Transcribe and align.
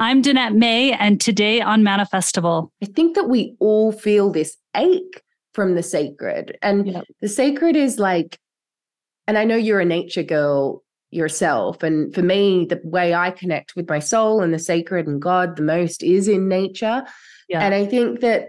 I'm 0.00 0.22
Danette 0.22 0.54
May, 0.54 0.92
and 0.92 1.20
today 1.20 1.60
on 1.60 1.82
Manifestival. 1.82 2.70
I 2.80 2.86
think 2.86 3.16
that 3.16 3.28
we 3.28 3.56
all 3.58 3.90
feel 3.90 4.30
this 4.30 4.56
ache 4.76 5.22
from 5.54 5.74
the 5.74 5.82
sacred. 5.82 6.56
And 6.62 6.86
yep. 6.86 7.04
the 7.20 7.28
sacred 7.28 7.74
is 7.74 7.98
like, 7.98 8.38
and 9.26 9.36
I 9.36 9.44
know 9.44 9.56
you're 9.56 9.80
a 9.80 9.84
nature 9.84 10.22
girl 10.22 10.84
yourself. 11.10 11.82
And 11.82 12.14
for 12.14 12.22
me, 12.22 12.64
the 12.64 12.80
way 12.84 13.12
I 13.12 13.32
connect 13.32 13.74
with 13.74 13.88
my 13.88 13.98
soul 13.98 14.40
and 14.40 14.54
the 14.54 14.58
sacred 14.60 15.08
and 15.08 15.20
God 15.20 15.56
the 15.56 15.62
most 15.62 16.04
is 16.04 16.28
in 16.28 16.48
nature. 16.48 17.04
And 17.50 17.74
I 17.74 17.86
think 17.86 18.20
that 18.20 18.48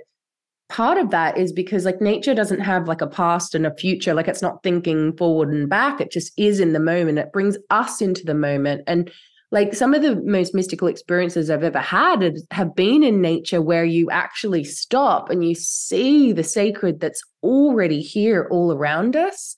part 0.68 1.00
of 1.00 1.10
that 1.10 1.36
is 1.38 1.52
because 1.52 1.84
like 1.84 2.00
nature 2.00 2.36
doesn't 2.36 2.60
have 2.60 2.88
like 2.88 3.02
a 3.02 3.08
past 3.08 3.56
and 3.56 3.66
a 3.66 3.76
future 3.76 4.14
like 4.14 4.28
it's 4.28 4.42
not 4.42 4.62
thinking 4.62 5.18
forward 5.18 5.50
and 5.50 5.68
back 5.68 6.00
it 6.00 6.12
just 6.12 6.32
is 6.38 6.60
in 6.60 6.74
the 6.74 6.80
moment 6.80 7.18
it 7.18 7.34
brings 7.34 7.58
us 7.72 8.02
into 8.02 8.24
the 8.24 8.36
moment 8.36 8.84
and 8.86 9.12
like 9.52 9.74
some 9.74 9.96
of 9.96 10.04
the 10.04 10.16
most 10.18 10.54
mystical 10.54 10.88
experiences 10.88 11.50
I've 11.50 11.64
ever 11.64 11.80
had 11.80 12.38
have 12.52 12.76
been 12.76 13.02
in 13.02 13.20
nature 13.20 13.62
where 13.62 13.84
you 13.84 14.12
actually 14.12 14.64
stop 14.64 15.32
and 15.32 15.44
you 15.44 15.56
see 15.56 16.32
the 16.32 16.44
sacred 16.44 17.00
that's 17.00 17.24
already 17.42 18.02
here 18.02 18.48
all 18.52 18.72
around 18.72 19.16
us. 19.16 19.58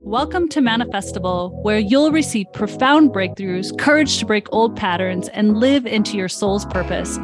Welcome 0.00 0.48
to 0.50 0.60
Manifestival, 0.60 1.50
where 1.64 1.80
you'll 1.80 2.12
receive 2.12 2.46
profound 2.52 3.10
breakthroughs, 3.10 3.76
courage 3.76 4.18
to 4.18 4.26
break 4.26 4.46
old 4.52 4.76
patterns, 4.76 5.28
and 5.30 5.56
live 5.56 5.84
into 5.84 6.16
your 6.16 6.28
soul's 6.28 6.64
purpose. 6.66 7.18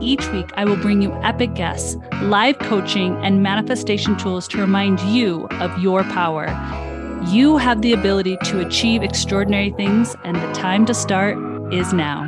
Each 0.00 0.26
week, 0.30 0.50
I 0.54 0.64
will 0.64 0.78
bring 0.78 1.02
you 1.02 1.12
epic 1.22 1.52
guests, 1.52 1.94
live 2.22 2.58
coaching, 2.58 3.22
and 3.22 3.42
manifestation 3.42 4.16
tools 4.16 4.48
to 4.48 4.58
remind 4.58 4.98
you 5.00 5.46
of 5.60 5.78
your 5.78 6.04
power. 6.04 6.46
You 7.30 7.56
have 7.56 7.82
the 7.82 7.92
ability 7.92 8.36
to 8.44 8.66
achieve 8.66 9.02
extraordinary 9.02 9.70
things, 9.70 10.14
and 10.24 10.36
the 10.36 10.52
time 10.52 10.84
to 10.86 10.94
start 10.94 11.38
is 11.72 11.92
now. 11.92 12.26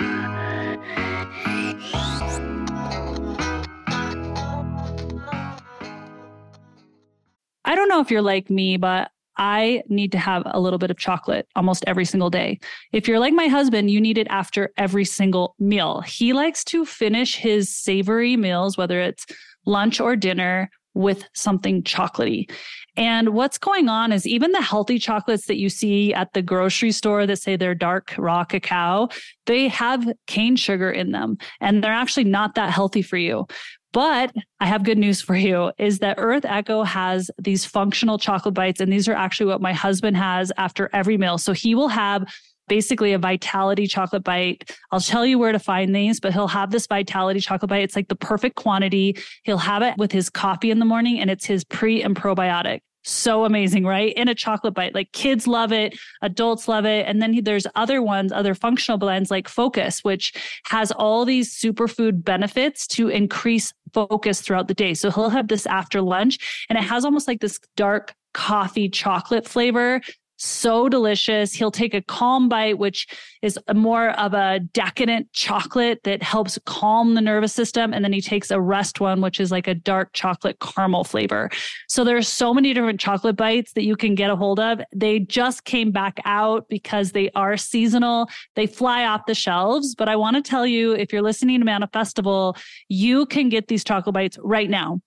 I 7.66 7.74
don't 7.74 7.88
know 7.88 8.00
if 8.00 8.10
you're 8.10 8.22
like 8.22 8.48
me, 8.50 8.76
but 8.76 9.10
I 9.36 9.82
need 9.88 10.12
to 10.12 10.18
have 10.18 10.44
a 10.46 10.60
little 10.60 10.78
bit 10.78 10.90
of 10.90 10.96
chocolate 10.96 11.48
almost 11.56 11.84
every 11.86 12.04
single 12.04 12.30
day. 12.30 12.60
If 12.92 13.08
you're 13.08 13.18
like 13.18 13.34
my 13.34 13.48
husband, 13.48 13.90
you 13.90 14.00
need 14.00 14.16
it 14.16 14.28
after 14.30 14.72
every 14.76 15.04
single 15.04 15.56
meal. 15.58 16.02
He 16.02 16.32
likes 16.32 16.62
to 16.64 16.84
finish 16.86 17.36
his 17.36 17.74
savory 17.74 18.36
meals, 18.36 18.78
whether 18.78 19.00
it's 19.00 19.26
lunch 19.66 20.00
or 20.00 20.14
dinner, 20.14 20.70
with 20.94 21.24
something 21.34 21.82
chocolatey. 21.82 22.50
And 22.96 23.30
what's 23.30 23.58
going 23.58 23.88
on 23.88 24.12
is 24.12 24.26
even 24.26 24.52
the 24.52 24.62
healthy 24.62 24.98
chocolates 24.98 25.46
that 25.46 25.58
you 25.58 25.68
see 25.68 26.14
at 26.14 26.32
the 26.32 26.42
grocery 26.42 26.92
store 26.92 27.26
that 27.26 27.36
say 27.36 27.56
they're 27.56 27.74
dark 27.74 28.14
raw 28.16 28.44
cacao, 28.44 29.08
they 29.46 29.68
have 29.68 30.08
cane 30.26 30.56
sugar 30.56 30.90
in 30.90 31.10
them 31.10 31.36
and 31.60 31.82
they're 31.82 31.92
actually 31.92 32.24
not 32.24 32.54
that 32.54 32.70
healthy 32.70 33.02
for 33.02 33.16
you. 33.16 33.46
But 33.92 34.32
I 34.58 34.66
have 34.66 34.82
good 34.82 34.98
news 34.98 35.20
for 35.20 35.36
you 35.36 35.70
is 35.78 36.00
that 36.00 36.16
Earth 36.18 36.44
Echo 36.44 36.82
has 36.82 37.30
these 37.38 37.64
functional 37.64 38.18
chocolate 38.18 38.54
bites 38.54 38.80
and 38.80 38.92
these 38.92 39.08
are 39.08 39.14
actually 39.14 39.46
what 39.46 39.60
my 39.60 39.72
husband 39.72 40.16
has 40.16 40.50
after 40.56 40.90
every 40.92 41.16
meal. 41.16 41.38
So 41.38 41.52
he 41.52 41.74
will 41.74 41.88
have 41.88 42.24
basically 42.68 43.12
a 43.12 43.18
vitality 43.18 43.86
chocolate 43.86 44.24
bite. 44.24 44.76
I'll 44.90 45.00
tell 45.00 45.26
you 45.26 45.38
where 45.38 45.52
to 45.52 45.58
find 45.58 45.94
these, 45.94 46.20
but 46.20 46.32
he'll 46.32 46.48
have 46.48 46.70
this 46.70 46.86
vitality 46.86 47.40
chocolate 47.40 47.68
bite. 47.68 47.82
It's 47.82 47.96
like 47.96 48.08
the 48.08 48.16
perfect 48.16 48.56
quantity. 48.56 49.16
He'll 49.42 49.58
have 49.58 49.82
it 49.82 49.94
with 49.98 50.12
his 50.12 50.30
coffee 50.30 50.70
in 50.70 50.78
the 50.78 50.84
morning 50.84 51.20
and 51.20 51.30
it's 51.30 51.44
his 51.44 51.64
pre 51.64 52.02
and 52.02 52.16
probiotic. 52.16 52.80
So 53.06 53.44
amazing, 53.44 53.84
right? 53.84 54.14
In 54.14 54.28
a 54.28 54.34
chocolate 54.34 54.72
bite. 54.72 54.94
Like 54.94 55.12
kids 55.12 55.46
love 55.46 55.72
it, 55.72 55.94
adults 56.22 56.68
love 56.68 56.86
it. 56.86 57.06
And 57.06 57.20
then 57.20 57.38
there's 57.44 57.66
other 57.74 58.02
ones, 58.02 58.32
other 58.32 58.54
functional 58.54 58.96
blends 58.96 59.30
like 59.30 59.46
Focus, 59.46 60.00
which 60.02 60.32
has 60.66 60.90
all 60.90 61.26
these 61.26 61.54
superfood 61.54 62.24
benefits 62.24 62.86
to 62.88 63.08
increase 63.08 63.74
focus 63.92 64.40
throughout 64.40 64.68
the 64.68 64.74
day. 64.74 64.94
So 64.94 65.10
he'll 65.10 65.28
have 65.28 65.48
this 65.48 65.66
after 65.66 66.00
lunch 66.00 66.66
and 66.70 66.78
it 66.78 66.82
has 66.84 67.04
almost 67.04 67.28
like 67.28 67.40
this 67.40 67.60
dark 67.76 68.14
coffee 68.32 68.88
chocolate 68.88 69.46
flavor 69.46 70.00
so 70.44 70.88
delicious. 70.88 71.52
He'll 71.52 71.70
take 71.70 71.94
a 71.94 72.02
calm 72.02 72.48
bite, 72.48 72.78
which 72.78 73.06
is 73.42 73.58
more 73.74 74.10
of 74.10 74.34
a 74.34 74.60
decadent 74.72 75.32
chocolate 75.32 76.00
that 76.04 76.22
helps 76.22 76.58
calm 76.66 77.14
the 77.14 77.20
nervous 77.20 77.52
system. 77.52 77.92
And 77.92 78.04
then 78.04 78.12
he 78.12 78.20
takes 78.20 78.50
a 78.50 78.60
rest 78.60 79.00
one, 79.00 79.20
which 79.20 79.40
is 79.40 79.50
like 79.50 79.66
a 79.66 79.74
dark 79.74 80.12
chocolate 80.12 80.58
caramel 80.60 81.04
flavor. 81.04 81.50
So 81.88 82.04
there's 82.04 82.28
so 82.28 82.52
many 82.52 82.74
different 82.74 83.00
chocolate 83.00 83.36
bites 83.36 83.72
that 83.72 83.84
you 83.84 83.96
can 83.96 84.14
get 84.14 84.30
a 84.30 84.36
hold 84.36 84.60
of. 84.60 84.80
They 84.94 85.20
just 85.20 85.64
came 85.64 85.90
back 85.90 86.20
out 86.24 86.68
because 86.68 87.12
they 87.12 87.30
are 87.34 87.56
seasonal. 87.56 88.28
They 88.54 88.66
fly 88.66 89.04
off 89.04 89.26
the 89.26 89.34
shelves. 89.34 89.94
But 89.94 90.08
I 90.08 90.16
want 90.16 90.36
to 90.36 90.42
tell 90.42 90.66
you, 90.66 90.92
if 90.92 91.12
you're 91.12 91.22
listening 91.22 91.60
to 91.60 91.66
Manifestival, 91.66 92.56
you 92.88 93.26
can 93.26 93.48
get 93.48 93.68
these 93.68 93.84
chocolate 93.84 94.14
bites 94.14 94.38
right 94.42 94.68
now. 94.70 95.00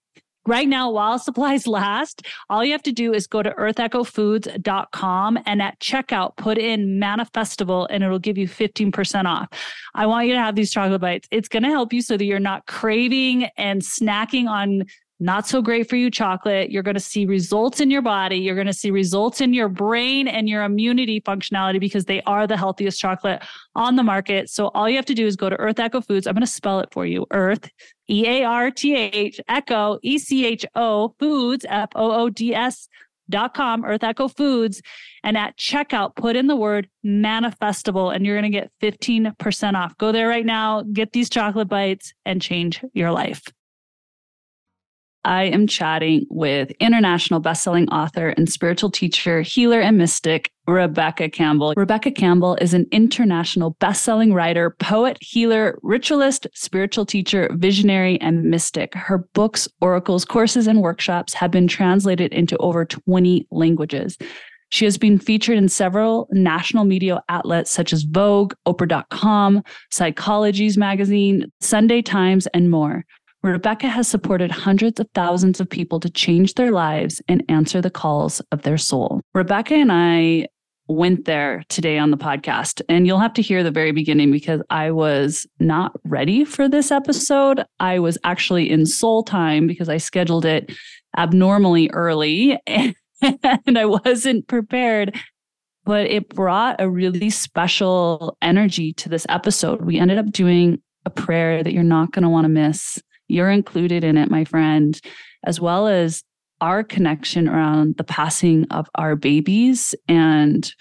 Right 0.48 0.68
now, 0.68 0.90
while 0.90 1.20
supplies 1.28 1.68
last, 1.68 2.26
all 2.50 2.64
you 2.64 2.72
have 2.72 2.84
to 2.84 2.92
do 2.92 3.14
is 3.14 3.28
go 3.28 3.44
to 3.44 3.52
earthechofoods.com 3.52 5.40
and 5.46 5.62
at 5.62 5.80
checkout, 5.80 6.38
put 6.38 6.58
in 6.58 7.00
Manifestival 7.00 7.86
and 7.90 8.04
it'll 8.04 8.18
give 8.18 8.38
you 8.38 8.48
15% 8.48 9.26
off. 9.26 9.50
I 9.94 10.06
want 10.06 10.28
you 10.28 10.34
to 10.34 10.40
have 10.40 10.56
these 10.56 10.72
chocolate 10.72 11.02
bites. 11.02 11.28
It's 11.32 11.50
going 11.50 11.64
to 11.64 11.70
help 11.70 11.92
you 11.92 12.02
so 12.02 12.18
that 12.18 12.24
you're 12.24 12.40
not 12.40 12.66
craving 12.66 13.50
and 13.58 13.82
snacking 13.82 14.48
on 14.48 14.86
not 15.20 15.48
so 15.48 15.62
great 15.62 15.90
for 15.90 15.96
you 15.96 16.12
chocolate. 16.12 16.70
You're 16.70 16.84
going 16.84 16.96
to 16.96 17.00
see 17.00 17.26
results 17.26 17.80
in 17.80 17.90
your 17.90 18.04
body. 18.04 18.38
You're 18.38 18.56
going 18.56 18.68
to 18.68 18.74
see 18.74 18.92
results 18.92 19.42
in 19.42 19.54
your 19.54 19.68
brain 19.68 20.28
and 20.28 20.48
your 20.48 20.64
immunity 20.64 21.22
functionality 21.22 21.80
because 21.80 22.06
they 22.06 22.22
are 22.24 22.46
the 22.46 22.58
healthiest 22.58 23.00
chocolate 23.00 23.44
on 23.76 23.96
the 23.96 24.04
market. 24.04 24.50
So 24.50 24.68
all 24.70 24.88
you 24.88 24.96
have 24.96 25.06
to 25.08 25.16
do 25.16 25.26
is 25.26 25.36
go 25.36 25.50
to 25.50 25.56
Earth 25.56 25.80
Echo 25.80 26.02
Foods. 26.02 26.28
I'm 26.28 26.36
going 26.36 26.42
to 26.42 26.48
spell 26.48 26.80
it 26.80 26.90
for 26.92 27.06
you. 27.06 27.26
Earth, 27.32 27.70
E 28.10 28.28
A 28.28 28.44
R 28.44 28.70
T 28.70 28.96
H, 28.96 29.42
Echo, 29.48 29.98
E 30.04 30.20
C 30.20 30.46
H 30.46 30.66
O, 30.76 31.16
Foods, 31.20 31.66
F 31.68 31.90
O 31.96 32.12
O 32.12 32.30
D 32.30 32.54
S 32.54 32.88
dot 33.30 33.54
com 33.54 33.84
earth 33.84 34.06
echo 34.06 34.30
foods 34.30 34.82
and 35.22 35.38
at 35.38 35.58
checkout 35.58 36.16
put 36.16 36.38
in 36.38 36.48
the 36.48 36.56
word 36.56 36.88
manifestival 37.06 38.16
and 38.16 38.26
you're 38.26 38.40
going 38.40 38.50
to 38.50 38.58
get 38.58 38.72
15% 38.82 39.74
off 39.74 39.98
go 39.98 40.14
there 40.14 40.30
right 40.30 40.46
now 40.46 40.82
get 40.94 41.12
these 41.12 41.30
chocolate 41.30 41.68
bites 41.68 42.14
and 42.26 42.42
change 42.42 42.82
your 42.94 43.12
life 43.12 43.44
I 45.28 45.44
am 45.44 45.68
chatting 45.68 46.26
with 46.30 46.72
international 46.80 47.42
bestselling 47.42 47.90
author 47.92 48.30
and 48.30 48.50
spiritual 48.50 48.90
teacher, 48.90 49.42
healer, 49.42 49.82
and 49.82 49.98
mystic, 49.98 50.50
Rebecca 50.68 51.28
Campbell. 51.30 51.74
Rebecca 51.76 52.12
Campbell 52.12 52.56
is 52.62 52.74
an 52.74 52.86
international 52.94 53.76
bestselling 53.82 54.34
writer, 54.34 54.70
poet, 54.80 55.18
healer, 55.20 55.80
ritualist, 55.84 56.48
spiritual 56.54 57.06
teacher, 57.06 57.50
visionary, 57.56 58.20
and 58.22 58.46
mystic. 58.46 58.96
Her 58.96 59.28
books, 59.34 59.68
oracles, 59.82 60.24
courses, 60.24 60.66
and 60.66 60.82
workshops 60.82 61.34
have 61.34 61.52
been 61.52 61.68
translated 61.68 62.32
into 62.32 62.56
over 62.60 62.86
20 62.86 63.48
languages. 63.52 64.18
She 64.70 64.86
has 64.86 64.98
been 64.98 65.20
featured 65.20 65.58
in 65.58 65.70
several 65.70 66.28
national 66.32 66.84
media 66.86 67.22
outlets 67.30 67.72
such 67.72 67.92
as 67.92 68.04
Vogue, 68.04 68.54
Oprah.com, 68.66 69.64
Psychologies 69.92 70.78
Magazine, 70.78 71.52
Sunday 71.60 72.02
Times, 72.02 72.48
and 72.48 72.72
more. 72.72 73.06
Rebecca 73.44 73.88
has 73.88 74.08
supported 74.08 74.52
hundreds 74.52 75.00
of 75.00 75.08
thousands 75.14 75.60
of 75.60 75.70
people 75.70 76.00
to 76.00 76.10
change 76.10 76.56
their 76.56 76.72
lives 76.72 77.22
and 77.28 77.44
answer 77.50 77.82
the 77.82 77.90
calls 77.90 78.42
of 78.52 78.64
their 78.64 78.78
soul. 78.78 79.22
Rebecca 79.34 79.76
and 79.76 79.92
I 79.92 80.48
went 80.88 81.26
there 81.26 81.64
today 81.70 81.98
on 81.98 82.12
the 82.12 82.18
podcast, 82.18 82.82
and 82.90 83.06
you'll 83.06 83.20
have 83.20 83.34
to 83.34 83.42
hear 83.42 83.64
the 83.64 83.72
very 83.72 83.92
beginning 83.92 84.32
because 84.32 84.62
I 84.70 84.92
was 84.92 85.46
not 85.60 85.92
ready 86.04 86.46
for 86.46 86.70
this 86.70 86.92
episode. 86.92 87.64
I 87.80 88.00
was 88.00 88.18
actually 88.24 88.70
in 88.70 88.86
soul 88.86 89.24
time 89.24 89.68
because 89.68 89.90
I 89.90 89.98
scheduled 89.98 90.46
it 90.46 90.72
abnormally 91.18 91.90
early 91.92 92.60
and, 92.68 93.78
I 93.78 93.86
wasn't 93.86 94.48
prepared. 94.48 95.16
But 95.86 96.08
it 96.08 96.30
brought 96.30 96.82
a 96.82 96.90
really 96.90 97.30
special 97.30 98.38
energy 98.42 98.94
to 98.94 99.10
this 99.10 99.26
episode. 99.30 99.82
We 99.82 100.00
ended 100.00 100.18
up 100.18 100.32
doing 100.32 100.82
a 101.06 101.10
prayer 101.10 101.64
that 101.64 101.72
you're 101.72 101.84
not 101.84 102.12
going 102.12 102.24
to 102.24 102.30
want 102.30 102.46
to 102.46 102.50
miss. 102.50 103.02
You're 103.28 103.52
included 103.52 104.04
in 104.04 104.18
it, 104.18 104.30
my 104.30 104.46
friend, 104.46 105.00
as 105.46 105.60
well 105.60 105.88
as 105.88 106.24
our 106.62 106.84
connection 106.84 107.48
around 107.48 107.98
the 107.98 108.04
passing 108.04 108.66
of 108.72 108.90
our 108.96 109.16
babies 109.16 109.94
and 110.08 110.72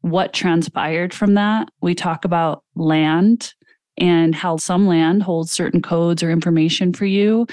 what 0.00 0.32
transpired 0.32 1.12
from 1.12 1.34
that. 1.34 1.68
We 1.82 1.94
talk 1.94 2.24
about 2.24 2.62
land 2.74 3.52
and 3.98 4.34
how 4.34 4.56
some 4.56 4.86
land 4.86 5.22
holds 5.22 5.50
certain 5.52 5.82
codes 5.82 6.22
or 6.22 6.30
information 6.30 6.92
for 6.92 7.04
you. 7.04 7.46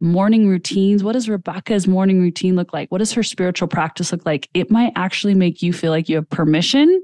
Morning 0.00 0.48
routines. 0.48 1.04
What 1.04 1.12
does 1.12 1.28
Rebecca's 1.28 1.86
morning 1.86 2.20
routine 2.20 2.56
look 2.56 2.72
like? 2.72 2.90
What 2.90 2.98
does 2.98 3.12
her 3.12 3.22
spiritual 3.22 3.68
practice 3.68 4.12
look 4.12 4.26
like? 4.26 4.48
It 4.52 4.70
might 4.70 4.92
actually 4.96 5.34
make 5.34 5.62
you 5.62 5.72
feel 5.72 5.92
like 5.92 6.08
you 6.08 6.16
have 6.16 6.28
permission 6.28 7.02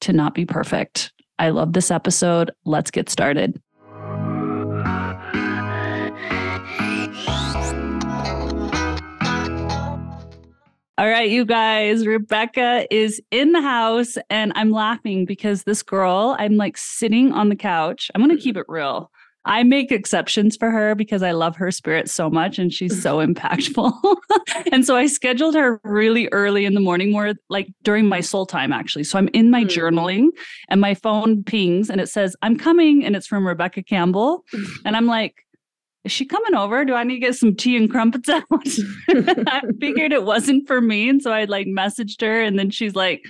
to 0.00 0.12
not 0.12 0.34
be 0.34 0.44
perfect. 0.44 1.12
I 1.38 1.50
love 1.50 1.72
this 1.72 1.90
episode. 1.90 2.50
Let's 2.64 2.90
get 2.90 3.08
started. 3.08 3.60
All 10.96 11.08
right, 11.08 11.28
you 11.28 11.44
guys, 11.44 12.06
Rebecca 12.06 12.86
is 12.88 13.20
in 13.32 13.50
the 13.50 13.60
house 13.60 14.16
and 14.30 14.52
I'm 14.54 14.70
laughing 14.70 15.24
because 15.24 15.64
this 15.64 15.82
girl, 15.82 16.36
I'm 16.38 16.56
like 16.56 16.76
sitting 16.76 17.32
on 17.32 17.48
the 17.48 17.56
couch. 17.56 18.12
I'm 18.14 18.24
going 18.24 18.36
to 18.36 18.40
keep 18.40 18.56
it 18.56 18.66
real. 18.68 19.10
I 19.44 19.64
make 19.64 19.90
exceptions 19.90 20.56
for 20.56 20.70
her 20.70 20.94
because 20.94 21.24
I 21.24 21.32
love 21.32 21.56
her 21.56 21.72
spirit 21.72 22.08
so 22.08 22.30
much 22.30 22.60
and 22.60 22.72
she's 22.72 23.02
so 23.02 23.16
impactful. 23.26 23.92
and 24.72 24.86
so 24.86 24.94
I 24.94 25.06
scheduled 25.06 25.56
her 25.56 25.80
really 25.82 26.28
early 26.30 26.64
in 26.64 26.74
the 26.74 26.80
morning, 26.80 27.10
more 27.10 27.34
like 27.48 27.66
during 27.82 28.06
my 28.06 28.20
soul 28.20 28.46
time, 28.46 28.72
actually. 28.72 29.02
So 29.02 29.18
I'm 29.18 29.28
in 29.32 29.50
my 29.50 29.64
mm. 29.64 29.68
journaling 29.68 30.28
and 30.68 30.80
my 30.80 30.94
phone 30.94 31.42
pings 31.42 31.90
and 31.90 32.00
it 32.00 32.08
says, 32.08 32.36
I'm 32.40 32.56
coming. 32.56 33.04
And 33.04 33.16
it's 33.16 33.26
from 33.26 33.48
Rebecca 33.48 33.82
Campbell. 33.82 34.44
and 34.84 34.96
I'm 34.96 35.06
like, 35.06 35.44
is 36.04 36.12
she 36.12 36.26
coming 36.26 36.54
over? 36.54 36.84
Do 36.84 36.94
I 36.94 37.02
need 37.02 37.14
to 37.14 37.26
get 37.26 37.34
some 37.34 37.54
tea 37.54 37.76
and 37.76 37.90
crumpets 37.90 38.28
out? 38.28 38.44
I 39.08 39.62
figured 39.80 40.12
it 40.12 40.24
wasn't 40.24 40.66
for 40.66 40.80
me. 40.80 41.08
And 41.08 41.22
so 41.22 41.32
I 41.32 41.44
like 41.44 41.66
messaged 41.66 42.20
her 42.20 42.42
and 42.42 42.58
then 42.58 42.70
she's 42.70 42.94
like, 42.94 43.24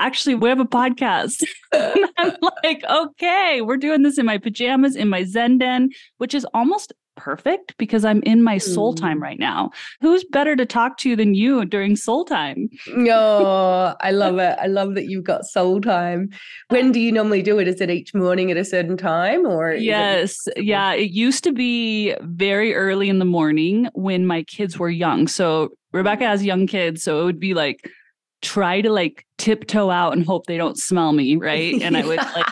actually, 0.00 0.34
we 0.34 0.48
have 0.48 0.58
a 0.58 0.64
podcast. 0.64 1.44
I'm 1.72 2.36
like, 2.64 2.82
okay, 2.84 3.60
we're 3.60 3.76
doing 3.76 4.02
this 4.02 4.18
in 4.18 4.26
my 4.26 4.38
pajamas, 4.38 4.96
in 4.96 5.08
my 5.08 5.22
Zen 5.22 5.58
den, 5.58 5.90
which 6.18 6.34
is 6.34 6.44
almost 6.52 6.92
perfect 7.16 7.76
because 7.78 8.04
I'm 8.04 8.22
in 8.22 8.42
my 8.42 8.58
soul 8.58 8.94
time 8.94 9.18
mm. 9.18 9.22
right 9.22 9.38
now. 9.38 9.70
Who's 10.00 10.24
better 10.24 10.56
to 10.56 10.66
talk 10.66 10.98
to 10.98 11.16
than 11.16 11.34
you 11.34 11.64
during 11.64 11.96
soul 11.96 12.24
time? 12.24 12.68
Oh, 12.88 13.94
I 14.00 14.10
love 14.10 14.38
it. 14.38 14.58
I 14.60 14.66
love 14.66 14.94
that 14.94 15.06
you've 15.06 15.24
got 15.24 15.44
soul 15.44 15.80
time. 15.80 16.30
When 16.68 16.92
do 16.92 17.00
you 17.00 17.12
normally 17.12 17.42
do 17.42 17.58
it? 17.58 17.68
Is 17.68 17.80
it 17.80 17.90
each 17.90 18.14
morning 18.14 18.50
at 18.50 18.56
a 18.56 18.64
certain 18.64 18.96
time 18.96 19.46
or 19.46 19.72
Yes. 19.72 20.46
It- 20.56 20.64
yeah, 20.64 20.92
it 20.92 21.10
used 21.10 21.44
to 21.44 21.52
be 21.52 22.14
very 22.20 22.74
early 22.74 23.08
in 23.08 23.18
the 23.18 23.24
morning 23.24 23.88
when 23.94 24.26
my 24.26 24.42
kids 24.44 24.78
were 24.78 24.90
young. 24.90 25.28
So 25.28 25.70
Rebecca 25.92 26.24
has 26.24 26.44
young 26.44 26.66
kids, 26.66 27.02
so 27.02 27.20
it 27.20 27.24
would 27.24 27.40
be 27.40 27.54
like 27.54 27.90
try 28.42 28.80
to 28.80 28.90
like 28.90 29.24
tiptoe 29.38 29.90
out 29.90 30.12
and 30.12 30.26
hope 30.26 30.46
they 30.46 30.56
don't 30.56 30.76
smell 30.76 31.12
me, 31.12 31.36
right? 31.36 31.80
And 31.80 31.96
I 31.96 32.06
would 32.06 32.18
like 32.18 32.46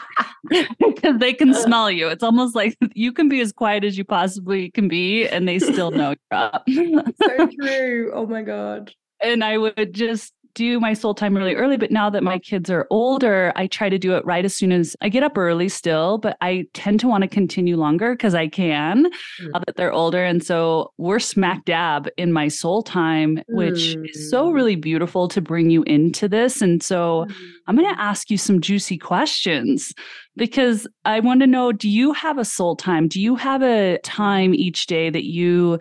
because 0.78 1.16
they 1.18 1.32
can 1.32 1.50
uh. 1.50 1.58
smell 1.58 1.90
you. 1.90 2.08
It's 2.08 2.22
almost 2.22 2.54
like 2.54 2.76
you 2.94 3.12
can 3.12 3.28
be 3.28 3.40
as 3.40 3.52
quiet 3.52 3.84
as 3.84 3.98
you 3.98 4.04
possibly 4.04 4.70
can 4.70 4.88
be, 4.88 5.28
and 5.28 5.46
they 5.46 5.58
still 5.58 5.90
know 5.90 6.14
you're 6.30 6.40
up. 6.40 6.64
so 6.68 7.48
true. 7.60 8.12
Oh 8.14 8.26
my 8.26 8.42
god. 8.42 8.92
And 9.22 9.44
I 9.44 9.58
would 9.58 9.92
just 9.92 10.32
do 10.54 10.80
my 10.80 10.92
soul 10.92 11.14
time 11.14 11.36
really 11.36 11.54
early, 11.54 11.76
but 11.76 11.90
now 11.90 12.10
that 12.10 12.22
my 12.22 12.38
kids 12.38 12.70
are 12.70 12.86
older, 12.90 13.52
I 13.56 13.66
try 13.66 13.88
to 13.88 13.98
do 13.98 14.16
it 14.16 14.24
right 14.24 14.44
as 14.44 14.54
soon 14.54 14.72
as 14.72 14.96
I 15.00 15.08
get 15.08 15.22
up 15.22 15.38
early 15.38 15.68
still, 15.68 16.18
but 16.18 16.36
I 16.40 16.66
tend 16.74 17.00
to 17.00 17.08
want 17.08 17.22
to 17.22 17.28
continue 17.28 17.76
longer 17.76 18.12
because 18.12 18.34
I 18.34 18.48
can 18.48 19.06
mm. 19.06 19.50
now 19.52 19.60
that 19.66 19.76
they're 19.76 19.92
older. 19.92 20.24
And 20.24 20.44
so 20.44 20.92
we're 20.98 21.18
smack 21.18 21.64
dab 21.64 22.08
in 22.16 22.32
my 22.32 22.48
soul 22.48 22.82
time, 22.82 23.42
which 23.48 23.96
mm. 23.96 24.10
is 24.10 24.30
so 24.30 24.50
mm. 24.50 24.54
really 24.54 24.76
beautiful 24.76 25.28
to 25.28 25.40
bring 25.40 25.70
you 25.70 25.82
into 25.84 26.28
this. 26.28 26.60
And 26.60 26.82
so 26.82 27.26
mm. 27.28 27.34
I'm 27.66 27.76
going 27.76 27.92
to 27.92 28.00
ask 28.00 28.30
you 28.30 28.38
some 28.38 28.60
juicy 28.60 28.98
questions 28.98 29.94
because 30.36 30.86
I 31.04 31.20
want 31.20 31.40
to 31.40 31.46
know 31.46 31.72
do 31.72 31.88
you 31.88 32.12
have 32.12 32.38
a 32.38 32.44
soul 32.44 32.76
time? 32.76 33.08
Do 33.08 33.20
you 33.20 33.36
have 33.36 33.62
a 33.62 33.98
time 34.02 34.54
each 34.54 34.86
day 34.86 35.10
that 35.10 35.24
you 35.24 35.78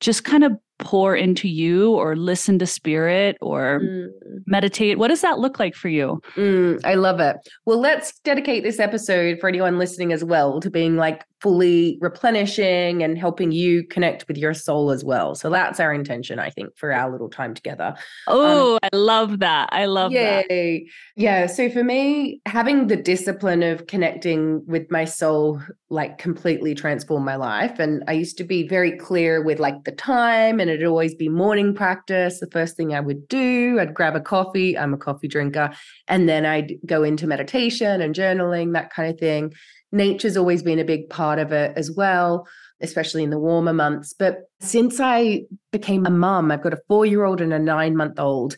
just 0.00 0.24
kind 0.24 0.44
of 0.44 0.52
pour 0.80 1.14
into 1.14 1.48
you 1.48 1.92
or 1.92 2.16
listen 2.16 2.58
to 2.58 2.66
spirit 2.66 3.36
or 3.40 3.80
mm. 3.80 4.08
meditate? 4.46 4.98
What 4.98 5.08
does 5.08 5.20
that 5.20 5.38
look 5.38 5.58
like 5.58 5.74
for 5.74 5.88
you? 5.88 6.20
Mm, 6.36 6.80
I 6.84 6.94
love 6.94 7.20
it. 7.20 7.36
Well, 7.66 7.78
let's 7.78 8.18
dedicate 8.20 8.62
this 8.64 8.78
episode 8.78 9.38
for 9.40 9.48
anyone 9.48 9.78
listening 9.78 10.12
as 10.12 10.24
well 10.24 10.60
to 10.60 10.70
being 10.70 10.96
like 10.96 11.24
fully 11.40 11.98
replenishing 12.00 13.02
and 13.02 13.18
helping 13.18 13.50
you 13.50 13.82
connect 13.84 14.28
with 14.28 14.36
your 14.36 14.52
soul 14.52 14.90
as 14.90 15.02
well. 15.02 15.34
So 15.34 15.48
that's 15.48 15.80
our 15.80 15.92
intention, 15.92 16.38
I 16.38 16.50
think, 16.50 16.76
for 16.76 16.92
our 16.92 17.10
little 17.10 17.30
time 17.30 17.54
together. 17.54 17.94
Oh, 18.26 18.74
um, 18.74 18.78
I 18.82 18.96
love 18.96 19.38
that. 19.38 19.70
I 19.72 19.86
love 19.86 20.12
yay. 20.12 20.44
that. 20.48 20.90
Yeah. 21.16 21.46
So 21.46 21.70
for 21.70 21.82
me, 21.82 22.40
having 22.46 22.88
the 22.88 22.96
discipline 22.96 23.62
of 23.62 23.86
connecting 23.86 24.64
with 24.66 24.90
my 24.90 25.04
soul 25.04 25.62
like 25.88 26.18
completely 26.18 26.74
transformed 26.74 27.26
my 27.26 27.36
life. 27.36 27.78
And 27.78 28.04
I 28.06 28.12
used 28.12 28.38
to 28.38 28.44
be 28.44 28.68
very 28.68 28.92
clear 28.92 29.42
with 29.42 29.58
like 29.58 29.84
the 29.84 29.92
time, 29.92 30.60
and 30.60 30.70
it'd 30.70 30.86
always 30.86 31.14
be 31.14 31.28
morning 31.28 31.74
practice. 31.74 32.38
The 32.38 32.50
first 32.50 32.76
thing 32.76 32.94
I 32.94 33.00
would 33.00 33.26
do, 33.28 33.78
I'd 33.80 33.94
grab 33.94 34.14
a 34.14 34.20
coffee. 34.20 34.78
I'm 34.78 34.94
a 34.94 34.98
coffee 34.98 35.26
drinker. 35.26 35.70
And 36.06 36.28
then 36.28 36.46
I'd 36.46 36.74
go 36.86 37.02
into 37.02 37.26
meditation 37.26 38.00
and 38.00 38.14
journaling, 38.14 38.74
that 38.74 38.90
kind 38.90 39.10
of 39.10 39.18
thing 39.18 39.52
nature's 39.92 40.36
always 40.36 40.62
been 40.62 40.78
a 40.78 40.84
big 40.84 41.08
part 41.08 41.38
of 41.38 41.52
it 41.52 41.72
as 41.76 41.90
well, 41.90 42.46
especially 42.80 43.22
in 43.22 43.30
the 43.30 43.38
warmer 43.38 43.72
months. 43.72 44.14
But 44.18 44.48
since 44.60 45.00
I 45.00 45.42
became 45.70 46.06
a 46.06 46.10
mum, 46.10 46.50
I've 46.50 46.62
got 46.62 46.72
a 46.72 46.80
four 46.88 47.06
year 47.06 47.24
old 47.24 47.40
and 47.40 47.52
a 47.52 47.58
nine 47.58 47.96
month 47.96 48.18
old. 48.18 48.56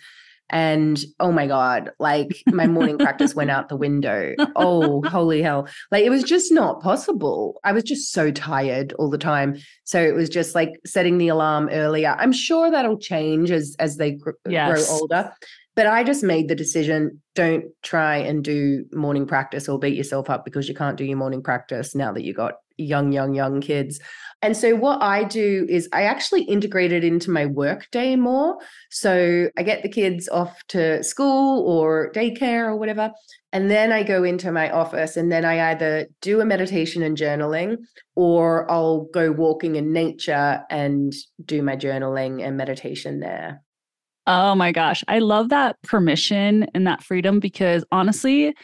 And 0.50 1.02
oh 1.18 1.32
my 1.32 1.46
God, 1.46 1.92
like 1.98 2.42
my 2.46 2.66
morning 2.66 2.98
practice 2.98 3.34
went 3.34 3.50
out 3.50 3.70
the 3.70 3.76
window. 3.76 4.34
Oh, 4.54 5.02
holy 5.08 5.40
hell. 5.40 5.66
Like 5.90 6.04
it 6.04 6.10
was 6.10 6.22
just 6.22 6.52
not 6.52 6.82
possible. 6.82 7.58
I 7.64 7.72
was 7.72 7.84
just 7.84 8.12
so 8.12 8.30
tired 8.30 8.92
all 8.94 9.08
the 9.08 9.16
time. 9.16 9.56
So 9.84 10.00
it 10.00 10.14
was 10.14 10.28
just 10.28 10.54
like 10.54 10.74
setting 10.84 11.16
the 11.16 11.28
alarm 11.28 11.70
earlier. 11.72 12.14
I'm 12.18 12.32
sure 12.32 12.70
that'll 12.70 12.98
change 12.98 13.50
as 13.50 13.74
as 13.78 13.96
they 13.96 14.12
gr- 14.12 14.32
yes. 14.46 14.86
grow 14.86 14.98
older. 14.98 15.32
But 15.74 15.86
I 15.86 16.04
just 16.04 16.22
made 16.22 16.48
the 16.48 16.54
decision 16.54 17.22
don't 17.34 17.64
try 17.82 18.16
and 18.16 18.44
do 18.44 18.84
morning 18.92 19.26
practice 19.26 19.68
or 19.68 19.78
beat 19.78 19.96
yourself 19.96 20.28
up 20.28 20.44
because 20.44 20.68
you 20.68 20.74
can't 20.74 20.98
do 20.98 21.04
your 21.04 21.16
morning 21.16 21.42
practice 21.42 21.94
now 21.94 22.12
that 22.12 22.24
you 22.24 22.34
got 22.34 22.54
young, 22.76 23.12
young, 23.12 23.34
young 23.34 23.60
kids. 23.60 24.00
And 24.42 24.56
so 24.56 24.74
what 24.74 25.02
I 25.02 25.24
do 25.24 25.66
is 25.68 25.88
I 25.92 26.02
actually 26.02 26.42
integrate 26.42 26.92
it 26.92 27.04
into 27.04 27.30
my 27.30 27.46
work 27.46 27.88
day 27.90 28.16
more. 28.16 28.58
So 28.90 29.48
I 29.56 29.62
get 29.62 29.82
the 29.82 29.88
kids 29.88 30.28
off 30.28 30.62
to 30.68 31.02
school 31.02 31.66
or 31.66 32.10
daycare 32.12 32.66
or 32.66 32.76
whatever. 32.76 33.12
And 33.52 33.70
then 33.70 33.92
I 33.92 34.02
go 34.02 34.24
into 34.24 34.50
my 34.50 34.70
office 34.70 35.16
and 35.16 35.30
then 35.30 35.44
I 35.44 35.70
either 35.70 36.06
do 36.20 36.40
a 36.40 36.44
meditation 36.44 37.02
and 37.02 37.16
journaling 37.16 37.76
or 38.14 38.70
I'll 38.70 39.04
go 39.12 39.30
walking 39.30 39.76
in 39.76 39.92
nature 39.92 40.62
and 40.70 41.12
do 41.44 41.62
my 41.62 41.76
journaling 41.76 42.44
and 42.44 42.56
meditation 42.56 43.20
there. 43.20 43.62
Oh 44.26 44.54
my 44.54 44.72
gosh. 44.72 45.02
I 45.08 45.18
love 45.18 45.48
that 45.48 45.80
permission 45.82 46.66
and 46.74 46.86
that 46.86 47.02
freedom 47.02 47.40
because 47.40 47.84
honestly, 47.90 48.54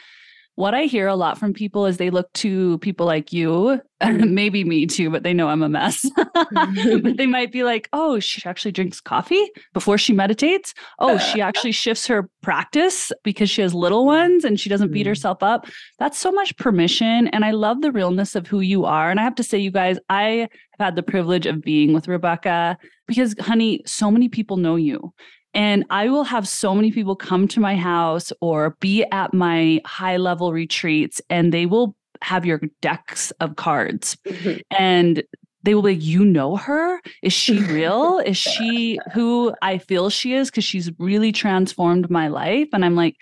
what 0.59 0.73
I 0.73 0.83
hear 0.83 1.07
a 1.07 1.15
lot 1.15 1.37
from 1.37 1.53
people 1.53 1.85
is 1.85 1.95
they 1.95 2.09
look 2.09 2.33
to 2.33 2.79
people 2.79 3.05
like 3.05 3.31
you, 3.31 3.79
maybe 4.05 4.65
me 4.65 4.87
too, 4.87 5.09
but 5.09 5.23
they 5.23 5.33
know 5.33 5.47
I'm 5.47 5.63
a 5.63 5.69
mess. 5.69 6.05
but 6.33 6.47
they 7.15 7.27
might 7.27 7.53
be 7.53 7.63
like, 7.63 7.87
oh, 7.93 8.19
she 8.19 8.41
actually 8.45 8.73
drinks 8.73 8.99
coffee 8.99 9.49
before 9.73 9.97
she 9.97 10.11
meditates. 10.11 10.73
Oh, 10.99 11.17
she 11.17 11.39
actually 11.39 11.71
shifts 11.71 12.07
her 12.07 12.29
practice 12.41 13.09
because 13.23 13.49
she 13.49 13.61
has 13.61 13.73
little 13.73 14.05
ones 14.05 14.43
and 14.43 14.59
she 14.59 14.67
doesn't 14.67 14.91
beat 14.91 15.05
mm. 15.05 15.11
herself 15.11 15.41
up. 15.41 15.65
That's 15.97 16.17
so 16.17 16.29
much 16.29 16.57
permission. 16.57 17.29
And 17.29 17.45
I 17.45 17.51
love 17.51 17.81
the 17.81 17.93
realness 17.93 18.35
of 18.35 18.45
who 18.45 18.59
you 18.59 18.83
are. 18.83 19.09
And 19.09 19.17
I 19.17 19.23
have 19.23 19.35
to 19.35 19.43
say, 19.43 19.59
you 19.59 19.71
guys, 19.71 19.97
I 20.09 20.49
have 20.77 20.87
had 20.87 20.95
the 20.97 21.03
privilege 21.03 21.45
of 21.45 21.61
being 21.61 21.93
with 21.93 22.09
Rebecca 22.09 22.77
because, 23.07 23.33
honey, 23.39 23.81
so 23.85 24.11
many 24.11 24.27
people 24.27 24.57
know 24.57 24.75
you. 24.75 25.13
And 25.53 25.85
I 25.89 26.09
will 26.09 26.23
have 26.23 26.47
so 26.47 26.75
many 26.75 26.91
people 26.91 27.15
come 27.15 27.47
to 27.49 27.59
my 27.59 27.75
house 27.75 28.31
or 28.39 28.77
be 28.79 29.03
at 29.11 29.33
my 29.33 29.81
high 29.85 30.17
level 30.17 30.53
retreats, 30.53 31.21
and 31.29 31.53
they 31.53 31.65
will 31.65 31.95
have 32.21 32.45
your 32.45 32.61
decks 32.81 33.31
of 33.39 33.55
cards. 33.55 34.17
Mm-hmm. 34.27 34.59
And 34.71 35.23
they 35.63 35.73
will 35.73 35.81
be 35.81 35.95
like, 35.95 36.03
You 36.03 36.23
know 36.23 36.55
her? 36.55 37.01
Is 37.23 37.33
she 37.33 37.59
real? 37.73 38.19
is 38.19 38.37
she 38.37 38.99
who 39.13 39.53
I 39.61 39.77
feel 39.77 40.09
she 40.09 40.33
is? 40.33 40.49
Because 40.49 40.63
she's 40.63 40.91
really 40.99 41.31
transformed 41.31 42.09
my 42.09 42.27
life. 42.27 42.69
And 42.73 42.85
I'm 42.85 42.95
like, 42.95 43.15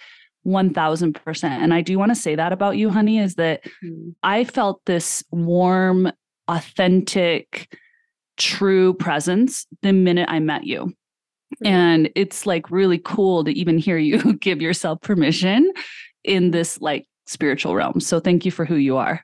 1000%. 0.45 1.43
And 1.43 1.73
I 1.73 1.81
do 1.81 1.99
want 1.99 2.11
to 2.11 2.15
say 2.15 2.35
that 2.35 2.53
about 2.53 2.77
you, 2.77 2.89
honey, 2.89 3.19
is 3.19 3.35
that 3.35 3.63
mm. 3.83 4.15
I 4.23 4.45
felt 4.45 4.81
this 4.85 5.23
warm, 5.29 6.11
authentic, 6.47 7.75
true 8.37 8.93
presence 8.93 9.67
the 9.81 9.91
minute 9.91 10.29
I 10.29 10.39
met 10.39 10.63
you. 10.63 10.93
And 11.63 12.09
it's 12.15 12.45
like 12.45 12.69
really 12.69 12.99
cool 12.99 13.43
to 13.43 13.51
even 13.51 13.77
hear 13.77 13.97
you 13.97 14.33
give 14.39 14.61
yourself 14.61 15.01
permission 15.01 15.71
in 16.23 16.51
this 16.51 16.79
like 16.81 17.05
spiritual 17.25 17.75
realm. 17.75 17.99
So 17.99 18.19
thank 18.19 18.45
you 18.45 18.51
for 18.51 18.65
who 18.65 18.75
you 18.75 18.97
are. 18.97 19.23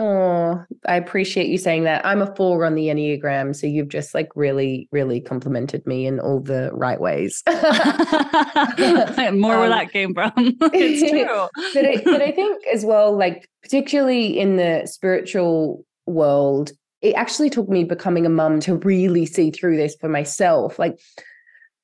Oh, 0.00 0.62
I 0.86 0.94
appreciate 0.94 1.48
you 1.48 1.58
saying 1.58 1.82
that. 1.84 2.06
I'm 2.06 2.22
a 2.22 2.34
four 2.36 2.64
on 2.64 2.76
the 2.76 2.86
Enneagram. 2.86 3.54
So 3.54 3.66
you've 3.66 3.88
just 3.88 4.14
like 4.14 4.28
really, 4.36 4.88
really 4.92 5.20
complimented 5.20 5.84
me 5.88 6.06
in 6.06 6.20
all 6.20 6.38
the 6.38 6.70
right 6.72 7.00
ways. 7.00 7.42
More 7.48 7.56
um, 7.58 9.40
where 9.40 9.68
that 9.68 9.90
came 9.92 10.14
from. 10.14 10.32
it's 10.36 11.10
true. 11.10 11.48
but, 11.74 11.84
I, 11.84 12.02
but 12.04 12.22
I 12.22 12.30
think 12.30 12.64
as 12.72 12.84
well, 12.84 13.16
like, 13.16 13.48
particularly 13.62 14.38
in 14.38 14.54
the 14.54 14.86
spiritual 14.86 15.84
world, 16.06 16.70
it 17.02 17.14
actually 17.14 17.50
took 17.50 17.68
me 17.68 17.82
becoming 17.82 18.24
a 18.24 18.30
mum 18.30 18.60
to 18.60 18.76
really 18.76 19.26
see 19.26 19.50
through 19.50 19.76
this 19.76 19.96
for 20.00 20.08
myself. 20.08 20.78
Like, 20.78 20.96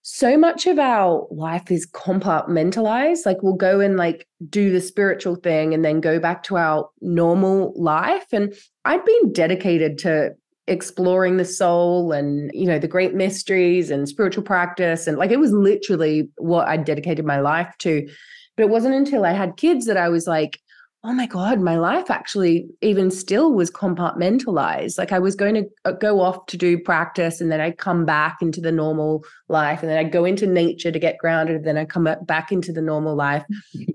so 0.06 0.37
much 0.37 0.66
of 0.66 0.78
our 0.78 1.26
life 1.30 1.70
is 1.70 1.90
compartmentalized. 1.90 3.25
Like 3.25 3.42
we'll 3.42 3.54
go 3.54 3.80
and 3.80 3.96
like 3.96 4.28
do 4.50 4.70
the 4.70 4.82
spiritual 4.82 5.34
thing 5.34 5.73
and 5.73 5.82
then 5.82 6.02
go 6.02 6.20
back 6.20 6.42
to 6.44 6.58
our 6.58 6.90
normal 7.00 7.73
life. 7.75 8.26
And 8.30 8.54
I'd 8.84 9.02
been 9.02 9.32
dedicated 9.32 9.96
to 9.99 10.34
exploring 10.66 11.38
the 11.38 11.44
soul 11.44 12.12
and 12.12 12.50
you 12.54 12.66
know 12.66 12.78
the 12.78 12.88
great 12.88 13.14
mysteries 13.14 13.90
and 13.90 14.08
spiritual 14.08 14.42
practice 14.42 15.06
and 15.06 15.18
like 15.18 15.30
it 15.30 15.38
was 15.38 15.52
literally 15.52 16.26
what 16.38 16.66
I 16.66 16.78
dedicated 16.78 17.26
my 17.26 17.38
life 17.38 17.75
to 17.80 18.08
but 18.56 18.62
it 18.62 18.70
wasn't 18.70 18.94
until 18.94 19.26
I 19.26 19.32
had 19.32 19.58
kids 19.58 19.84
that 19.84 19.99
I 19.99 20.08
was 20.08 20.26
like 20.26 20.58
oh 21.04 21.12
my 21.12 21.26
god 21.26 21.61
my 21.61 21.76
life 21.76 22.11
actually 22.11 22.66
even 22.80 23.11
still 23.11 23.52
was 23.52 23.70
compartmentalized. 23.70 24.99
Like 24.99 25.12
I 25.12 25.18
was 25.18 25.34
going 25.34 25.54
to 25.54 25.64
uh, 25.84 25.92
go 25.92 26.20
off 26.20 26.46
to 26.46 26.56
do 26.56 26.78
practice 26.78 27.40
and 27.40 27.52
then 27.52 27.61
I'd 27.61 27.78
come 27.78 28.06
back 28.06 28.38
into 28.40 28.61
the 28.61 28.73
normal 28.73 29.23
life 29.49 29.82
and 29.82 29.90
then 29.90 29.99
I'd 29.99 30.12
go 30.12 30.25
into 30.25 30.46
nature 30.46 30.90
to 30.90 30.99
get 30.99 31.18
grounded 31.18 31.56
and 31.56 31.64
then 31.66 31.76
I'd 31.76 31.90
come 31.90 32.08
back 32.23 32.50
into 32.50 32.73
the 32.73 32.80
normal 32.80 33.14
life. 33.14 33.44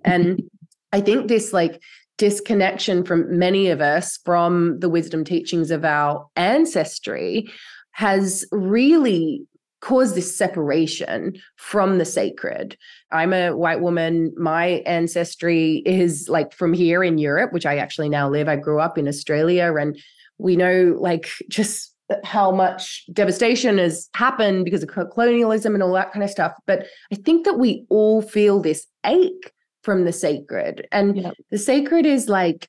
And 0.05 0.43
I 0.93 1.01
think 1.01 1.27
this 1.27 1.51
like 1.51 1.81
disconnection 2.17 3.03
from 3.03 3.39
many 3.39 3.69
of 3.69 3.81
us 3.81 4.19
from 4.23 4.79
the 4.79 4.89
wisdom 4.89 5.23
teachings 5.23 5.71
of 5.71 5.85
our 5.85 6.27
ancestry 6.35 7.49
has 7.91 8.45
really 8.51 9.41
caused 9.81 10.15
this 10.15 10.35
separation 10.35 11.39
from 11.55 11.97
the 11.97 12.05
sacred. 12.05 12.77
I'm 13.11 13.33
a 13.33 13.51
white 13.51 13.81
woman. 13.81 14.33
My 14.37 14.83
ancestry 14.85 15.81
is 15.85 16.27
like 16.29 16.53
from 16.53 16.73
here 16.73 17.03
in 17.03 17.17
Europe, 17.17 17.53
which 17.53 17.65
I 17.65 17.77
actually 17.77 18.09
now 18.09 18.29
live. 18.29 18.49
I 18.49 18.55
grew 18.55 18.79
up 18.79 18.97
in 18.97 19.07
Australia 19.07 19.73
and 19.75 19.97
we 20.37 20.55
know 20.55 20.95
like 20.99 21.29
just 21.49 21.95
how 22.23 22.51
much 22.51 23.05
devastation 23.13 23.77
has 23.77 24.09
happened 24.15 24.65
because 24.65 24.83
of 24.83 24.89
colonialism 24.89 25.73
and 25.73 25.83
all 25.83 25.93
that 25.93 26.11
kind 26.11 26.23
of 26.23 26.29
stuff. 26.29 26.53
But 26.65 26.87
I 27.11 27.15
think 27.15 27.45
that 27.45 27.59
we 27.59 27.85
all 27.89 28.21
feel 28.21 28.61
this 28.61 28.87
ache 29.05 29.53
from 29.83 30.05
the 30.05 30.11
sacred. 30.11 30.87
And 30.91 31.17
yeah. 31.17 31.31
the 31.51 31.57
sacred 31.57 32.05
is 32.05 32.27
like, 32.27 32.67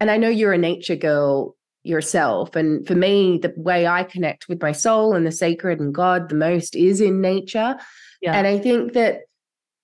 and 0.00 0.10
I 0.10 0.16
know 0.16 0.28
you're 0.28 0.52
a 0.52 0.58
nature 0.58 0.96
girl 0.96 1.56
yourself. 1.82 2.54
And 2.56 2.86
for 2.86 2.94
me, 2.94 3.38
the 3.38 3.52
way 3.56 3.86
I 3.86 4.04
connect 4.04 4.48
with 4.48 4.62
my 4.62 4.72
soul 4.72 5.14
and 5.14 5.26
the 5.26 5.32
sacred 5.32 5.80
and 5.80 5.94
God 5.94 6.28
the 6.28 6.34
most 6.34 6.76
is 6.76 7.00
in 7.00 7.20
nature. 7.20 7.76
Yeah. 8.20 8.34
And 8.36 8.46
I 8.46 8.58
think 8.58 8.92
that 8.92 9.22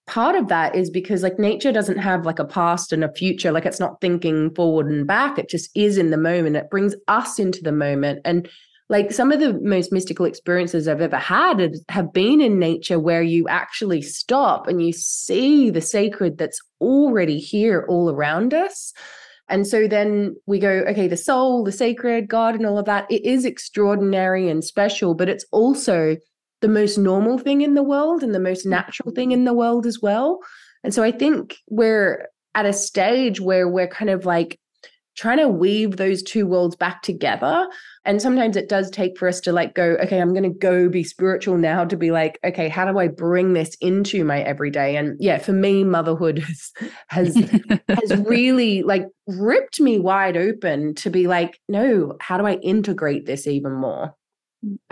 part 0.06 0.36
of 0.36 0.48
that 0.48 0.74
is 0.74 0.90
because 0.90 1.22
like 1.22 1.38
nature 1.38 1.72
doesn't 1.72 1.98
have 1.98 2.24
like 2.24 2.38
a 2.38 2.44
past 2.44 2.92
and 2.94 3.04
a 3.04 3.12
future 3.12 3.52
like 3.52 3.66
it's 3.66 3.78
not 3.78 4.00
thinking 4.00 4.54
forward 4.54 4.86
and 4.86 5.06
back 5.06 5.38
it 5.38 5.50
just 5.50 5.70
is 5.74 5.98
in 5.98 6.08
the 6.08 6.16
moment 6.16 6.56
it 6.56 6.70
brings 6.70 6.94
us 7.08 7.38
into 7.38 7.62
the 7.62 7.72
moment 7.72 8.18
and 8.24 8.48
like 8.88 9.12
some 9.12 9.30
of 9.30 9.40
the 9.40 9.52
most 9.60 9.92
mystical 9.92 10.24
experiences 10.24 10.88
I've 10.88 11.02
ever 11.02 11.18
had 11.18 11.74
have 11.88 12.12
been 12.12 12.40
in 12.40 12.58
nature 12.58 12.98
where 12.98 13.22
you 13.22 13.46
actually 13.48 14.00
stop 14.00 14.66
and 14.66 14.82
you 14.82 14.92
see 14.92 15.70
the 15.70 15.82
sacred 15.82 16.38
that's 16.38 16.60
already 16.80 17.38
here 17.38 17.84
all 17.88 18.10
around 18.10 18.54
us. 18.54 18.94
And 19.48 19.66
so 19.66 19.88
then 19.88 20.36
we 20.46 20.58
go, 20.58 20.84
okay, 20.88 21.08
the 21.08 21.16
soul, 21.16 21.64
the 21.64 21.72
sacred, 21.72 22.28
God, 22.28 22.54
and 22.54 22.66
all 22.66 22.78
of 22.78 22.84
that, 22.84 23.10
it 23.10 23.24
is 23.24 23.44
extraordinary 23.44 24.48
and 24.48 24.62
special, 24.62 25.14
but 25.14 25.28
it's 25.28 25.46
also 25.52 26.16
the 26.60 26.68
most 26.68 26.98
normal 26.98 27.38
thing 27.38 27.62
in 27.62 27.74
the 27.74 27.82
world 27.82 28.22
and 28.22 28.34
the 28.34 28.40
most 28.40 28.60
mm-hmm. 28.60 28.70
natural 28.70 29.12
thing 29.12 29.32
in 29.32 29.44
the 29.44 29.54
world 29.54 29.86
as 29.86 30.00
well. 30.02 30.40
And 30.84 30.92
so 30.92 31.02
I 31.02 31.10
think 31.10 31.56
we're 31.68 32.28
at 32.54 32.66
a 32.66 32.72
stage 32.72 33.40
where 33.40 33.68
we're 33.68 33.88
kind 33.88 34.10
of 34.10 34.26
like 34.26 34.58
trying 35.18 35.38
to 35.38 35.48
weave 35.48 35.96
those 35.96 36.22
two 36.22 36.46
worlds 36.46 36.76
back 36.76 37.02
together. 37.02 37.66
And 38.04 38.22
sometimes 38.22 38.56
it 38.56 38.68
does 38.68 38.88
take 38.88 39.18
for 39.18 39.26
us 39.26 39.40
to 39.40 39.52
like 39.52 39.74
go, 39.74 39.96
okay, 40.00 40.20
I'm 40.20 40.32
going 40.32 40.44
to 40.44 40.58
go 40.58 40.88
be 40.88 41.02
spiritual 41.02 41.58
now 41.58 41.84
to 41.84 41.96
be 41.96 42.12
like, 42.12 42.38
okay, 42.44 42.68
how 42.68 42.90
do 42.90 43.00
I 43.00 43.08
bring 43.08 43.52
this 43.52 43.76
into 43.80 44.24
my 44.24 44.40
everyday? 44.42 44.96
And 44.96 45.16
yeah, 45.18 45.38
for 45.38 45.52
me, 45.52 45.82
motherhood 45.82 46.38
has 46.46 46.72
has, 47.08 47.34
has 47.88 48.16
really 48.26 48.84
like 48.84 49.06
ripped 49.26 49.80
me 49.80 49.98
wide 49.98 50.36
open 50.36 50.94
to 50.94 51.10
be 51.10 51.26
like, 51.26 51.58
no, 51.68 52.16
how 52.20 52.38
do 52.38 52.46
I 52.46 52.54
integrate 52.54 53.26
this 53.26 53.48
even 53.48 53.72
more? 53.72 54.14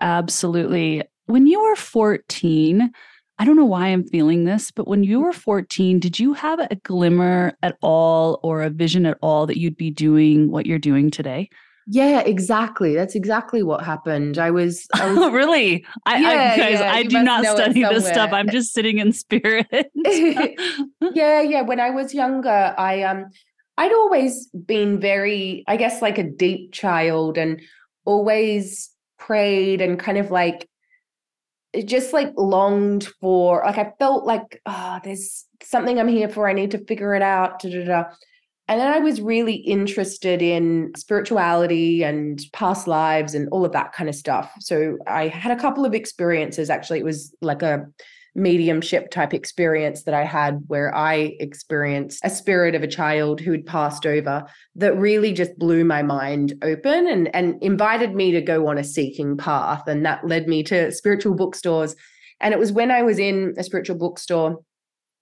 Absolutely. 0.01 1.05
When 1.27 1.47
you 1.47 1.63
were 1.63 1.77
14, 1.77 2.91
I 3.39 3.45
don't 3.45 3.57
know 3.57 3.67
why 3.67 3.89
I'm 3.89 4.07
feeling 4.07 4.45
this, 4.45 4.71
but 4.71 4.89
when 4.89 5.05
you 5.05 5.21
were 5.21 5.33
14, 5.33 5.99
did 5.99 6.19
you 6.19 6.33
have 6.33 6.59
a 6.59 6.77
glimmer 6.77 7.53
at 7.63 7.77
all 7.83 8.41
or 8.43 8.63
a 8.63 8.71
vision 8.71 9.05
at 9.05 9.19
all 9.21 9.47
that 9.47 9.59
you'd 9.59 9.77
be 9.77 9.91
doing 9.91 10.51
what 10.51 10.65
you're 10.67 10.79
doing 10.79 11.11
today? 11.11 11.51
Yeah, 11.89 12.21
exactly. 12.21 12.95
That's 12.95 13.15
exactly 13.15 13.63
what 13.63 13.85
happened. 13.85 14.39
I 14.39 14.51
was, 14.51 14.89
I 14.95 15.13
was 15.13 15.33
really? 15.33 15.85
I, 16.05 16.19
yeah, 16.19 16.53
I, 16.55 16.57
guys, 16.57 16.81
yeah, 16.81 16.93
I 16.93 17.03
do 17.05 17.23
not 17.23 17.45
study 17.45 17.83
this 17.83 18.07
stuff. 18.07 18.33
I'm 18.33 18.51
just 18.51 18.73
sitting 18.73 18.99
in 18.99 19.13
spirit. 19.13 19.67
yeah, 21.15 21.43
yeah. 21.43 21.63
When 21.63 21.79
I 21.79 21.91
was 21.91 22.13
younger, 22.13 22.75
I 22.77 23.03
um 23.03 23.27
I'd 23.79 23.93
always 23.93 24.49
been 24.49 24.99
very, 25.01 25.63
I 25.69 25.77
guess, 25.77 26.01
like 26.01 26.19
a 26.19 26.23
deep 26.23 26.73
child 26.73 27.37
and 27.37 27.61
always 28.05 28.91
prayed 29.19 29.81
and 29.81 29.99
kind 29.99 30.19
of 30.19 30.31
like 30.31 30.69
just 31.85 32.13
like 32.13 32.33
longed 32.37 33.09
for 33.21 33.63
like 33.65 33.79
I 33.79 33.93
felt 33.99 34.25
like 34.25 34.61
oh 34.67 34.99
there's 35.05 35.47
something 35.63 35.99
I'm 35.99 36.09
here 36.09 36.29
for. 36.29 36.49
I 36.49 36.53
need 36.53 36.71
to 36.73 36.85
figure 36.85 37.15
it 37.15 37.23
out. 37.23 37.61
Da, 37.61 37.71
da, 37.71 37.85
da. 37.85 38.05
and 38.69 38.81
then 38.81 38.93
I 38.93 38.99
was 38.99 39.21
really 39.21 39.55
interested 39.55 40.43
in 40.43 40.93
spirituality 40.97 42.03
and 42.03 42.41
past 42.53 42.87
lives 42.87 43.35
and 43.35 43.49
all 43.51 43.65
of 43.65 43.73
that 43.73 43.93
kind 43.93 44.09
of 44.09 44.15
stuff. 44.15 44.53
So 44.61 44.99
I 45.07 45.29
had 45.29 45.57
a 45.57 45.61
couple 45.61 45.85
of 45.85 45.95
experiences 45.95 46.71
actually. 46.71 47.01
It 47.01 47.05
was 47.05 47.35
like 47.41 47.63
a 47.63 47.87
mediumship 48.37 49.11
type 49.11 49.35
experience 49.35 50.05
that 50.05 50.15
I 50.15 50.25
had 50.25 50.63
where 50.67 50.95
I 50.95 51.37
experienced 51.41 52.21
a 52.23 52.31
spirit 52.31 52.75
of 52.75 52.83
a 52.83 52.89
child 52.89 53.41
who 53.41 53.51
had 53.51 53.67
passed 53.67 54.07
over 54.07 54.47
that 54.77 54.97
really 54.97 55.33
just 55.33 55.59
blew 55.59 55.85
my 55.85 56.03
mind 56.03 56.55
open 56.63 57.09
and, 57.09 57.35
and 57.35 57.61
invited 57.63 58.15
me 58.15 58.31
to 58.33 58.41
go 58.41 58.69
on 58.69 58.79
a 58.79 58.85
seeking 58.85 59.37
path. 59.37 59.89
And 59.89 60.05
that 60.05 60.27
led 60.27 60.47
me 60.47 60.63
to 60.65 60.93
spiritual 60.93 61.35
bookstores. 61.35 61.97
And 62.41 62.53
it 62.53 62.61
was 62.61 62.71
when 62.71 62.91
I 62.91 63.03
was 63.03 63.19
in 63.19 63.55
a 63.57 63.65
spiritual 63.65 63.97
bookstore, 63.97 64.59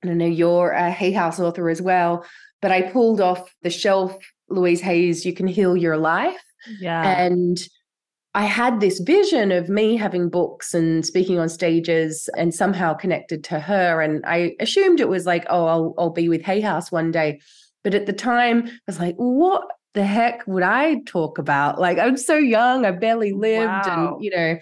and 0.02 0.10
I 0.10 0.14
know 0.14 0.26
you're 0.26 0.72
a 0.72 0.90
Hay 0.90 1.12
House 1.12 1.38
author 1.38 1.70
as 1.70 1.80
well, 1.80 2.26
but 2.60 2.72
I 2.72 2.82
pulled 2.82 3.20
off 3.20 3.54
the 3.62 3.70
shelf 3.70 4.16
Louise 4.48 4.80
Hay's, 4.80 5.24
You 5.24 5.32
Can 5.32 5.46
Heal 5.46 5.76
Your 5.76 5.96
Life. 5.96 6.42
Yeah. 6.80 7.18
And 7.18 7.58
I 8.36 8.44
had 8.44 8.80
this 8.80 8.98
vision 8.98 9.52
of 9.52 9.68
me 9.68 9.96
having 9.96 10.28
books 10.28 10.74
and 10.74 11.06
speaking 11.06 11.38
on 11.38 11.48
stages 11.48 12.28
and 12.36 12.52
somehow 12.52 12.92
connected 12.92 13.44
to 13.44 13.60
her. 13.60 14.00
And 14.00 14.24
I 14.26 14.56
assumed 14.58 15.00
it 15.00 15.08
was 15.08 15.24
like, 15.24 15.46
oh, 15.48 15.66
I'll, 15.66 15.94
I'll 15.98 16.10
be 16.10 16.28
with 16.28 16.42
Hay 16.42 16.60
House 16.60 16.90
one 16.90 17.12
day. 17.12 17.40
But 17.84 17.94
at 17.94 18.06
the 18.06 18.12
time, 18.12 18.66
I 18.66 18.70
was 18.88 18.98
like, 18.98 19.14
what 19.16 19.64
the 19.92 20.04
heck 20.04 20.44
would 20.48 20.64
I 20.64 21.02
talk 21.06 21.38
about? 21.38 21.78
Like, 21.78 21.98
I'm 21.98 22.16
so 22.16 22.36
young, 22.36 22.84
I 22.84 22.90
barely 22.90 23.32
lived. 23.32 23.68
Wow. 23.68 24.14
And, 24.14 24.24
you 24.24 24.30
know, 24.30 24.58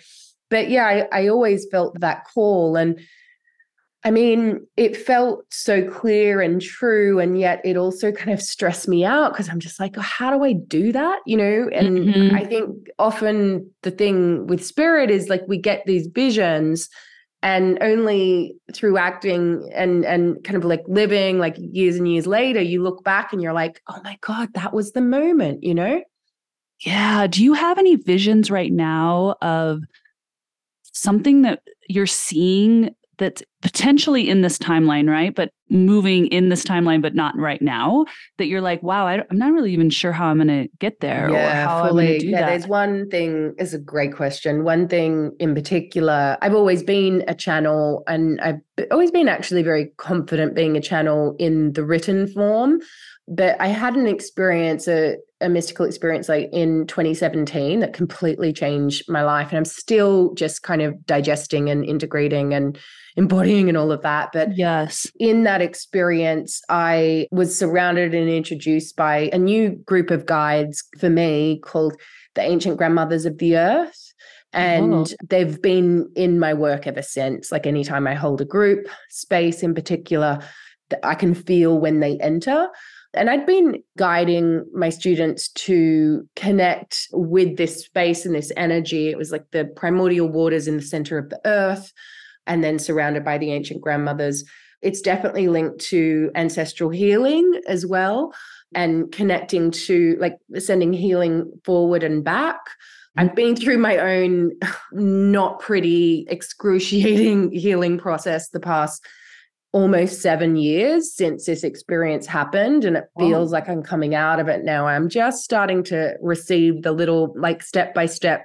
but 0.51 0.69
yeah, 0.69 1.07
I, 1.11 1.21
I 1.21 1.29
always 1.29 1.67
felt 1.71 1.99
that 2.01 2.27
call. 2.35 2.77
And 2.77 3.01
I 4.05 4.11
mean, 4.11 4.67
it 4.77 4.97
felt 4.97 5.45
so 5.51 5.89
clear 5.89 6.41
and 6.41 6.61
true. 6.61 7.21
And 7.21 7.39
yet 7.39 7.61
it 7.65 7.77
also 7.77 8.11
kind 8.11 8.33
of 8.33 8.43
stressed 8.43 8.89
me 8.89 9.05
out 9.05 9.33
because 9.33 9.49
I'm 9.49 9.61
just 9.61 9.79
like, 9.79 9.97
oh, 9.97 10.01
how 10.01 10.37
do 10.37 10.45
I 10.45 10.55
do 10.55 10.91
that? 10.91 11.21
You 11.25 11.37
know? 11.37 11.69
And 11.73 11.99
mm-hmm. 11.99 12.35
I 12.35 12.45
think 12.45 12.89
often 12.99 13.71
the 13.83 13.93
thing 13.93 14.49
with 14.49 14.65
spirit 14.65 15.11
is 15.11 15.29
like 15.29 15.43
we 15.47 15.59
get 15.59 15.87
these 15.87 16.09
visions 16.09 16.89
and 17.43 17.79
only 17.81 18.57
through 18.73 18.97
acting 18.97 19.69
and 19.75 20.05
and 20.05 20.43
kind 20.45 20.57
of 20.57 20.65
like 20.65 20.83
living 20.87 21.39
like 21.39 21.57
years 21.59 21.97
and 21.97 22.09
years 22.09 22.27
later 22.27 22.61
you 22.61 22.83
look 22.83 23.03
back 23.03 23.33
and 23.33 23.43
you're 23.43 23.53
like 23.53 23.83
oh 23.89 24.01
my 24.05 24.17
god 24.21 24.49
that 24.55 24.73
was 24.73 24.93
the 24.93 25.01
moment 25.01 25.63
you 25.63 25.75
know 25.75 26.01
yeah 26.81 27.27
do 27.27 27.43
you 27.43 27.53
have 27.53 27.79
any 27.79 27.97
visions 27.97 28.49
right 28.51 28.73
now 28.73 29.35
of 29.43 29.81
something 30.93 31.43
that 31.43 31.63
you're 31.89 32.07
seeing 32.07 32.95
that's 33.19 33.43
potentially 33.61 34.29
in 34.29 34.43
this 34.43 34.59
timeline, 34.59 35.09
right? 35.09 35.35
But 35.35 35.51
moving 35.69 36.27
in 36.29 36.49
this 36.49 36.65
timeline, 36.65 37.01
but 37.01 37.15
not 37.15 37.37
right 37.37 37.61
now, 37.63 38.05
that 38.39 38.47
you're 38.47 38.61
like, 38.61 38.83
wow, 38.83 39.07
I, 39.07 39.15
am 39.31 39.39
not 39.39 39.53
really 39.53 39.73
even 39.73 39.91
sure 39.91 40.13
how 40.13 40.27
I'm 40.27 40.37
going 40.37 40.49
to 40.49 40.69
get 40.79 41.01
there 41.01 41.31
yeah, 41.31 41.63
or 41.63 41.67
how 41.67 41.89
fully. 41.89 42.05
I'm 42.05 42.09
going 42.09 42.21
to 42.21 42.27
do 42.27 42.31
yeah, 42.31 42.41
that. 42.41 42.47
There's 42.51 42.67
one 42.67 43.09
thing, 43.11 43.55
is 43.59 43.75
a 43.75 43.79
great 43.79 44.15
question. 44.15 44.65
One 44.65 44.89
thing 44.89 45.33
in 45.39 45.55
particular, 45.55 46.37
I've 46.43 46.55
always 46.55 46.83
been 46.83 47.25
a 47.29 47.35
channel 47.35 48.03
and 48.07 48.41
I've 48.41 48.61
always 48.91 49.11
been 49.11 49.29
actually 49.29 49.63
very 49.63 49.93
confident 49.97 50.55
being 50.55 50.77
a 50.77 50.81
channel 50.81 51.37
in 51.39 51.73
the 51.73 51.85
written 51.85 52.27
form. 52.27 52.81
But 53.29 53.61
I 53.61 53.69
had 53.69 53.95
an 53.95 54.09
experience, 54.09 54.89
a, 54.89 55.17
a 55.43 55.49
mystical 55.49 55.85
experience 55.85 56.29
like 56.29 56.49
in 56.53 56.87
2017 56.87 57.81
that 57.81 57.93
completely 57.93 58.53
changed 58.53 59.05
my 59.09 59.23
life. 59.23 59.49
And 59.51 59.59
I'm 59.59 59.65
still 59.65 60.33
just 60.35 60.63
kind 60.63 60.81
of 60.81 61.05
digesting 61.07 61.69
and 61.69 61.85
integrating 61.85 62.55
and 62.55 62.79
embodying 63.17 63.69
and 63.69 63.77
all 63.77 63.93
of 63.93 64.03
that. 64.03 64.31
But 64.33 64.57
yes, 64.57 65.07
in 65.19 65.45
that 65.45 65.61
experience, 65.61 66.63
I 66.69 67.27
was 67.31 67.57
surrounded 67.57 68.15
and 68.15 68.29
introduced 68.29 68.97
by 68.97 69.31
a 69.33 69.39
new 69.39 69.71
group 69.71 70.11
of 70.11 70.27
guides 70.27 70.85
for 70.99 71.11
me 71.11 71.61
called 71.61 71.95
the 72.35 72.43
Ancient 72.43 72.79
Grandmothers 72.79 73.27
of 73.27 73.39
the 73.39 73.57
Earth. 73.57 74.13
And 74.55 74.95
oh. 74.95 75.07
they've 75.29 75.61
been 75.61 76.11
in 76.15 76.39
my 76.39 76.55
work 76.55 76.87
ever 76.87 77.03
since. 77.03 77.51
Like 77.51 77.67
anytime 77.67 78.07
I 78.07 78.15
hold 78.15 78.41
a 78.41 78.47
group 78.47 78.87
space 79.09 79.63
in 79.63 79.75
particular, 79.75 80.41
I 81.03 81.15
can 81.15 81.35
feel 81.35 81.79
when 81.79 82.01
they 82.01 82.19
enter. 82.19 82.69
And 83.15 83.29
I'd 83.29 83.47
been 83.47 83.83
guiding 83.99 84.65
my 84.73 84.89
students 84.89 85.49
to 85.49 86.27
connect 86.35 87.09
with 87.13 87.57
this 87.57 87.85
space 87.85 88.25
and 88.25 88.35
this 88.35 88.53
energy. 88.57 89.09
It 89.09 89.19
was 89.19 89.31
like 89.31 89.51
the 89.51 89.67
primordial 89.77 90.29
waters 90.29 90.67
in 90.67 90.77
the 90.77 90.83
center 90.83 91.19
of 91.19 91.29
the 91.29 91.41
earth, 91.45 91.93
and 92.47 92.65
then 92.65 92.79
surrounded 92.79 93.25
by 93.25 93.39
the 93.39 93.53
ancient 93.53 93.83
grandmothers. 93.83 94.45
It's 94.81 95.01
definitely 95.01 95.49
linked 95.49 95.79
to 95.87 96.31
ancestral 96.35 96.91
healing 96.91 97.61
as 97.69 97.87
well 97.87 98.33
and 98.75 99.13
connecting 99.13 99.71
to 99.71 100.17
like 100.19 100.39
sending 100.59 100.93
healing 100.93 101.53
forward 101.65 102.03
and 102.03 102.25
back. 102.25 102.59
I've 103.17 103.31
mm. 103.31 103.37
been 103.37 103.57
through 103.57 103.79
my 103.79 103.99
own 103.99 104.53
not 104.93 105.61
pretty 105.61 106.27
excruciating 106.29 107.53
healing 107.53 107.99
process 107.99 108.49
the 108.49 108.61
past 108.61 109.05
almost 109.73 110.21
seven 110.21 110.57
years 110.57 111.15
since 111.15 111.47
this 111.47 111.65
experience 111.65 112.27
happened 112.27 112.85
and 112.85 112.99
it 112.99 113.09
feels 113.19 113.53
like 113.53 113.69
i'm 113.69 113.83
coming 113.83 114.15
out 114.15 114.39
of 114.39 114.49
it 114.49 114.65
now. 114.65 114.87
I'm 114.87 115.09
just 115.09 115.43
starting 115.43 115.83
to 115.85 116.15
receive 116.21 116.83
the 116.83 116.93
little 116.93 117.33
like 117.37 117.63
step 117.63 117.95
by 117.95 118.07
step. 118.07 118.45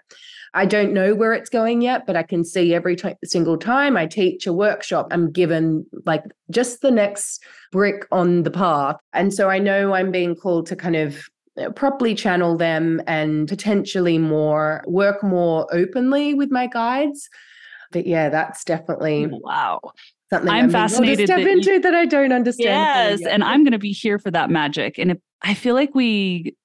I 0.54 0.66
don't 0.66 0.94
know 0.94 1.14
where 1.14 1.34
it's 1.34 1.50
going 1.50 1.82
yet 1.82 2.08
but 2.08 2.16
i 2.16 2.24
can 2.24 2.46
see 2.46 2.74
every 2.74 2.96
t- 2.96 3.14
single 3.26 3.58
time 3.58 3.98
i 3.98 4.08
teach 4.08 4.48
a 4.48 4.54
workshop 4.54 5.08
i'm 5.12 5.30
given 5.30 5.86
like 6.06 6.24
just 6.50 6.82
the 6.82 6.92
next 6.92 7.44
brick 7.72 8.08
on 8.12 8.44
the 8.44 8.52
path. 8.52 8.96
And 9.12 9.34
so 9.34 9.50
i 9.50 9.60
know 9.60 9.94
i'm 9.94 10.12
being 10.12 10.34
called 10.36 10.66
to 10.68 10.76
kind 10.78 10.96
of 10.96 11.28
uh, 11.62 11.72
properly 11.72 12.16
channel 12.16 12.56
them 12.56 13.02
and 13.06 13.48
potentially 13.50 14.18
more 14.18 14.84
work 14.88 15.24
more 15.24 15.68
openly 15.76 16.34
with 16.34 16.52
my 16.52 16.68
guides. 16.68 17.30
But 17.92 18.08
yeah 18.08 18.30
that's 18.30 18.64
definitely 18.64 19.28
wow 19.28 19.82
something 20.30 20.50
I'm, 20.50 20.66
I'm 20.66 20.70
fascinated 20.70 21.28
step 21.28 21.40
that 21.40 21.48
into 21.48 21.72
you, 21.74 21.82
that 21.82 21.96
I 21.96 22.06
don't 22.06 22.32
understand. 22.32 23.22
Yes, 23.22 23.30
and 23.30 23.44
I'm 23.44 23.64
going 23.64 23.72
to 23.72 23.80
be 23.80 23.92
here 23.92 24.20
for 24.20 24.32
that 24.32 24.50
magic. 24.50 24.98
And 24.98 25.12
if, 25.12 25.18
I 25.42 25.54
feel 25.54 25.76
like 25.76 25.94
we 25.94 26.56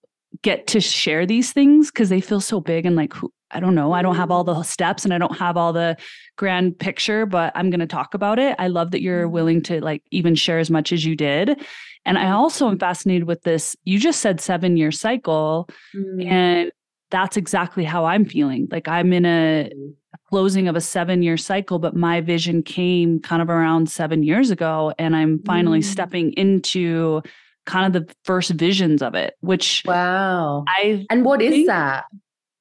get 0.43 0.67
to 0.69 0.81
share 0.81 1.27
these 1.27 1.53
things 1.53 1.91
because 1.91 2.09
they 2.09 2.21
feel 2.21 2.41
so 2.41 2.61
big 2.61 2.87
and 2.87 2.97
like 2.97 3.13
who, 3.13 3.33
I 3.51 3.61
don't 3.61 3.75
know. 3.75 3.93
I 3.93 4.03
don't 4.03 4.17
have 4.17 4.31
all 4.31 4.45
the 4.45 4.63
steps 4.63 5.05
and 5.05 5.13
I 5.13 5.19
don't 5.19 5.37
have 5.37 5.57
all 5.57 5.73
the 5.73 5.97
grand 6.37 6.79
picture, 6.79 7.27
but 7.27 7.53
I'm 7.55 7.69
going 7.71 7.81
to 7.81 7.87
talk 7.87 8.15
about 8.15 8.39
it. 8.39 8.57
I 8.59 8.69
love 8.69 8.93
that 8.93 9.03
you're 9.03 9.29
willing 9.29 9.61
mm-hmm. 9.61 9.75
to 9.75 9.85
like 9.85 10.03
even 10.11 10.35
share 10.35 10.59
as 10.59 10.71
much 10.71 10.91
as 10.91 11.05
you 11.05 11.15
did. 11.15 11.61
And 12.05 12.19
I 12.19 12.31
also 12.31 12.69
am 12.69 12.79
fascinated 12.79 13.25
with 13.25 13.43
this. 13.43 13.77
You 13.85 13.99
just 13.99 14.21
said 14.21 14.41
seven 14.41 14.77
year 14.77 14.91
cycle, 14.91 15.69
mm. 15.95 16.27
and 16.27 16.73
that's 17.11 17.37
exactly 17.37 17.85
how 17.85 18.07
I'm 18.07 18.25
feeling. 18.25 18.67
Like 18.73 18.89
I'm 18.89 19.13
in 19.13 19.25
a 19.25 19.71
mm-hmm 19.73 19.91
closing 20.33 20.67
of 20.67 20.75
a 20.75 20.81
seven 20.81 21.23
year 21.23 21.37
cycle, 21.37 21.79
but 21.79 21.95
my 21.95 22.23
vision 22.23 22.63
came 22.63 23.21
kind 23.21 23.43
of 23.43 23.51
around 23.51 23.91
seven 23.91 24.23
years 24.23 24.51
ago. 24.51 24.95
And 24.99 25.15
I'm 25.15 25.43
finally 25.45 25.81
mm. 25.81 25.85
stepping 25.85 26.33
into 26.33 27.21
kind 27.67 27.85
of 27.85 27.93
the 27.93 28.15
first 28.25 28.51
visions 28.53 29.03
of 29.03 29.15
it, 29.15 29.35
which 29.41 29.83
wow. 29.85 30.65
I 30.67 31.05
and 31.11 31.27
what 31.27 31.41
think, 31.41 31.53
is 31.53 31.67
that? 31.67 32.05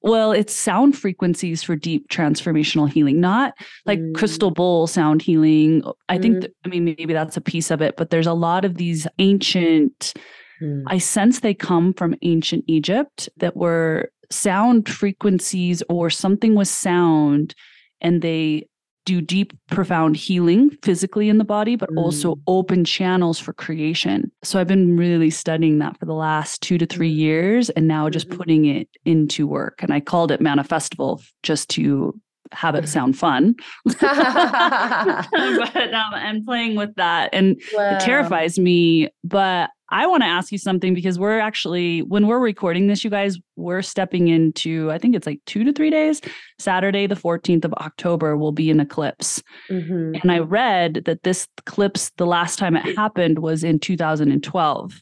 Well, 0.01 0.33
it's 0.33 0.53
sound 0.53 0.97
frequencies 0.97 1.63
for 1.63 1.77
deep 1.77 2.09
transformational 2.09 2.91
healing, 2.91 3.21
not 3.21 3.53
like 3.85 3.99
mm. 3.99 4.13
crystal 4.15 4.51
bowl 4.51 4.85
sound 4.85 5.21
healing. 5.21 5.81
I 6.09 6.17
mm. 6.17 6.21
think, 6.21 6.47
I 6.65 6.67
mean, 6.67 6.83
maybe 6.83 7.13
that's 7.13 7.37
a 7.37 7.41
piece 7.41 7.71
of 7.71 7.81
it, 7.81 7.95
but 7.95 8.09
there's 8.09 8.27
a 8.27 8.33
lot 8.33 8.65
of 8.65 8.75
these 8.75 9.07
ancient, 9.17 10.13
mm. 10.61 10.83
I 10.87 10.97
sense 10.97 11.39
they 11.39 11.53
come 11.53 11.93
from 11.93 12.15
ancient 12.21 12.65
Egypt 12.67 13.29
that 13.37 13.55
were 13.55 14.11
sound 14.31 14.89
frequencies 14.89 15.83
or 15.89 16.09
something 16.09 16.55
with 16.55 16.67
sound 16.67 17.55
and 18.01 18.21
they 18.21 18.67
do 19.05 19.19
deep 19.19 19.53
profound 19.67 20.15
healing 20.15 20.69
physically 20.83 21.27
in 21.27 21.37
the 21.37 21.43
body 21.43 21.75
but 21.75 21.89
mm. 21.89 21.97
also 21.97 22.35
open 22.47 22.85
channels 22.85 23.39
for 23.39 23.53
creation 23.53 24.31
so 24.43 24.59
i've 24.59 24.67
been 24.67 24.95
really 24.95 25.29
studying 25.29 25.79
that 25.79 25.97
for 25.99 26.05
the 26.05 26.13
last 26.13 26.61
2 26.61 26.77
to 26.77 26.85
3 26.85 27.11
mm. 27.11 27.17
years 27.17 27.69
and 27.71 27.87
now 27.87 28.09
just 28.09 28.29
mm-hmm. 28.29 28.37
putting 28.37 28.65
it 28.65 28.87
into 29.05 29.47
work 29.47 29.81
and 29.81 29.93
i 29.93 29.99
called 29.99 30.31
it 30.31 30.39
manifestival 30.39 31.21
just 31.41 31.69
to 31.69 32.13
have 32.51 32.75
it 32.75 32.87
sound 32.87 33.17
fun 33.17 33.55
but 33.85 34.03
um, 34.03 36.13
i'm 36.13 36.45
playing 36.45 36.75
with 36.75 36.93
that 36.95 37.29
and 37.33 37.59
wow. 37.73 37.95
it 37.95 38.01
terrifies 38.01 38.59
me 38.59 39.09
but 39.23 39.69
I 39.91 40.07
want 40.07 40.23
to 40.23 40.27
ask 40.27 40.51
you 40.51 40.57
something 40.57 40.93
because 40.93 41.19
we're 41.19 41.39
actually, 41.39 42.01
when 42.03 42.27
we're 42.27 42.39
recording 42.39 42.87
this, 42.87 43.03
you 43.03 43.09
guys, 43.09 43.37
we're 43.57 43.81
stepping 43.81 44.29
into, 44.29 44.89
I 44.89 44.97
think 44.97 45.15
it's 45.15 45.27
like 45.27 45.39
two 45.45 45.63
to 45.65 45.73
three 45.73 45.89
days. 45.89 46.21
Saturday, 46.59 47.07
the 47.07 47.15
14th 47.15 47.65
of 47.65 47.73
October, 47.73 48.37
will 48.37 48.53
be 48.53 48.71
an 48.71 48.79
eclipse. 48.79 49.43
Mm-hmm. 49.69 50.15
And 50.21 50.31
I 50.31 50.39
read 50.39 51.03
that 51.05 51.23
this 51.23 51.47
eclipse, 51.57 52.11
the 52.17 52.25
last 52.25 52.57
time 52.57 52.77
it 52.77 52.95
happened 52.95 53.39
was 53.39 53.63
in 53.63 53.79
2012. 53.79 55.01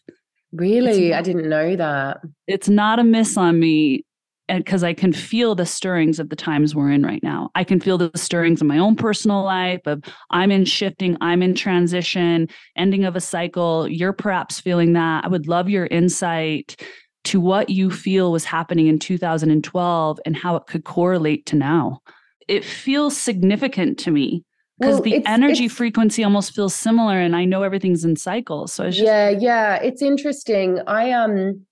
Really? 0.51 1.13
I 1.13 1.21
didn't 1.21 1.47
know 1.47 1.75
that. 1.75 2.21
It's 2.47 2.69
not 2.69 2.97
a 2.97 3.03
miss 3.03 3.37
on 3.37 3.59
me 3.59 4.05
because 4.57 4.83
I 4.83 4.93
can 4.93 5.13
feel 5.13 5.55
the 5.55 5.65
stirrings 5.65 6.19
of 6.19 6.29
the 6.29 6.35
times 6.35 6.75
we're 6.75 6.91
in 6.91 7.03
right 7.03 7.21
now. 7.23 7.49
I 7.55 7.63
can 7.63 7.79
feel 7.79 7.97
the 7.97 8.11
stirrings 8.15 8.61
in 8.61 8.67
my 8.67 8.77
own 8.77 8.95
personal 8.95 9.43
life 9.43 9.81
of 9.85 10.03
I'm 10.31 10.51
in 10.51 10.65
shifting, 10.65 11.17
I'm 11.21 11.41
in 11.41 11.55
transition, 11.55 12.49
ending 12.75 13.05
of 13.05 13.15
a 13.15 13.21
cycle. 13.21 13.87
You're 13.87 14.13
perhaps 14.13 14.59
feeling 14.59 14.93
that. 14.93 15.25
I 15.25 15.27
would 15.27 15.47
love 15.47 15.69
your 15.69 15.85
insight 15.87 16.81
to 17.25 17.39
what 17.39 17.69
you 17.69 17.91
feel 17.91 18.31
was 18.31 18.45
happening 18.45 18.87
in 18.87 18.97
2012 18.97 20.19
and 20.25 20.35
how 20.35 20.55
it 20.55 20.65
could 20.67 20.83
correlate 20.83 21.45
to 21.47 21.55
now. 21.55 21.99
It 22.47 22.65
feels 22.65 23.15
significant 23.15 23.99
to 23.99 24.11
me 24.11 24.43
because 24.79 24.95
well, 24.95 25.03
the 25.03 25.25
energy 25.25 25.67
frequency 25.67 26.23
almost 26.23 26.55
feels 26.55 26.73
similar 26.73 27.19
and 27.19 27.35
I 27.35 27.45
know 27.45 27.63
everything's 27.63 28.05
in 28.05 28.15
cycles. 28.15 28.73
So 28.73 28.85
just, 28.85 28.99
Yeah, 28.99 29.29
yeah, 29.29 29.75
it's 29.75 30.01
interesting. 30.01 30.79
I 30.87 31.11
um 31.11 31.65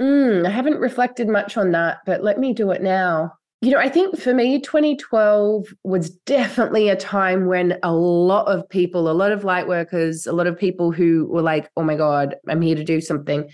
Mm, 0.00 0.46
I 0.46 0.50
haven't 0.50 0.78
reflected 0.78 1.28
much 1.28 1.56
on 1.56 1.72
that, 1.72 1.98
but 2.06 2.24
let 2.24 2.38
me 2.38 2.54
do 2.54 2.70
it 2.70 2.82
now. 2.82 3.32
You 3.60 3.72
know, 3.72 3.78
I 3.78 3.90
think 3.90 4.18
for 4.18 4.32
me, 4.32 4.58
2012 4.58 5.66
was 5.84 6.10
definitely 6.10 6.88
a 6.88 6.96
time 6.96 7.44
when 7.44 7.78
a 7.82 7.92
lot 7.92 8.46
of 8.46 8.66
people, 8.70 9.10
a 9.10 9.12
lot 9.12 9.32
of 9.32 9.44
light 9.44 9.68
workers, 9.68 10.26
a 10.26 10.32
lot 10.32 10.46
of 10.46 10.58
people 10.58 10.92
who 10.92 11.26
were 11.26 11.42
like, 11.42 11.70
oh 11.76 11.82
my 11.82 11.94
God, 11.94 12.36
I'm 12.48 12.62
here 12.62 12.76
to 12.76 12.84
do 12.84 13.02
something, 13.02 13.50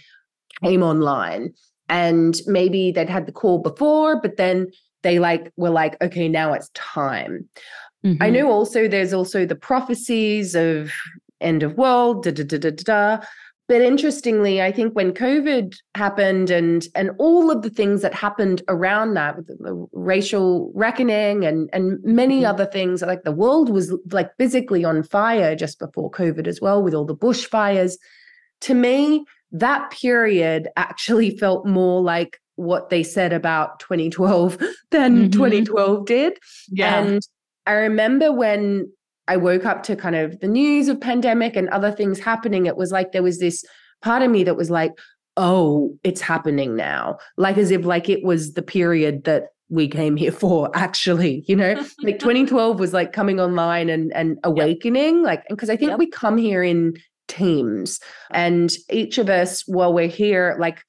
came 0.62 0.84
online. 0.84 1.52
And 1.88 2.40
maybe 2.46 2.92
they'd 2.92 3.10
had 3.10 3.26
the 3.26 3.32
call 3.32 3.58
before, 3.58 4.20
but 4.20 4.36
then 4.36 4.68
they 5.02 5.18
like 5.18 5.52
were 5.56 5.70
like, 5.70 6.00
okay, 6.00 6.28
now 6.28 6.52
it's 6.52 6.70
time. 6.74 7.48
Mm-hmm. 8.04 8.22
I 8.22 8.30
know 8.30 8.48
also 8.48 8.86
there's 8.86 9.12
also 9.12 9.44
the 9.44 9.56
prophecies 9.56 10.54
of 10.54 10.92
end 11.40 11.64
of 11.64 11.76
world, 11.76 12.22
da 12.22 12.30
da 12.30 12.44
da 12.44 12.58
da 12.58 12.70
da 12.70 13.18
but 13.68 13.80
interestingly 13.80 14.62
i 14.62 14.70
think 14.70 14.94
when 14.94 15.12
covid 15.12 15.76
happened 15.94 16.50
and 16.50 16.88
and 16.94 17.10
all 17.18 17.50
of 17.50 17.62
the 17.62 17.70
things 17.70 18.02
that 18.02 18.14
happened 18.14 18.62
around 18.68 19.14
that 19.14 19.36
with 19.36 19.46
the, 19.46 19.86
racial 19.92 20.70
reckoning 20.74 21.44
and 21.44 21.68
and 21.72 21.98
many 22.02 22.38
mm-hmm. 22.38 22.50
other 22.50 22.66
things 22.66 23.02
like 23.02 23.22
the 23.24 23.32
world 23.32 23.68
was 23.68 23.94
like 24.10 24.30
physically 24.36 24.84
on 24.84 25.02
fire 25.02 25.54
just 25.54 25.78
before 25.78 26.10
covid 26.10 26.46
as 26.46 26.60
well 26.60 26.82
with 26.82 26.94
all 26.94 27.04
the 27.04 27.16
bushfires 27.16 27.94
to 28.60 28.74
me 28.74 29.24
that 29.52 29.90
period 29.90 30.68
actually 30.76 31.30
felt 31.38 31.66
more 31.66 32.02
like 32.02 32.40
what 32.56 32.88
they 32.88 33.02
said 33.02 33.32
about 33.32 33.80
2012 33.80 34.56
than 34.90 35.16
mm-hmm. 35.16 35.30
2012 35.30 36.06
did 36.06 36.38
yeah. 36.70 37.00
and 37.00 37.22
i 37.66 37.72
remember 37.72 38.32
when 38.32 38.90
I 39.28 39.36
woke 39.36 39.64
up 39.64 39.82
to 39.84 39.96
kind 39.96 40.16
of 40.16 40.38
the 40.40 40.48
news 40.48 40.88
of 40.88 41.00
pandemic 41.00 41.56
and 41.56 41.68
other 41.70 41.92
things 41.92 42.18
happening, 42.18 42.66
it 42.66 42.76
was 42.76 42.92
like 42.92 43.12
there 43.12 43.22
was 43.22 43.38
this 43.38 43.64
part 44.02 44.22
of 44.22 44.30
me 44.30 44.44
that 44.44 44.56
was 44.56 44.70
like, 44.70 44.92
oh, 45.36 45.96
it's 46.04 46.20
happening 46.20 46.76
now. 46.76 47.18
Like 47.36 47.58
as 47.58 47.70
if 47.70 47.84
like 47.84 48.08
it 48.08 48.24
was 48.24 48.54
the 48.54 48.62
period 48.62 49.24
that 49.24 49.48
we 49.68 49.88
came 49.88 50.16
here 50.16 50.30
for 50.42 50.70
actually 50.74 51.44
you 51.48 51.56
know 51.56 51.74
like 52.04 52.18
2012 52.20 52.78
was 52.78 52.92
like 52.92 53.12
coming 53.12 53.40
online 53.40 53.88
and 53.88 54.12
and 54.14 54.38
awakening 54.44 55.16
yep. 55.16 55.24
like 55.24 55.48
because 55.48 55.68
i 55.68 55.76
think 55.76 55.90
yep. 55.90 55.98
we 55.98 56.08
come 56.08 56.38
here 56.38 56.62
in 56.62 56.94
teams 57.26 57.98
and 58.30 58.76
each 58.90 59.18
of 59.18 59.28
us 59.28 59.66
while 59.66 59.92
we're 59.92 60.06
here 60.06 60.56
like 60.60 60.84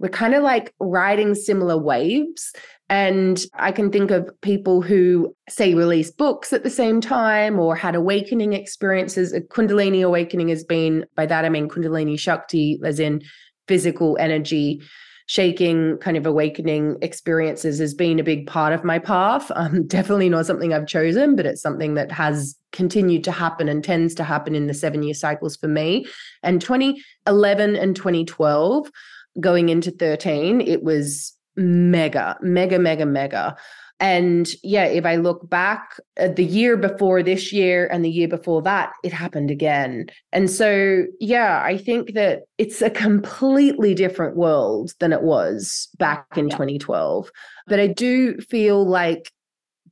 we're 0.00 0.08
kind 0.08 0.34
of 0.34 0.42
like 0.42 0.74
riding 0.80 1.34
similar 1.34 1.76
waves. 1.76 2.52
And 2.90 3.40
I 3.54 3.70
can 3.70 3.92
think 3.92 4.10
of 4.10 4.28
people 4.40 4.82
who, 4.82 5.34
say, 5.48 5.74
release 5.74 6.10
books 6.10 6.52
at 6.52 6.64
the 6.64 6.70
same 6.70 7.00
time 7.00 7.58
or 7.60 7.76
had 7.76 7.94
awakening 7.94 8.52
experiences. 8.52 9.32
A 9.32 9.40
Kundalini 9.40 10.04
awakening 10.04 10.48
has 10.48 10.64
been, 10.64 11.06
by 11.14 11.24
that 11.26 11.44
I 11.44 11.50
mean 11.50 11.68
Kundalini 11.68 12.18
Shakti, 12.18 12.80
as 12.84 12.98
in 12.98 13.22
physical 13.68 14.18
energy 14.18 14.82
shaking 15.26 15.96
kind 15.98 16.16
of 16.16 16.26
awakening 16.26 16.96
experiences 17.02 17.78
has 17.78 17.94
been 17.94 18.18
a 18.18 18.24
big 18.24 18.48
part 18.48 18.72
of 18.72 18.82
my 18.82 18.98
path. 18.98 19.52
Um, 19.60 19.86
definitely 19.86 20.28
not 20.28 20.46
something 20.46 20.72
I've 20.72 20.86
chosen, 20.86 21.36
but 21.36 21.46
it's 21.46 21.62
something 21.62 21.94
that 21.94 22.10
has 22.10 22.56
continued 22.72 23.22
to 23.24 23.30
happen 23.30 23.68
and 23.68 23.84
tends 23.84 24.14
to 24.16 24.24
happen 24.24 24.56
in 24.56 24.66
the 24.66 24.74
seven 24.74 25.04
year 25.04 25.14
cycles 25.14 25.54
for 25.54 25.68
me. 25.68 26.06
And 26.42 26.60
2011 26.60 27.76
and 27.76 27.94
2012 27.94 28.90
going 29.38 29.68
into 29.68 29.92
13, 29.92 30.62
it 30.62 30.82
was 30.82 31.36
mega, 31.56 32.36
mega, 32.40 32.78
mega, 32.78 33.06
mega. 33.06 33.56
And 34.00 34.48
yeah, 34.62 34.84
if 34.84 35.04
I 35.04 35.16
look 35.16 35.48
back 35.50 36.00
at 36.16 36.36
the 36.36 36.44
year 36.44 36.78
before 36.78 37.22
this 37.22 37.52
year 37.52 37.86
and 37.92 38.02
the 38.02 38.10
year 38.10 38.28
before 38.28 38.62
that, 38.62 38.92
it 39.04 39.12
happened 39.12 39.50
again. 39.50 40.06
And 40.32 40.50
so, 40.50 41.04
yeah, 41.20 41.62
I 41.62 41.76
think 41.76 42.14
that 42.14 42.44
it's 42.56 42.80
a 42.80 42.88
completely 42.88 43.94
different 43.94 44.36
world 44.36 44.92
than 45.00 45.12
it 45.12 45.22
was 45.22 45.88
back 45.98 46.26
in 46.34 46.48
yeah. 46.48 46.56
2012. 46.56 47.30
But 47.66 47.78
I 47.78 47.88
do 47.88 48.38
feel 48.38 48.86
like 48.86 49.30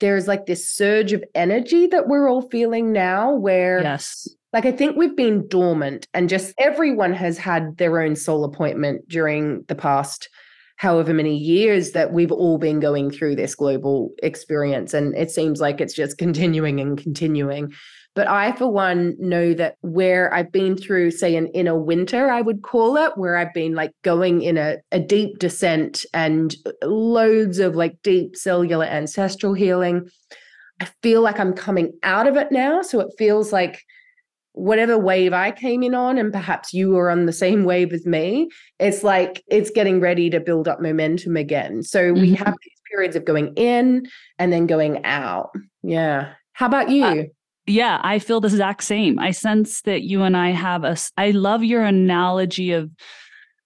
there's 0.00 0.26
like 0.26 0.46
this 0.46 0.66
surge 0.66 1.12
of 1.12 1.22
energy 1.34 1.86
that 1.88 2.08
we're 2.08 2.28
all 2.28 2.48
feeling 2.48 2.92
now 2.92 3.34
where 3.34 3.82
yes 3.82 4.28
like 4.52 4.64
I 4.64 4.72
think 4.72 4.96
we've 4.96 5.16
been 5.16 5.46
dormant 5.48 6.06
and 6.14 6.28
just 6.28 6.54
everyone 6.58 7.12
has 7.12 7.36
had 7.36 7.76
their 7.76 8.00
own 8.00 8.16
soul 8.16 8.44
appointment 8.44 9.08
during 9.08 9.64
the 9.68 9.74
past 9.74 10.28
however 10.78 11.12
many 11.12 11.36
years 11.36 11.90
that 11.90 12.12
we've 12.12 12.32
all 12.32 12.56
been 12.56 12.80
going 12.80 13.10
through 13.10 13.34
this 13.36 13.54
global 13.54 14.12
experience. 14.22 14.94
And 14.94 15.14
it 15.16 15.30
seems 15.30 15.60
like 15.60 15.80
it's 15.80 15.94
just 15.94 16.18
continuing 16.18 16.80
and 16.80 16.96
continuing. 16.96 17.72
But 18.14 18.28
I, 18.28 18.52
for 18.52 18.66
one, 18.66 19.14
know 19.18 19.54
that 19.54 19.76
where 19.82 20.32
I've 20.32 20.50
been 20.50 20.76
through, 20.76 21.12
say, 21.12 21.36
an 21.36 21.48
inner 21.48 21.78
winter, 21.78 22.30
I 22.30 22.40
would 22.40 22.62
call 22.62 22.96
it, 22.96 23.12
where 23.16 23.36
I've 23.36 23.52
been 23.54 23.74
like 23.74 23.92
going 24.02 24.42
in 24.42 24.56
a, 24.56 24.78
a 24.90 24.98
deep 24.98 25.38
descent 25.38 26.04
and 26.14 26.54
uh, 26.66 26.72
loads 26.86 27.58
of 27.58 27.76
like 27.76 27.96
deep 28.02 28.34
cellular 28.34 28.86
ancestral 28.86 29.54
healing. 29.54 30.08
I 30.80 30.88
feel 31.02 31.22
like 31.22 31.38
I'm 31.38 31.52
coming 31.52 31.92
out 32.02 32.26
of 32.26 32.36
it 32.36 32.50
now. 32.50 32.82
So 32.82 33.00
it 33.00 33.12
feels 33.18 33.52
like 33.52 33.82
whatever 34.58 34.98
wave 34.98 35.32
I 35.32 35.52
came 35.52 35.82
in 35.82 35.94
on, 35.94 36.18
and 36.18 36.32
perhaps 36.32 36.74
you 36.74 36.90
were 36.90 37.10
on 37.10 37.26
the 37.26 37.32
same 37.32 37.64
wave 37.64 37.92
as 37.92 38.04
me, 38.04 38.48
it's 38.78 39.02
like 39.02 39.42
it's 39.46 39.70
getting 39.70 40.00
ready 40.00 40.28
to 40.30 40.40
build 40.40 40.66
up 40.66 40.80
momentum 40.80 41.36
again. 41.36 41.82
So 41.82 42.12
mm-hmm. 42.12 42.20
we 42.20 42.34
have 42.34 42.54
these 42.62 42.82
periods 42.90 43.16
of 43.16 43.24
going 43.24 43.54
in 43.54 44.08
and 44.38 44.52
then 44.52 44.66
going 44.66 45.04
out. 45.04 45.50
Yeah. 45.82 46.32
How 46.52 46.66
about 46.66 46.90
you? 46.90 47.04
Uh, 47.04 47.22
yeah, 47.66 48.00
I 48.02 48.18
feel 48.18 48.40
the 48.40 48.48
exact 48.48 48.82
same. 48.82 49.18
I 49.18 49.30
sense 49.30 49.82
that 49.82 50.02
you 50.02 50.22
and 50.22 50.36
I 50.36 50.50
have 50.50 50.84
a, 50.84 50.96
I 51.16 51.30
love 51.30 51.62
your 51.62 51.84
analogy 51.84 52.72
of 52.72 52.90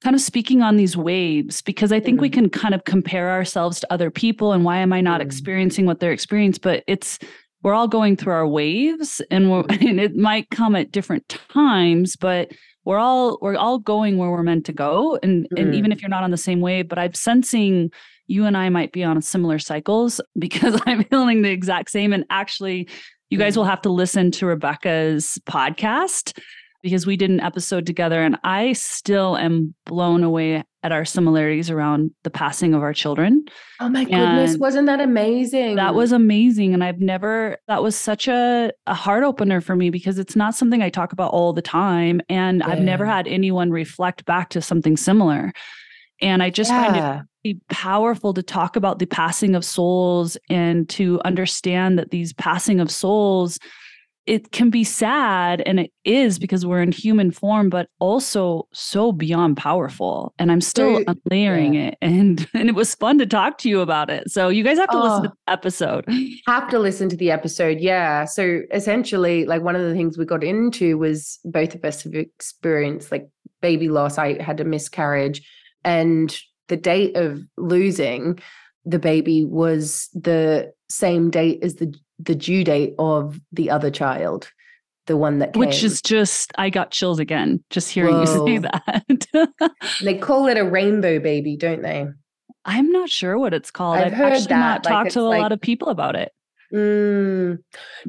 kind 0.03 0.17
of 0.17 0.21
speaking 0.21 0.63
on 0.63 0.77
these 0.77 0.97
waves 0.97 1.63
because 1.63 1.93
I 1.93 2.01
think 2.01 2.17
mm-hmm. 2.17 2.23
we 2.23 2.31
can 2.31 2.51
kind 2.51 2.75
of 2.75 2.85
compare 2.85 3.31
ourselves 3.31 3.81
to 3.81 3.93
other 3.93 4.11
people 4.11 4.53
and 4.53 4.65
why 4.65 4.79
am 4.79 4.93
I 4.93 5.01
not 5.01 5.21
mm-hmm. 5.21 5.29
experiencing 5.29 5.87
what 5.87 6.01
they're 6.01 6.13
experiencing? 6.13 6.61
But 6.63 6.85
it's 6.87 7.19
we're 7.63 7.75
all 7.75 7.89
going 7.89 8.17
through 8.17 8.33
our 8.33 8.47
waves 8.47 9.21
and, 9.31 9.47
and 9.71 10.01
it 10.01 10.17
might 10.17 10.51
come 10.51 10.75
at 10.77 10.93
different 10.93 11.29
times 11.29 12.17
but 12.17 12.53
we're 12.85 12.99
all 12.99 13.39
we're 13.41 13.57
all 13.57 13.79
going 13.79 14.19
where 14.19 14.31
we're 14.31 14.43
meant 14.43 14.67
to 14.67 14.73
go 14.73 15.19
and 15.23 15.49
mm. 15.51 15.61
and 15.61 15.75
even 15.75 15.93
if 15.93 16.03
you're 16.03 16.09
not 16.09 16.25
on 16.25 16.31
the 16.31 16.37
same 16.37 16.61
wave 16.61 16.89
but 16.89 16.99
i'm 16.99 17.15
sensing 17.15 17.91
you 18.27 18.45
and 18.45 18.57
i 18.57 18.69
might 18.69 18.93
be 18.93 19.05
on 19.05 19.21
similar 19.23 19.59
cycles 19.59 20.21
because 20.39 20.81
i'm 20.87 21.05
feeling 21.05 21.43
the 21.43 21.51
exact 21.51 21.91
same 21.91 22.13
and 22.13 22.25
actually 22.31 22.89
you 23.31 23.39
guys 23.39 23.57
will 23.57 23.65
mm. 23.65 23.71
have 23.71 23.83
to 23.83 23.91
listen 23.91 24.31
to 24.31 24.47
rebecca's 24.47 25.39
podcast 25.47 26.39
because 26.83 27.07
we 27.07 27.17
did 27.17 27.31
an 27.31 27.41
episode 27.41 27.87
together 27.87 28.23
and 28.23 28.39
I 28.45 28.73
still 28.73 29.37
am 29.37 29.75
blown 29.87 30.25
away 30.25 30.65
at 30.83 30.91
our 30.91 31.05
similarities 31.05 31.71
around 31.71 32.11
the 32.25 32.31
passing 32.31 32.75
of 32.75 32.83
our 32.83 32.93
children. 32.93 33.45
Oh 33.79 33.89
my 33.89 34.05
goodness, 34.05 34.53
and 34.53 34.61
wasn't 34.61 34.87
that 34.87 35.01
amazing? 35.01 35.77
That 35.77 35.95
was 35.95 36.11
amazing 36.11 36.75
and 36.75 36.83
I've 36.83 37.01
never 37.01 37.57
that 37.69 37.83
was 37.83 37.95
such 37.95 38.27
a 38.27 38.73
a 38.87 38.95
heart 38.95 39.23
opener 39.23 39.61
for 39.61 39.77
me 39.77 39.91
because 39.91 40.19
it's 40.19 40.35
not 40.35 40.55
something 40.55 40.83
I 40.83 40.91
talk 40.91 41.13
about 41.13 41.33
all 41.33 41.53
the 41.53 41.63
time 41.63 42.21
and 42.29 42.59
yeah. 42.59 42.69
I've 42.69 42.81
never 42.81 43.07
had 43.07 43.29
anyone 43.29 43.71
reflect 43.71 44.25
back 44.25 44.51
to 44.51 44.61
something 44.61 44.97
similar. 44.97 45.53
And 46.21 46.43
I 46.43 46.51
just 46.51 46.71
yeah. 46.71 46.93
find 46.93 47.27
it 47.45 47.69
powerful 47.69 48.33
to 48.35 48.43
talk 48.43 48.77
about 48.77 48.99
the 48.99 49.07
passing 49.07 49.55
of 49.55 49.65
souls 49.65 50.37
and 50.49 50.89
to 50.91 51.21
understand 51.25 51.99
that 51.99 52.11
these 52.11 52.33
passing 52.33 52.81
of 52.81 52.91
souls 52.91 53.59
it 54.27 54.53
can 54.53 54.71
be 54.71 54.85
sad 54.85 55.61
and 55.67 55.81
it 55.81 55.93
is 56.05 56.39
because 56.39 56.65
we're 56.65 56.81
in 56.81 56.93
human 56.93 57.31
form 57.31 57.69
but 57.69 57.89
also 57.99 58.67
so 58.73 59.13
beyond 59.13 59.57
powerful 59.57 60.33
and 60.39 60.53
i'm 60.53 60.61
still 60.61 61.03
layering 61.31 61.75
yeah. 61.75 61.89
it 61.89 61.99
and 62.03 62.49
and 62.55 62.69
it 62.69 62.75
was 62.75 62.95
fun 62.95 63.19
to 63.19 63.27
talk 63.27 63.59
to 63.59 63.69
you 63.69 63.81
about 63.81 64.11
it 64.11 64.31
so 64.31 64.49
you 64.49 64.63
guys 64.63 64.79
have 64.79 64.89
to 64.91 64.97
oh, 64.97 65.03
listen 65.03 65.23
to 65.25 65.29
oh. 65.29 65.33
the 65.47 65.53
episode 65.53 66.05
have 66.47 66.69
to 66.69 66.79
listen 66.79 67.09
to 67.09 67.17
the 67.17 67.31
episode 67.31 67.79
yeah 67.81 68.25
so 68.25 68.61
essentially 68.73 69.45
like 69.45 69.63
one 69.63 69.77
of 69.77 69.83
the 69.83 69.95
things 69.95 70.17
we 70.17 70.25
got 70.25 70.45
into 70.45 70.97
was 70.99 71.39
both 71.45 71.75
of 71.75 71.85
us 71.85 72.03
have 72.03 72.15
experienced 72.15 73.11
like 73.11 73.29
baby 73.61 73.89
loss 73.89 74.19
i 74.19 74.41
had 74.41 74.61
a 74.61 74.65
miscarriage 74.65 75.43
and 75.85 76.39
the 76.69 76.77
date 76.77 77.17
of 77.17 77.41
losing 77.57 78.39
the 78.85 78.99
baby 78.99 79.45
was 79.45 80.09
the 80.13 80.73
same 80.89 81.31
date 81.31 81.61
as 81.63 81.77
the 81.77 81.95
the 82.23 82.35
due 82.35 82.65
date 82.65 82.95
of 82.99 83.41
the 83.53 83.71
other 83.71 83.91
child 83.91 84.51
the 85.07 85.17
one 85.17 85.41
that 85.41 85.53
came. 85.53 85.61
which 85.61 85.83
is 85.83 86.01
just 86.01 86.53
i 86.57 86.71
got 86.71 86.91
chills 86.91 87.19
again 87.19 87.63
just 87.71 87.91
hearing 87.91 88.15
Whoa. 88.15 88.47
you 88.47 88.47
say 88.47 88.59
that 88.59 89.51
they 90.03 90.17
call 90.17 90.47
it 90.47 90.57
a 90.57 90.65
rainbow 90.65 91.19
baby 91.19 91.57
don't 91.57 91.83
they 91.83 92.07
i'm 92.65 92.91
not 92.91 93.09
sure 93.11 93.39
what 93.39 93.53
it's 93.53 93.71
called 93.71 93.97
i've, 93.97 94.07
I've 94.07 94.13
heard 94.13 94.33
actually 94.33 94.47
that. 94.49 94.59
not 94.59 94.85
like 94.85 94.93
talked 94.93 95.11
to 95.13 95.21
a 95.21 95.23
like, 95.23 95.43
lot 95.43 95.53
of 95.53 95.61
people 95.61 95.89
about 95.89 96.15
it 96.15 96.33
mm, 96.73 97.59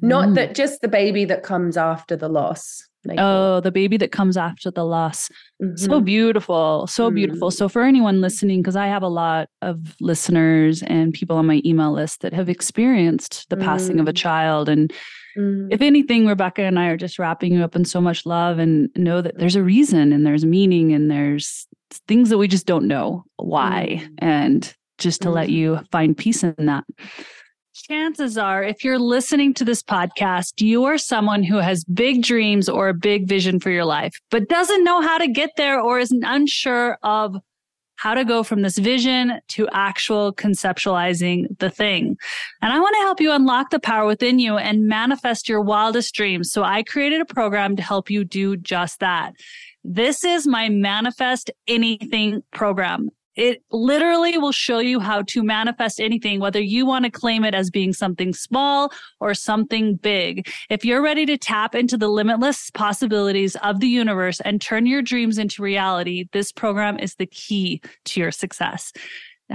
not 0.02 0.30
mm. 0.30 0.36
that 0.36 0.56
just 0.56 0.82
the 0.82 0.88
baby 0.88 1.26
that 1.26 1.44
comes 1.44 1.78
after 1.78 2.16
the 2.16 2.30
loss 2.30 2.88
oh, 3.18 3.60
the 3.60 3.72
baby 3.72 3.98
that 3.98 4.12
comes 4.12 4.38
after 4.38 4.72
the 4.72 4.86
loss. 4.86 5.30
Mm-hmm. 5.62 5.76
So 5.76 6.02
beautiful. 6.02 6.88
So 6.88 7.08
mm-hmm. 7.08 7.16
beautiful. 7.16 7.52
So, 7.52 7.70
for 7.70 7.84
anyone 7.84 8.22
listening, 8.22 8.62
because 8.62 8.76
I 8.76 8.88
have 8.88 9.04
a 9.04 9.08
lot 9.08 9.50
of 9.62 9.96
listeners 10.00 10.84
and 10.84 11.14
people 11.14 11.38
on 11.38 11.46
my 11.46 11.62
email 11.66 11.92
list 11.92 12.22
that 12.22 12.34
have 12.34 12.50
experienced 12.50 13.50
the 13.50 13.56
mm-hmm. 13.56 13.66
passing 13.66 14.00
of 14.00 14.08
a 14.08 14.14
mm. 14.14 14.18
child. 14.18 14.70
And 14.70 14.92
mm. 15.38 15.68
if 15.72 15.82
anything, 15.82 16.28
Rebecca 16.28 16.64
and 16.64 16.80
I 16.80 16.88
are 16.88 16.98
just 16.98 17.20
wrapping 17.20 17.54
you 17.54 17.64
up 17.64 17.76
in 17.76 17.86
so 17.86 18.02
much 18.02 18.26
love 18.26 18.60
and 18.60 18.90
know 18.96 19.22
that 19.22 19.38
there's 19.38 19.56
a 19.56 19.64
reason 19.64 20.14
and 20.14 20.26
there's 20.26 20.46
meaning 20.46 20.94
and 20.94 21.12
there's 21.12 21.68
things 22.08 22.30
that 22.30 22.38
we 22.38 22.48
just 22.48 22.66
don't 22.66 22.88
know 22.88 23.26
why. 23.38 24.02
Mm. 24.02 24.10
And 24.20 24.76
just 24.98 25.22
to 25.24 25.32
let 25.32 25.50
you 25.50 25.80
find 25.92 26.16
peace 26.16 26.44
in 26.44 26.56
that 26.60 26.86
chances 27.74 28.38
are, 28.38 28.64
if 28.64 28.84
you're 28.84 29.00
listening 29.00 29.54
to 29.56 29.66
this 29.66 29.84
podcast, 29.84 30.62
you 30.62 30.86
are 30.86 30.98
someone 30.98 31.44
who 31.44 31.58
has 31.58 31.84
big 31.86 32.24
dreams 32.24 32.70
or 32.70 32.90
a 32.90 32.94
big 32.94 33.28
vision 33.28 33.60
for 33.60 33.72
your 33.72 33.86
life, 33.86 34.14
but 34.30 34.48
doesn't 34.48 34.84
know 34.84 35.02
how 35.02 35.18
to 35.18 35.28
get 35.28 35.52
there 35.58 35.80
or 35.80 36.00
is 36.00 36.12
unsure 36.24 36.98
of 37.04 37.36
how 37.96 38.14
to 38.14 38.26
go 38.26 38.44
from 38.44 38.62
this 38.62 38.78
vision 38.78 39.40
to 39.48 39.68
actual 39.72 40.34
conceptualizing 40.34 41.46
the 41.60 41.70
thing. 41.70 42.18
And 42.62 42.74
I 42.74 42.80
want 42.80 42.96
to 42.96 43.02
help 43.04 43.22
you 43.22 43.32
unlock 43.32 43.70
the 43.70 43.80
power 43.80 44.06
within 44.06 44.40
you 44.40 44.58
and 44.58 44.88
manifest 44.88 45.48
your 45.48 45.62
wildest 45.62 46.14
dreams. 46.14 46.52
So 46.52 46.64
I 46.64 46.84
created 46.84 47.22
a 47.22 47.26
program 47.26 47.76
to 47.78 47.82
help 47.82 48.10
you 48.10 48.26
do 48.26 48.58
just 48.58 49.00
that. 49.00 49.34
This 49.84 50.24
is 50.24 50.48
my 50.48 50.70
manifest 50.70 51.52
anything 51.68 52.44
program. 52.52 53.10
It 53.36 53.64
literally 53.72 54.38
will 54.38 54.52
show 54.52 54.80
you 54.80 55.00
how 55.00 55.24
to 55.24 55.44
manifest 55.44 56.00
anything, 56.00 56.40
whether 56.40 56.62
you 56.62 56.86
want 56.86 57.06
to 57.06 57.12
claim 57.12 57.44
it 57.44 57.56
as 57.56 57.70
being 57.70 57.94
something 57.94 58.34
small 58.34 58.92
or 59.20 59.34
something 59.34 59.96
big. 59.96 60.48
If 60.70 60.86
you're 60.86 61.02
ready 61.02 61.26
to 61.26 61.38
tap 61.38 61.76
into 61.76 61.98
the 61.98 62.10
limitless 62.10 62.70
possibilities 62.72 63.56
of 63.58 63.80
the 63.80 63.88
universe 63.88 64.40
and 64.42 64.62
turn 64.62 64.86
your 64.86 65.02
dreams 65.02 65.38
into 65.38 65.62
reality, 65.62 66.26
this 66.32 66.52
program 66.52 67.00
is 67.00 67.16
the 67.16 67.26
key 67.26 67.82
to 68.06 68.20
your 68.20 68.32
success. 68.32 68.94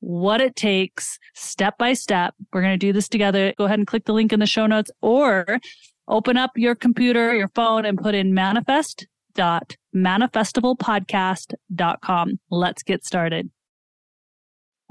what 0.00 0.40
it 0.40 0.56
takes 0.56 1.18
step 1.34 1.78
by 1.78 1.92
step. 1.92 2.34
We're 2.52 2.62
going 2.62 2.74
to 2.74 2.78
do 2.78 2.92
this 2.92 3.08
together. 3.08 3.54
Go 3.56 3.64
ahead 3.64 3.78
and 3.78 3.86
click 3.86 4.06
the 4.06 4.12
link 4.12 4.32
in 4.32 4.40
the 4.40 4.46
show 4.46 4.66
notes 4.66 4.90
or 5.00 5.60
open 6.08 6.36
up 6.36 6.50
your 6.56 6.74
computer, 6.74 7.32
your 7.34 7.50
phone 7.54 7.84
and 7.84 7.96
put 7.98 8.14
in 8.14 8.34
manifest 8.34 9.06
dot 9.34 9.76
manifestivalpodcast.com. 9.94 12.40
Let's 12.50 12.82
get 12.82 13.04
started. 13.04 13.50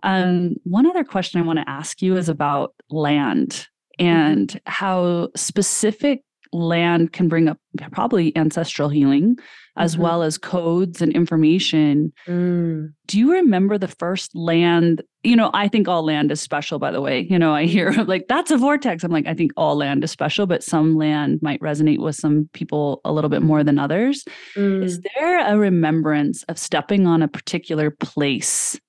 Um, 0.01 0.55
one 0.63 0.85
other 0.85 1.03
question 1.03 1.41
I 1.41 1.45
want 1.45 1.59
to 1.59 1.69
ask 1.69 2.01
you 2.01 2.15
is 2.15 2.29
about 2.29 2.73
land 2.89 3.67
and 3.97 4.57
how 4.65 5.27
specific 5.35 6.23
land 6.51 7.13
can 7.13 7.27
bring 7.27 7.47
up 7.47 7.57
probably 7.91 8.35
ancestral 8.35 8.89
healing 8.89 9.37
as 9.77 9.93
mm-hmm. 9.93 10.03
well 10.03 10.23
as 10.23 10.37
codes 10.37 11.01
and 11.01 11.13
information. 11.13 12.11
Mm. 12.27 12.93
Do 13.07 13.17
you 13.17 13.31
remember 13.31 13.77
the 13.77 13.87
first 13.87 14.35
land? 14.35 15.01
You 15.23 15.35
know, 15.35 15.51
I 15.53 15.67
think 15.67 15.87
all 15.87 16.03
land 16.03 16.31
is 16.31 16.41
special, 16.41 16.79
by 16.79 16.91
the 16.91 17.01
way. 17.01 17.21
You 17.29 17.39
know, 17.39 17.53
I 17.53 17.65
hear 17.65 17.91
like, 18.07 18.27
that's 18.27 18.51
a 18.51 18.57
vortex. 18.57 19.03
I'm 19.03 19.11
like, 19.11 19.27
I 19.27 19.33
think 19.33 19.51
all 19.55 19.75
land 19.75 20.03
is 20.03 20.11
special, 20.11 20.45
but 20.45 20.63
some 20.63 20.97
land 20.97 21.39
might 21.41 21.61
resonate 21.61 21.99
with 21.99 22.15
some 22.15 22.49
people 22.53 23.01
a 23.05 23.13
little 23.13 23.29
bit 23.29 23.41
more 23.41 23.63
than 23.63 23.79
others. 23.79 24.25
Mm. 24.55 24.83
Is 24.83 24.99
there 25.15 25.47
a 25.47 25.57
remembrance 25.57 26.43
of 26.43 26.57
stepping 26.57 27.07
on 27.07 27.21
a 27.21 27.27
particular 27.27 27.89
place? 27.89 28.79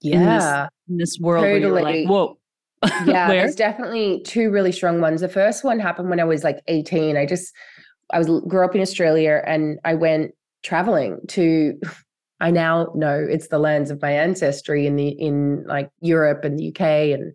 Yeah. 0.00 0.16
In 0.16 0.24
this, 0.24 0.70
in 0.88 0.96
this 0.98 1.18
world 1.20 1.44
totally. 1.44 1.60
where 1.60 1.70
you're 1.70 1.82
like, 1.82 2.08
whoa, 2.08 2.38
yeah, 3.06 3.28
there's 3.28 3.54
definitely 3.54 4.22
two 4.24 4.50
really 4.50 4.72
strong 4.72 5.00
ones. 5.00 5.20
The 5.20 5.28
first 5.28 5.64
one 5.64 5.78
happened 5.78 6.10
when 6.10 6.20
I 6.20 6.24
was 6.24 6.44
like 6.44 6.60
18. 6.68 7.16
I 7.16 7.26
just 7.26 7.54
I 8.12 8.18
was 8.18 8.28
grew 8.46 8.64
up 8.64 8.74
in 8.74 8.80
Australia 8.80 9.42
and 9.46 9.78
I 9.84 9.94
went 9.94 10.34
traveling 10.62 11.20
to 11.28 11.78
I 12.40 12.50
now 12.50 12.92
know 12.94 13.18
it's 13.18 13.48
the 13.48 13.58
lands 13.58 13.90
of 13.90 14.02
my 14.02 14.10
ancestry 14.10 14.86
in 14.86 14.96
the 14.96 15.08
in 15.08 15.64
like 15.66 15.88
Europe 16.00 16.44
and 16.44 16.58
the 16.58 16.68
UK 16.68 17.18
and 17.18 17.34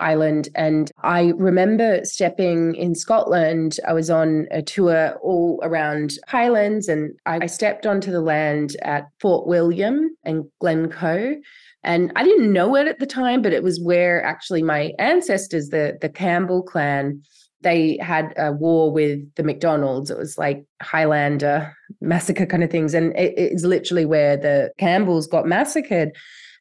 Ireland. 0.00 0.48
And 0.56 0.90
I 1.02 1.32
remember 1.36 2.04
stepping 2.04 2.74
in 2.74 2.96
Scotland. 2.96 3.78
I 3.86 3.92
was 3.92 4.10
on 4.10 4.48
a 4.50 4.60
tour 4.60 5.16
all 5.22 5.60
around 5.62 6.14
Highlands 6.26 6.88
and 6.88 7.12
I 7.24 7.46
stepped 7.46 7.86
onto 7.86 8.10
the 8.10 8.20
land 8.20 8.76
at 8.82 9.06
Fort 9.20 9.46
William 9.46 10.16
and 10.24 10.44
Glencoe. 10.60 11.36
And 11.84 12.12
I 12.14 12.22
didn't 12.24 12.52
know 12.52 12.76
it 12.76 12.86
at 12.86 12.98
the 13.00 13.06
time, 13.06 13.42
but 13.42 13.52
it 13.52 13.62
was 13.62 13.80
where 13.80 14.22
actually 14.24 14.62
my 14.62 14.92
ancestors, 14.98 15.68
the, 15.68 15.98
the 16.00 16.08
Campbell 16.08 16.62
clan, 16.62 17.22
they 17.62 17.98
had 18.00 18.32
a 18.36 18.52
war 18.52 18.92
with 18.92 19.20
the 19.34 19.42
McDonald's. 19.42 20.10
It 20.10 20.18
was 20.18 20.38
like 20.38 20.64
Highlander 20.80 21.74
massacre 22.00 22.46
kind 22.46 22.64
of 22.64 22.70
things. 22.70 22.94
And 22.94 23.16
it, 23.16 23.34
it's 23.36 23.64
literally 23.64 24.04
where 24.04 24.36
the 24.36 24.72
Campbells 24.78 25.26
got 25.26 25.46
massacred. 25.46 26.10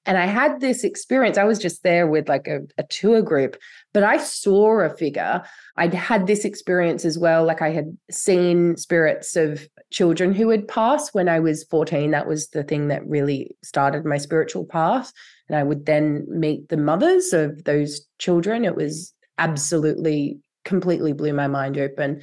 And 0.06 0.18
I 0.18 0.26
had 0.26 0.60
this 0.60 0.84
experience. 0.84 1.38
I 1.38 1.44
was 1.44 1.60
just 1.60 1.84
there 1.84 2.08
with 2.08 2.28
like 2.28 2.48
a, 2.48 2.62
a, 2.78 2.84
tour 2.84 3.22
group, 3.22 3.56
but 3.94 4.04
I 4.04 4.18
saw 4.18 4.80
a 4.80 4.90
figure. 4.90 5.44
I'd 5.78 5.94
had 5.94 6.26
this 6.26 6.44
experience 6.44 7.06
as 7.06 7.20
well. 7.20 7.46
Like 7.46 7.62
I 7.62 7.70
had 7.70 7.96
seen 8.10 8.78
spirits 8.78 9.36
of 9.36 9.68
children 9.92 10.34
who 10.34 10.50
had 10.50 10.68
passed 10.68 11.14
when 11.14 11.30
I 11.30 11.40
was 11.40 11.64
14. 11.66 12.12
That 12.12 12.28
was 12.28 12.48
the 12.50 12.64
thing 12.64 12.88
that 12.88 13.08
really 13.08 13.56
started 13.64 14.04
my 14.04 14.18
spiritual 14.18 14.66
path. 14.66 15.14
And 15.48 15.58
I 15.58 15.64
would 15.64 15.86
then 15.86 16.26
meet 16.28 16.70
the 16.70 16.78
mothers 16.78 17.32
of 17.32 17.64
those 17.66 18.02
children. 18.18 18.66
It 18.66 18.76
was 18.76 19.14
absolutely, 19.38 20.40
completely 20.66 21.14
blew 21.14 21.34
my 21.34 21.48
mind 21.48 21.78
open 21.78 22.22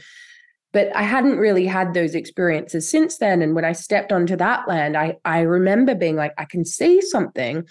but 0.73 0.95
I 0.95 1.03
hadn't 1.03 1.39
really 1.39 1.67
had 1.67 1.95
those 1.95 2.15
experiences 2.15 2.91
since 2.91 3.19
then. 3.19 3.43
And 3.43 3.55
when 3.55 3.65
I 3.65 3.73
stepped 3.73 4.13
onto 4.13 4.37
that 4.37 4.69
land, 4.69 4.97
I 4.97 5.17
I 5.25 5.41
remember 5.41 5.95
being 5.95 6.17
like, 6.17 6.35
I 6.39 6.45
can 6.45 6.65
see 6.65 7.01
something. 7.01 7.67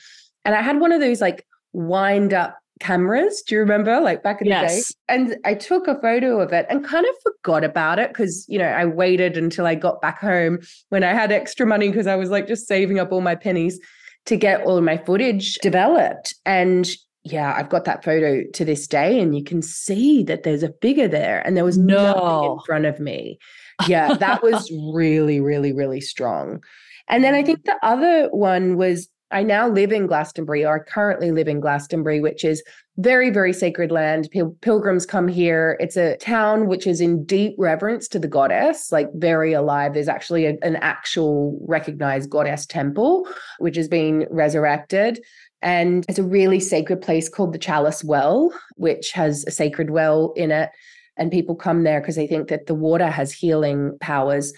And 0.46 0.56
I 0.56 0.62
had 0.62 0.80
one 0.80 0.92
of 0.92 1.02
those 1.02 1.22
like 1.22 1.46
wind 1.74 2.34
up 2.34 2.58
cameras. 2.80 3.44
Do 3.48 3.56
you 3.56 3.60
remember? 3.60 4.00
Like 4.00 4.24
back 4.24 4.42
in 4.42 4.48
yes. 4.48 4.76
the 4.76 4.78
day. 4.78 4.86
And 5.10 5.38
I 5.46 5.54
took 5.54 5.88
a 5.88 6.00
photo 6.00 6.40
of 6.40 6.54
it 6.54 6.66
and 6.70 6.86
kind 6.86 7.06
of 7.06 7.16
forgot 7.24 7.64
about 7.64 8.00
it 8.00 8.10
because, 8.10 8.46
you 8.48 8.60
know, 8.60 8.68
I 8.68 8.86
waited 8.86 9.38
until 9.38 9.66
I 9.66 9.76
got 9.76 10.02
back 10.02 10.20
home 10.20 10.60
when 10.90 11.04
I 11.04 11.14
had 11.14 11.32
extra 11.32 11.66
money 11.66 11.90
because 11.90 12.08
I 12.08 12.16
was 12.16 12.30
like 12.30 12.48
just 12.48 12.68
saving 12.68 13.00
up 13.00 13.12
all 13.12 13.22
my 13.22 13.36
pennies 13.36 13.80
to 14.26 14.38
get 14.38 14.62
all 14.62 14.78
of 14.78 14.84
my 14.84 14.98
footage 14.98 15.56
developed. 15.56 16.36
And 16.46 16.90
yeah, 17.32 17.54
I've 17.56 17.70
got 17.70 17.86
that 17.86 18.04
photo 18.04 18.44
to 18.54 18.66
this 18.66 18.88
day, 18.88 19.20
and 19.20 19.36
you 19.36 19.44
can 19.44 19.62
see 19.62 20.24
that 20.24 20.44
there's 20.44 20.64
a 20.64 20.74
figure 20.82 21.08
there, 21.08 21.46
and 21.46 21.56
there 21.56 21.66
was 21.66 21.78
no. 21.78 22.14
nothing 22.14 22.52
in 22.52 22.60
front 22.66 22.86
of 22.86 23.00
me. 23.00 23.40
Yeah, 23.88 24.14
that 24.14 24.42
was 24.42 24.72
really, 24.94 25.40
really, 25.40 25.74
really 25.74 26.02
strong. 26.02 26.64
And 27.08 27.24
then 27.24 27.36
I 27.36 27.44
think 27.44 27.64
the 27.64 27.78
other 27.84 28.28
one 28.30 28.78
was 28.78 29.10
I 29.30 29.44
now 29.44 29.68
live 29.68 29.92
in 29.92 30.08
Glastonbury, 30.08 30.66
or 30.66 30.78
I 30.78 30.90
currently 30.90 31.32
live 31.32 31.48
in 31.48 31.60
Glastonbury, 31.60 32.22
which 32.22 32.46
is 32.46 32.64
very, 32.98 33.30
very 33.30 33.52
sacred 33.52 33.92
land. 33.92 34.30
Pil- 34.32 34.56
pilgrims 34.62 35.06
come 35.06 35.28
here. 35.28 35.78
It's 35.80 35.98
a 35.98 36.16
town 36.18 36.68
which 36.68 36.88
is 36.88 37.02
in 37.02 37.26
deep 37.26 37.54
reverence 37.58 38.08
to 38.10 38.20
the 38.20 38.28
goddess, 38.28 38.92
like 38.92 39.10
very 39.16 39.54
alive. 39.54 39.94
There's 39.94 40.08
actually 40.08 40.46
a, 40.46 40.58
an 40.62 40.78
actual 40.78 41.60
recognized 41.68 42.30
goddess 42.30 42.66
temple, 42.66 43.28
which 43.60 43.76
has 43.76 43.90
been 43.90 44.26
resurrected. 44.32 45.20
And 45.62 46.06
it's 46.08 46.20
a 46.20 46.24
really 46.24 46.60
sacred 46.60 47.02
place 47.02 47.30
called 47.30 47.54
the 47.54 47.60
Chalice 47.60 48.04
Well, 48.04 48.54
which 48.76 49.12
has 49.12 49.44
a 49.48 49.52
sacred 49.52 49.90
well 49.90 50.34
in 50.36 50.52
it. 50.52 50.70
And 51.18 51.32
people 51.32 51.56
come 51.56 51.84
there 51.84 52.00
because 52.00 52.16
they 52.16 52.28
think 52.28 52.48
that 52.50 52.68
the 52.68 52.76
water 52.76 53.10
has 53.10 53.34
healing 53.34 53.98
powers. 54.00 54.54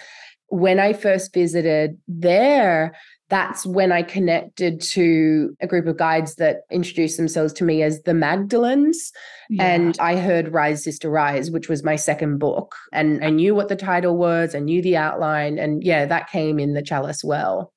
When 0.48 0.80
I 0.80 0.94
first 0.94 1.34
visited 1.34 1.98
there, 2.08 2.96
that's 3.30 3.66
when 3.66 3.92
I 3.92 4.02
connected 4.02 4.82
to 4.82 5.56
a 5.62 5.68
group 5.68 5.86
of 5.86 5.98
guides 5.98 6.36
that 6.36 6.62
introduced 6.72 7.18
themselves 7.18 7.54
to 7.54 7.64
me 7.64 7.84
as 7.84 8.02
the 8.02 8.12
Magdalens. 8.12 9.12
Yeah. 9.50 9.64
And 9.64 9.98
I 10.00 10.16
heard 10.16 10.52
Rise 10.52 10.84
Sister 10.84 11.10
Rise, 11.10 11.52
which 11.52 11.70
was 11.70 11.84
my 11.84 11.96
second 11.96 12.40
book. 12.40 12.76
And 12.92 13.24
I 13.24 13.30
knew 13.30 13.54
what 13.54 13.70
the 13.70 13.76
title 13.76 14.18
was, 14.18 14.56
I 14.56 14.60
knew 14.60 14.82
the 14.82 14.98
outline. 14.98 15.60
And 15.60 15.84
yeah, 15.84 16.06
that 16.06 16.30
came 16.30 16.60
in 16.60 16.74
the 16.74 16.82
Chalice 16.82 17.24
Well. 17.24 17.72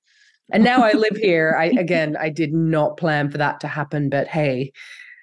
And 0.52 0.62
now 0.62 0.82
I 0.82 0.92
live 0.92 1.16
here. 1.16 1.56
I 1.58 1.66
again, 1.66 2.16
I 2.20 2.28
did 2.28 2.52
not 2.52 2.96
plan 2.96 3.30
for 3.30 3.38
that 3.38 3.58
to 3.60 3.68
happen, 3.68 4.08
but 4.08 4.28
hey, 4.28 4.72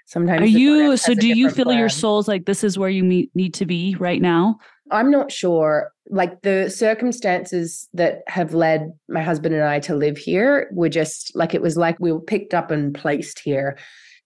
sometimes. 0.06 0.42
Are 0.42 0.46
you? 0.46 0.98
So, 0.98 1.14
do 1.14 1.28
you 1.28 1.50
feel 1.50 1.66
plan. 1.66 1.78
your 1.78 1.90
soul's 1.90 2.28
like 2.28 2.46
this 2.46 2.64
is 2.64 2.78
where 2.78 2.90
you 2.90 3.04
meet, 3.04 3.32
need 3.36 3.54
to 3.56 3.66
be 3.66 3.96
right 4.00 4.22
now? 4.22 4.58
I'm 4.92 5.12
not 5.12 5.32
sure. 5.32 5.92
Like 6.10 6.42
the 6.42 6.70
circumstances 6.70 7.88
that 7.94 8.24
have 8.28 8.56
led 8.56 8.92
my 9.08 9.22
husband 9.22 9.54
and 9.54 9.64
I 9.64 9.80
to 9.82 9.96
live 9.96 10.18
here 10.18 10.68
were 10.74 10.90
just 10.90 11.36
like 11.36 11.54
it 11.54 11.62
was 11.62 11.78
like 11.78 11.98
we 12.00 12.12
were 12.12 12.20
picked 12.20 12.56
up 12.56 12.72
and 12.72 12.94
placed 12.94 13.40
here. 13.40 13.78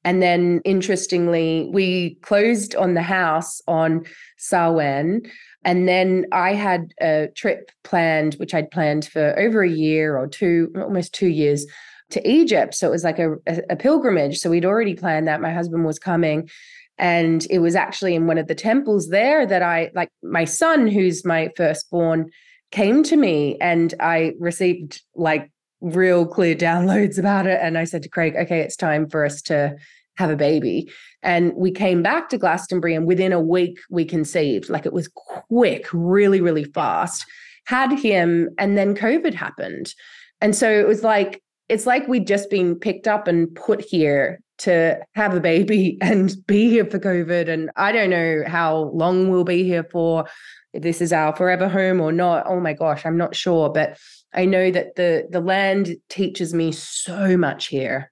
And 0.06 0.22
then 0.22 0.62
interestingly, 0.66 1.70
we 1.72 2.16
closed 2.22 2.76
on 2.76 2.94
the 2.94 3.02
house 3.02 3.62
on 3.68 4.06
Samhain 4.38 5.22
and 5.66 5.88
then 5.88 6.26
I 6.32 6.54
had 6.54 6.94
a 7.02 7.28
trip 7.36 7.72
planned, 7.84 8.36
which 8.36 8.54
I'd 8.54 8.72
planned 8.72 9.06
for 9.06 9.38
over 9.40 9.64
a 9.64 9.70
year 9.70 10.18
or 10.18 10.28
two, 10.28 10.72
almost 10.76 11.14
two 11.14 11.28
years 11.28 11.66
to 12.12 12.30
Egypt. 12.30 12.76
So 12.76 12.88
it 12.88 12.92
was 12.92 13.04
like 13.04 13.20
a, 13.20 13.36
a, 13.48 13.76
pilgrimage. 13.76 14.40
So 14.40 14.50
we'd 14.50 14.66
already 14.66 14.94
planned 14.94 15.28
that. 15.28 15.42
My 15.42 15.52
husband 15.52 15.86
was 15.86 16.00
coming. 16.00 16.50
And 16.98 17.48
it 17.50 17.60
was 17.60 17.76
actually 17.76 18.14
in 18.14 18.28
one 18.28 18.38
of 18.38 18.48
the 18.48 18.56
temples 18.56 19.10
there 19.10 19.48
that 19.48 19.64
I, 19.64 19.90
like 19.96 20.10
my 20.22 20.46
son, 20.46 20.88
who's 20.88 21.26
my 21.26 21.50
firstborn, 21.58 22.30
came 22.72 23.04
to 23.04 23.16
me 23.16 23.58
and 23.60 23.94
I 24.00 24.34
received 24.40 25.02
like 25.16 25.50
real 25.82 26.26
clear 26.26 26.56
downloads 26.56 27.18
about 27.18 27.48
it. 27.48 27.60
And 27.62 27.78
I 27.78 27.86
said 27.86 28.04
to 28.04 28.10
Craig, 28.10 28.36
okay, 28.36 28.60
it's 28.60 28.76
time 28.76 29.10
for 29.10 29.26
us 29.26 29.42
to 29.44 29.76
have 30.16 30.30
a 30.30 30.36
baby. 30.36 30.92
And 31.24 31.54
we 31.56 31.72
came 31.72 32.04
back 32.04 32.30
to 32.30 32.38
Glastonbury, 32.38 32.94
and 32.94 33.08
within 33.08 33.34
a 33.34 33.40
week, 33.40 33.80
we 33.90 34.06
conceived. 34.06 34.70
Like 34.70 34.86
it 34.86 34.94
was 34.94 35.10
quick, 35.16 35.88
really, 35.94 36.42
really 36.42 36.66
fast. 36.66 37.26
Had 37.66 37.98
him, 37.98 38.50
and 38.58 38.78
then 38.78 38.96
COVID 38.96 39.34
happened. 39.34 39.94
And 40.42 40.56
so 40.56 40.70
it 40.70 40.88
was 40.88 41.04
like, 41.04 41.42
it's 41.70 41.86
like 41.86 42.08
we'd 42.08 42.28
just 42.28 42.50
been 42.50 42.78
picked 42.78 43.08
up 43.08 43.28
and 43.28 43.54
put 43.56 43.82
here 43.82 44.42
to 44.60 45.00
have 45.16 45.34
a 45.34 45.40
baby 45.40 45.98
and 46.02 46.36
be 46.46 46.70
here 46.70 46.86
for 46.86 47.00
COVID. 47.00 47.50
And 47.50 47.72
I 47.76 47.92
don't 47.92 48.10
know 48.10 48.44
how 48.46 48.92
long 48.94 49.30
we'll 49.30 49.46
be 49.46 49.64
here 49.64 49.88
for, 49.92 50.26
if 50.74 50.84
this 50.84 51.02
is 51.02 51.14
our 51.14 51.36
forever 51.36 51.70
home 51.70 52.02
or 52.02 52.12
not. 52.12 52.46
Oh 52.48 52.60
my 52.60 52.74
gosh, 52.74 53.06
I'm 53.06 53.18
not 53.18 53.36
sure. 53.36 53.70
But 53.70 53.98
I 54.34 54.46
know 54.46 54.72
that 54.72 54.96
the 54.96 55.28
the 55.30 55.40
land 55.40 55.96
teaches 56.10 56.54
me 56.54 56.72
so 56.72 57.38
much 57.38 57.68
here. 57.68 58.12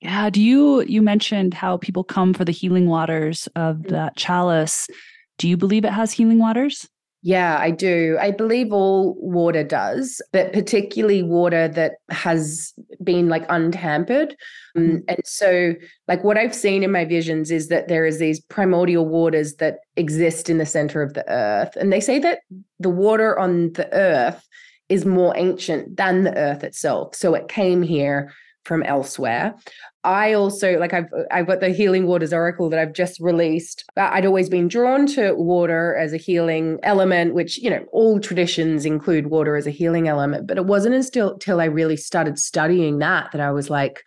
Yeah. 0.00 0.30
Do 0.30 0.40
you 0.40 0.82
you 0.82 1.02
mentioned 1.02 1.54
how 1.54 1.76
people 1.76 2.04
come 2.04 2.32
for 2.32 2.44
the 2.44 2.52
healing 2.52 2.88
waters 2.88 3.48
of 3.54 3.76
mm. 3.76 3.88
that 3.90 4.16
chalice? 4.16 4.88
Do 5.38 5.48
you 5.48 5.56
believe 5.56 5.84
it 5.84 5.92
has 5.92 6.12
healing 6.12 6.38
waters? 6.38 6.88
Yeah, 7.22 7.58
I 7.60 7.70
do. 7.70 8.16
I 8.18 8.30
believe 8.30 8.72
all 8.72 9.14
water 9.20 9.62
does, 9.62 10.22
but 10.32 10.54
particularly 10.54 11.22
water 11.22 11.68
that 11.68 11.96
has 12.08 12.72
been 13.04 13.28
like 13.28 13.44
untampered. 13.50 14.34
Mm-hmm. 14.74 14.96
Um, 14.96 15.02
and 15.06 15.20
so, 15.26 15.74
like, 16.08 16.24
what 16.24 16.38
I've 16.38 16.54
seen 16.54 16.82
in 16.82 16.90
my 16.90 17.04
visions 17.04 17.50
is 17.50 17.68
that 17.68 17.88
there 17.88 18.06
is 18.06 18.18
these 18.18 18.40
primordial 18.40 19.06
waters 19.06 19.56
that 19.56 19.80
exist 19.96 20.48
in 20.48 20.56
the 20.56 20.64
center 20.64 21.02
of 21.02 21.12
the 21.12 21.30
earth. 21.30 21.76
And 21.76 21.92
they 21.92 22.00
say 22.00 22.18
that 22.20 22.40
the 22.78 22.88
water 22.88 23.38
on 23.38 23.72
the 23.74 23.92
earth 23.92 24.46
is 24.88 25.04
more 25.04 25.34
ancient 25.36 25.98
than 25.98 26.24
the 26.24 26.36
earth 26.36 26.64
itself. 26.64 27.14
So 27.14 27.34
it 27.34 27.48
came 27.48 27.82
here 27.82 28.32
from 28.64 28.82
elsewhere. 28.82 29.54
I 30.02 30.32
also 30.32 30.78
like 30.78 30.94
I've 30.94 31.08
I've 31.30 31.46
got 31.46 31.60
the 31.60 31.70
Healing 31.70 32.06
Waters 32.06 32.32
Oracle 32.32 32.70
that 32.70 32.78
I've 32.78 32.94
just 32.94 33.20
released. 33.20 33.84
I'd 33.96 34.24
always 34.24 34.48
been 34.48 34.68
drawn 34.68 35.06
to 35.08 35.34
water 35.34 35.94
as 35.96 36.12
a 36.12 36.16
healing 36.16 36.78
element, 36.82 37.34
which 37.34 37.58
you 37.58 37.68
know 37.68 37.84
all 37.92 38.18
traditions 38.18 38.86
include 38.86 39.26
water 39.26 39.56
as 39.56 39.66
a 39.66 39.70
healing 39.70 40.08
element. 40.08 40.46
But 40.46 40.56
it 40.56 40.66
wasn't 40.66 40.94
until 40.94 41.36
till 41.38 41.60
I 41.60 41.66
really 41.66 41.96
started 41.96 42.38
studying 42.38 42.98
that 42.98 43.32
that 43.32 43.40
I 43.40 43.50
was 43.50 43.68
like, 43.68 44.02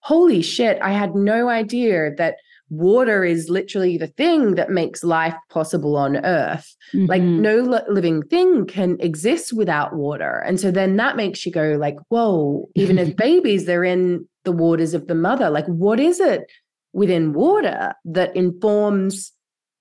holy 0.00 0.42
shit! 0.42 0.78
I 0.82 0.90
had 0.90 1.14
no 1.14 1.48
idea 1.48 2.10
that 2.16 2.36
water 2.72 3.22
is 3.22 3.50
literally 3.50 3.98
the 3.98 4.06
thing 4.06 4.54
that 4.54 4.70
makes 4.70 5.04
life 5.04 5.34
possible 5.50 5.94
on 5.94 6.24
earth. 6.24 6.74
Mm-hmm. 6.94 7.06
Like 7.06 7.22
no 7.22 7.82
living 7.88 8.22
thing 8.22 8.64
can 8.66 8.96
exist 8.98 9.52
without 9.52 9.94
water. 9.94 10.42
And 10.46 10.58
so 10.58 10.70
then 10.70 10.96
that 10.96 11.14
makes 11.14 11.44
you 11.44 11.52
go 11.52 11.76
like, 11.78 11.96
whoa, 12.08 12.70
even 12.74 12.98
as 12.98 13.10
babies, 13.14 13.66
they're 13.66 13.84
in 13.84 14.26
the 14.44 14.52
waters 14.52 14.94
of 14.94 15.06
the 15.06 15.14
mother. 15.14 15.50
Like, 15.50 15.66
what 15.66 16.00
is 16.00 16.18
it 16.18 16.50
within 16.94 17.34
water 17.34 17.92
that 18.06 18.34
informs 18.34 19.32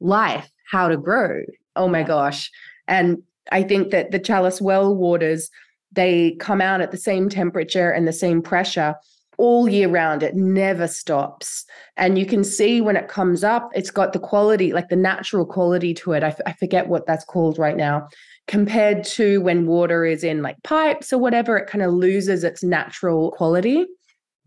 life, 0.01 0.51
how 0.69 0.89
to 0.89 0.97
grow? 0.97 1.43
Oh 1.77 1.87
my 1.87 2.03
gosh. 2.03 2.51
And 2.89 3.23
I 3.53 3.63
think 3.63 3.91
that 3.91 4.11
the 4.11 4.19
chalice 4.19 4.59
well 4.59 4.93
waters, 4.93 5.49
they 5.93 6.35
come 6.41 6.59
out 6.59 6.81
at 6.81 6.91
the 6.91 6.97
same 6.97 7.29
temperature 7.29 7.89
and 7.89 8.05
the 8.05 8.13
same 8.13 8.41
pressure 8.41 8.95
all 9.41 9.67
year 9.67 9.89
round. 9.89 10.21
It 10.21 10.35
never 10.35 10.87
stops. 10.87 11.65
And 11.97 12.19
you 12.19 12.27
can 12.27 12.43
see 12.43 12.79
when 12.79 12.95
it 12.95 13.07
comes 13.07 13.43
up, 13.43 13.71
it's 13.73 13.89
got 13.89 14.13
the 14.13 14.19
quality, 14.19 14.71
like 14.71 14.89
the 14.89 14.95
natural 14.95 15.47
quality 15.47 15.95
to 15.95 16.13
it. 16.13 16.23
I, 16.23 16.27
f- 16.27 16.41
I 16.45 16.53
forget 16.53 16.87
what 16.87 17.07
that's 17.07 17.25
called 17.25 17.57
right 17.57 17.75
now. 17.75 18.07
Compared 18.47 19.03
to 19.05 19.41
when 19.41 19.65
water 19.65 20.05
is 20.05 20.23
in 20.23 20.43
like 20.43 20.61
pipes 20.63 21.11
or 21.11 21.17
whatever, 21.17 21.57
it 21.57 21.67
kind 21.67 21.83
of 21.83 21.91
loses 21.91 22.43
its 22.43 22.63
natural 22.63 23.31
quality. 23.31 23.87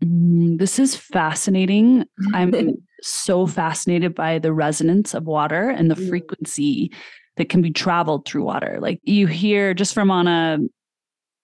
Mm, 0.01 0.59
this 0.59 0.79
is 0.79 0.95
fascinating. 0.95 2.05
I'm 2.33 2.53
so 3.01 3.45
fascinated 3.47 4.15
by 4.15 4.39
the 4.39 4.53
resonance 4.53 5.13
of 5.13 5.25
water 5.25 5.69
and 5.69 5.91
the 5.91 5.95
mm. 5.95 6.07
frequency 6.07 6.93
that 7.35 7.49
can 7.49 7.61
be 7.61 7.71
traveled 7.71 8.25
through 8.25 8.45
water. 8.45 8.77
Like 8.79 9.01
you 9.03 9.27
hear 9.27 9.73
just 9.73 9.93
from 9.93 10.09
on 10.09 10.27
a 10.27 10.59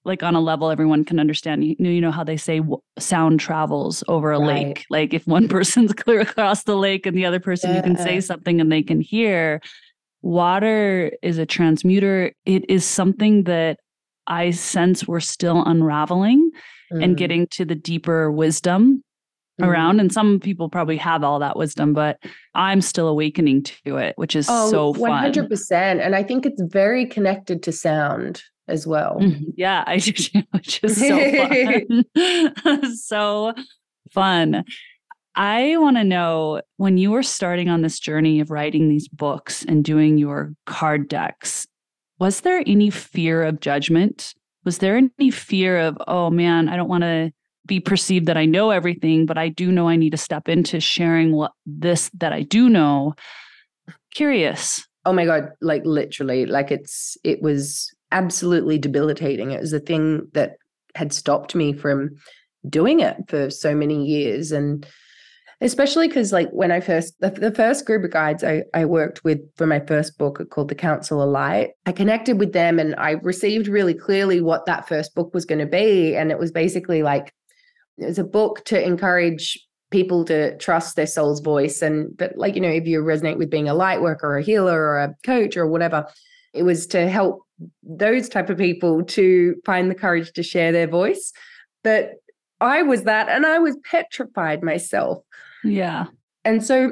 like 0.03 0.23
on 0.23 0.35
a 0.35 0.41
level 0.41 0.71
everyone 0.71 1.05
can 1.05 1.19
understand. 1.19 1.63
You 1.63 1.75
know, 1.79 1.89
you 1.89 2.01
know 2.01 2.11
how 2.11 2.23
they 2.23 2.37
say 2.37 2.61
sound 2.97 3.39
travels 3.39 4.03
over 4.07 4.31
a 4.31 4.39
right. 4.39 4.67
lake. 4.67 4.85
Like 4.89 5.13
if 5.13 5.27
one 5.27 5.47
person's 5.49 5.93
clear 5.93 6.21
across 6.21 6.63
the 6.63 6.75
lake 6.75 7.05
and 7.05 7.15
the 7.15 7.25
other 7.25 7.39
person 7.39 7.69
yeah. 7.69 7.77
you 7.77 7.83
can 7.83 7.97
say 7.97 8.19
something 8.19 8.59
and 8.59 8.71
they 8.71 8.83
can 8.83 9.01
hear. 9.01 9.61
Water 10.23 11.11
is 11.23 11.39
a 11.39 11.47
transmuter. 11.47 12.31
It 12.45 12.69
is 12.69 12.85
something 12.85 13.45
that 13.45 13.79
I 14.27 14.51
sense 14.51 15.07
we're 15.07 15.19
still 15.19 15.63
unraveling 15.65 16.51
mm. 16.93 17.03
and 17.03 17.17
getting 17.17 17.47
to 17.53 17.65
the 17.65 17.73
deeper 17.73 18.31
wisdom 18.31 19.03
mm. 19.59 19.67
around. 19.67 19.99
And 19.99 20.13
some 20.13 20.39
people 20.39 20.69
probably 20.69 20.97
have 20.97 21.23
all 21.23 21.39
that 21.39 21.57
wisdom, 21.57 21.93
but 21.93 22.19
I'm 22.53 22.81
still 22.81 23.07
awakening 23.07 23.63
to 23.63 23.97
it, 23.97 24.13
which 24.17 24.35
is 24.35 24.47
oh, 24.47 24.69
so 24.69 24.93
fun. 24.93 25.33
100%. 25.33 25.71
And 25.71 26.15
I 26.15 26.21
think 26.21 26.45
it's 26.45 26.61
very 26.61 27.07
connected 27.07 27.63
to 27.63 27.71
sound 27.71 28.43
as 28.71 28.87
well. 28.87 29.17
Mm-hmm. 29.19 29.51
Yeah, 29.55 29.83
I 29.85 29.97
do, 29.99 30.43
which 30.51 30.83
is 30.83 30.97
so 30.97 32.05
fun. 32.15 32.95
so 32.95 33.53
fun. 34.11 34.63
I 35.35 35.77
want 35.77 35.97
to 35.97 36.03
know 36.03 36.61
when 36.77 36.97
you 36.97 37.11
were 37.11 37.23
starting 37.23 37.69
on 37.69 37.81
this 37.81 37.99
journey 37.99 38.39
of 38.39 38.51
writing 38.51 38.89
these 38.89 39.07
books 39.07 39.63
and 39.63 39.83
doing 39.83 40.17
your 40.17 40.53
card 40.65 41.07
decks, 41.07 41.67
was 42.19 42.41
there 42.41 42.61
any 42.65 42.89
fear 42.89 43.43
of 43.43 43.61
judgment? 43.61 44.33
Was 44.65 44.79
there 44.79 44.97
any 44.97 45.31
fear 45.31 45.79
of, 45.79 45.97
oh 46.07 46.29
man, 46.29 46.67
I 46.69 46.75
don't 46.75 46.89
want 46.89 47.03
to 47.03 47.31
be 47.65 47.79
perceived 47.79 48.25
that 48.25 48.37
I 48.37 48.45
know 48.45 48.71
everything, 48.71 49.25
but 49.25 49.37
I 49.37 49.49
do 49.49 49.71
know 49.71 49.87
I 49.87 49.95
need 49.95 50.11
to 50.11 50.17
step 50.17 50.49
into 50.49 50.79
sharing 50.79 51.31
what 51.31 51.51
this 51.65 52.11
that 52.15 52.33
I 52.33 52.41
do 52.41 52.69
know? 52.69 53.13
Curious. 54.13 54.85
Oh 55.05 55.13
my 55.13 55.25
God, 55.25 55.51
like 55.61 55.83
literally, 55.85 56.45
like 56.45 56.71
it's, 56.71 57.17
it 57.23 57.41
was 57.41 57.89
absolutely 58.11 58.77
debilitating. 58.77 59.51
It 59.51 59.61
was 59.61 59.71
the 59.71 59.79
thing 59.79 60.27
that 60.33 60.57
had 60.95 61.13
stopped 61.13 61.55
me 61.55 61.73
from 61.73 62.17
doing 62.67 62.99
it 62.99 63.17
for 63.27 63.49
so 63.49 63.73
many 63.73 64.05
years. 64.05 64.51
And 64.51 64.85
especially 65.61 66.07
because 66.07 66.33
like 66.33 66.49
when 66.49 66.71
i 66.71 66.79
first 66.79 67.13
the, 67.19 67.29
the, 67.29 67.53
first 67.53 67.85
group 67.85 68.03
of 68.03 68.11
guides 68.11 68.43
I, 68.43 68.63
I 68.73 68.85
worked 68.85 69.23
with 69.23 69.39
for 69.55 69.67
my 69.67 69.79
first 69.79 70.17
book 70.17 70.41
called 70.49 70.69
the 70.69 70.75
council 70.75 71.21
of 71.21 71.29
light 71.29 71.71
i 71.85 71.91
connected 71.91 72.39
with 72.39 72.51
them 72.51 72.79
and 72.79 72.95
i 72.97 73.11
received 73.11 73.67
really 73.67 73.93
clearly 73.93 74.41
what 74.41 74.65
that 74.65 74.87
first 74.87 75.15
book 75.15 75.33
was 75.33 75.45
going 75.45 75.59
to 75.59 75.65
be 75.65 76.15
and 76.15 76.31
it 76.31 76.39
was 76.39 76.51
basically 76.51 77.03
like 77.03 77.33
it 77.99 78.07
was 78.07 78.19
a 78.19 78.23
book 78.23 78.65
to 78.65 78.83
encourage 78.83 79.59
people 79.91 80.25
to 80.25 80.57
trust 80.57 80.95
their 80.95 81.07
soul's 81.07 81.41
voice 81.41 81.81
and 81.81 82.15
but 82.17 82.35
like 82.37 82.55
you 82.55 82.61
know 82.61 82.69
if 82.69 82.87
you 82.87 83.01
resonate 83.01 83.37
with 83.37 83.49
being 83.49 83.69
a 83.69 83.73
light 83.73 84.01
worker 84.01 84.27
or 84.27 84.37
a 84.37 84.43
healer 84.43 84.79
or 84.81 84.99
a 84.99 85.15
coach 85.23 85.55
or 85.55 85.67
whatever 85.67 86.07
it 86.53 86.63
was 86.63 86.87
to 86.87 87.09
help 87.09 87.41
those 87.83 88.27
type 88.27 88.49
of 88.49 88.57
people 88.57 89.03
to 89.03 89.55
find 89.65 89.89
the 89.89 89.95
courage 89.95 90.31
to 90.33 90.43
share 90.43 90.71
their 90.71 90.87
voice 90.87 91.31
but 91.83 92.13
I 92.59 92.83
was 92.83 93.03
that 93.03 93.29
and 93.29 93.45
I 93.45 93.59
was 93.59 93.77
petrified 93.89 94.63
myself 94.63 95.23
yeah. 95.63 96.05
And 96.43 96.63
so 96.63 96.91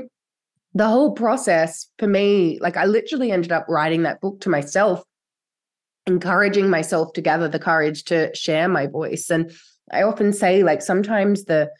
the 0.74 0.88
whole 0.88 1.12
process 1.12 1.88
for 1.98 2.08
me, 2.08 2.60
like 2.62 2.78
I 2.78 2.86
literally 2.86 3.32
ended 3.32 3.52
up 3.52 3.66
writing 3.68 4.04
that 4.04 4.22
book 4.22 4.42
to 4.42 4.50
myself, 4.50 5.04
encouraging 6.06 6.70
myself 6.70 7.14
to 7.14 7.22
gather 7.22 7.48
the 7.48 7.60
courage 7.60 8.04
to 8.06 8.34
share 8.36 8.68
my 8.68 8.88
voice. 8.88 9.30
And 9.30 9.52
I 9.92 10.04
often 10.04 10.34
say, 10.34 10.64
like, 10.64 10.82
sometimes 10.82 11.46
the 11.46 11.72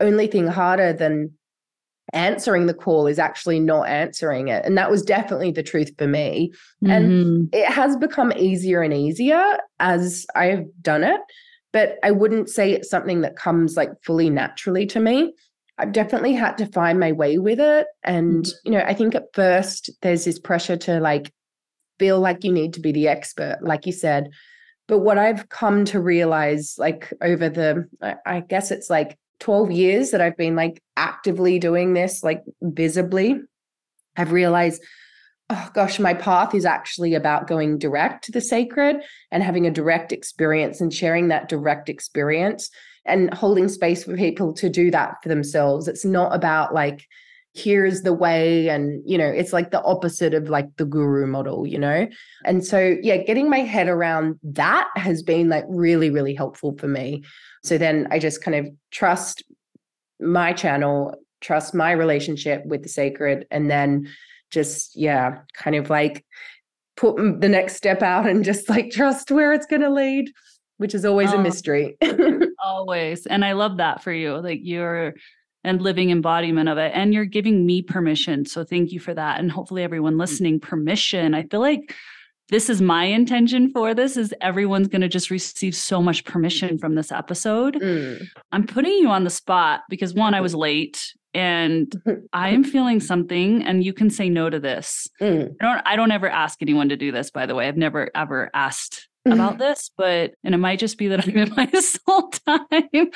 only 0.00 0.28
thing 0.28 0.46
harder 0.46 0.92
than 0.92 1.32
answering 2.12 2.66
the 2.66 2.74
call 2.74 3.06
is 3.06 3.18
actually 3.18 3.60
not 3.60 3.88
answering 3.88 4.48
it. 4.48 4.64
And 4.64 4.76
that 4.78 4.90
was 4.90 5.02
definitely 5.02 5.50
the 5.50 5.62
truth 5.62 5.92
for 5.98 6.06
me. 6.06 6.52
Mm-hmm. 6.82 6.90
And 6.90 7.54
it 7.54 7.66
has 7.66 7.96
become 7.96 8.32
easier 8.36 8.82
and 8.82 8.94
easier 8.94 9.58
as 9.80 10.26
I've 10.34 10.66
done 10.80 11.04
it. 11.04 11.20
But 11.72 11.98
I 12.02 12.10
wouldn't 12.10 12.48
say 12.48 12.72
it's 12.72 12.88
something 12.88 13.20
that 13.20 13.36
comes 13.36 13.76
like 13.76 13.90
fully 14.02 14.30
naturally 14.30 14.86
to 14.86 15.00
me. 15.00 15.34
I've 15.76 15.92
definitely 15.92 16.32
had 16.32 16.58
to 16.58 16.66
find 16.66 16.98
my 16.98 17.12
way 17.12 17.38
with 17.38 17.60
it. 17.60 17.86
And, 18.02 18.44
mm-hmm. 18.44 18.58
you 18.64 18.78
know, 18.78 18.84
I 18.84 18.94
think 18.94 19.14
at 19.14 19.34
first 19.34 19.90
there's 20.02 20.24
this 20.24 20.38
pressure 20.38 20.76
to 20.78 20.98
like 21.00 21.32
feel 21.98 22.20
like 22.20 22.42
you 22.42 22.52
need 22.52 22.72
to 22.74 22.80
be 22.80 22.92
the 22.92 23.08
expert, 23.08 23.58
like 23.60 23.86
you 23.86 23.92
said. 23.92 24.30
But 24.86 25.00
what 25.00 25.18
I've 25.18 25.50
come 25.50 25.84
to 25.86 26.00
realize, 26.00 26.76
like 26.78 27.12
over 27.20 27.50
the, 27.50 27.86
I 28.24 28.40
guess 28.40 28.70
it's 28.70 28.88
like 28.88 29.18
12 29.40 29.70
years 29.70 30.10
that 30.10 30.20
I've 30.20 30.36
been 30.36 30.56
like 30.56 30.82
actively 30.96 31.58
doing 31.58 31.94
this, 31.94 32.22
like 32.22 32.42
visibly, 32.60 33.40
I've 34.16 34.32
realized, 34.32 34.82
oh 35.50 35.70
gosh, 35.74 35.98
my 35.98 36.14
path 36.14 36.54
is 36.54 36.64
actually 36.64 37.14
about 37.14 37.46
going 37.46 37.78
direct 37.78 38.24
to 38.24 38.32
the 38.32 38.40
sacred 38.40 38.96
and 39.30 39.42
having 39.42 39.66
a 39.66 39.70
direct 39.70 40.12
experience 40.12 40.80
and 40.80 40.92
sharing 40.92 41.28
that 41.28 41.48
direct 41.48 41.88
experience 41.88 42.70
and 43.06 43.32
holding 43.32 43.68
space 43.68 44.04
for 44.04 44.16
people 44.16 44.52
to 44.54 44.68
do 44.68 44.90
that 44.90 45.14
for 45.22 45.28
themselves. 45.28 45.88
It's 45.88 46.04
not 46.04 46.34
about 46.34 46.74
like, 46.74 47.06
here's 47.58 48.02
the 48.02 48.12
way 48.12 48.68
and 48.68 49.02
you 49.04 49.18
know 49.18 49.28
it's 49.28 49.52
like 49.52 49.70
the 49.70 49.82
opposite 49.82 50.34
of 50.34 50.48
like 50.48 50.68
the 50.76 50.84
guru 50.84 51.26
model 51.26 51.66
you 51.66 51.78
know 51.78 52.06
and 52.44 52.64
so 52.64 52.96
yeah 53.02 53.16
getting 53.16 53.50
my 53.50 53.60
head 53.60 53.88
around 53.88 54.38
that 54.42 54.88
has 54.96 55.22
been 55.22 55.48
like 55.48 55.64
really 55.68 56.10
really 56.10 56.34
helpful 56.34 56.76
for 56.78 56.88
me 56.88 57.22
so 57.64 57.76
then 57.76 58.06
i 58.10 58.18
just 58.18 58.42
kind 58.42 58.54
of 58.54 58.72
trust 58.90 59.42
my 60.20 60.52
channel, 60.52 61.14
trust 61.40 61.74
my 61.74 61.92
relationship 61.92 62.64
with 62.66 62.82
the 62.82 62.88
sacred, 62.88 63.46
and 63.50 63.70
then 63.70 64.08
just, 64.50 64.96
yeah, 64.96 65.40
kind 65.54 65.76
of 65.76 65.90
like 65.90 66.24
put 66.96 67.16
the 67.16 67.48
next 67.48 67.76
step 67.76 68.02
out 68.02 68.26
and 68.26 68.44
just 68.44 68.68
like 68.68 68.90
trust 68.90 69.30
where 69.30 69.52
it's 69.52 69.66
going 69.66 69.82
to 69.82 69.90
lead, 69.90 70.32
which 70.78 70.94
is 70.94 71.04
always 71.04 71.32
oh, 71.32 71.38
a 71.38 71.42
mystery. 71.42 71.96
always. 72.64 73.26
And 73.26 73.44
I 73.44 73.52
love 73.52 73.76
that 73.76 74.02
for 74.02 74.12
you. 74.12 74.36
Like 74.38 74.60
you're 74.62 75.14
and 75.68 75.82
living 75.82 76.10
embodiment 76.10 76.68
of 76.68 76.78
it. 76.78 76.92
And 76.94 77.12
you're 77.12 77.24
giving 77.24 77.66
me 77.66 77.82
permission. 77.82 78.46
So 78.46 78.64
thank 78.64 78.90
you 78.90 79.00
for 79.00 79.14
that. 79.14 79.38
And 79.38 79.50
hopefully 79.50 79.82
everyone 79.82 80.14
mm. 80.14 80.20
listening 80.20 80.60
permission. 80.60 81.34
I 81.34 81.44
feel 81.44 81.60
like 81.60 81.94
this 82.48 82.70
is 82.70 82.80
my 82.80 83.04
intention 83.04 83.70
for 83.70 83.92
this 83.92 84.16
is 84.16 84.34
everyone's 84.40 84.88
going 84.88 85.02
to 85.02 85.08
just 85.08 85.30
receive 85.30 85.74
so 85.74 86.00
much 86.00 86.24
permission 86.24 86.78
from 86.78 86.94
this 86.94 87.12
episode. 87.12 87.74
Mm. 87.74 88.26
I'm 88.52 88.66
putting 88.66 88.92
you 88.92 89.08
on 89.08 89.24
the 89.24 89.30
spot 89.30 89.82
because 89.90 90.14
one 90.14 90.34
I 90.34 90.40
was 90.40 90.54
late 90.54 91.12
and 91.34 91.94
I 92.32 92.48
am 92.48 92.64
feeling 92.64 93.00
something 93.00 93.62
and 93.62 93.84
you 93.84 93.92
can 93.92 94.08
say 94.08 94.30
no 94.30 94.48
to 94.48 94.58
this. 94.58 95.06
Mm. 95.20 95.54
I 95.60 95.64
don't 95.64 95.82
I 95.86 95.96
don't 95.96 96.12
ever 96.12 96.28
ask 96.28 96.62
anyone 96.62 96.88
to 96.88 96.96
do 96.96 97.12
this 97.12 97.30
by 97.30 97.44
the 97.46 97.54
way. 97.54 97.68
I've 97.68 97.76
never 97.76 98.10
ever 98.14 98.50
asked 98.54 99.08
about 99.26 99.58
this, 99.58 99.90
but 99.96 100.32
and 100.42 100.54
it 100.54 100.58
might 100.58 100.78
just 100.78 100.96
be 100.96 101.08
that 101.08 101.26
I'm 101.26 101.36
in 101.36 101.54
my 101.54 101.70
soul 101.80 102.30
time. 102.46 103.10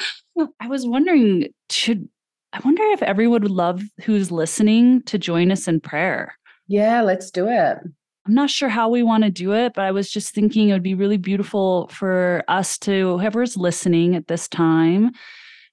I 0.61 0.69
was 0.69 0.87
wondering 0.87 1.49
should 1.71 2.09
I 2.53 2.61
wonder 2.65 2.83
if 2.89 3.03
everyone 3.03 3.43
would 3.43 3.51
love 3.51 3.83
who's 4.05 4.31
listening 4.31 5.03
to 5.05 5.19
join 5.19 5.51
us 5.51 5.67
in 5.67 5.81
prayer. 5.81 6.37
Yeah, 6.69 7.01
let's 7.03 7.31
do 7.31 7.49
it. 7.49 7.79
I'm 8.27 8.35
not 8.35 8.51
sure 8.51 8.69
how 8.69 8.89
we 8.89 9.03
want 9.03 9.25
to 9.25 9.31
do 9.31 9.53
it, 9.53 9.73
but 9.75 9.85
I 9.85 9.91
was 9.91 10.11
just 10.11 10.35
thinking 10.35 10.69
it 10.69 10.75
would 10.75 10.83
be 10.83 10.95
really 10.95 11.17
beautiful 11.17 11.89
for 11.89 12.45
us 12.47 12.79
to, 12.81 13.19
whoever's 13.19 13.57
listening 13.57 14.15
at 14.15 14.29
this 14.29 14.49
time, 14.49 15.11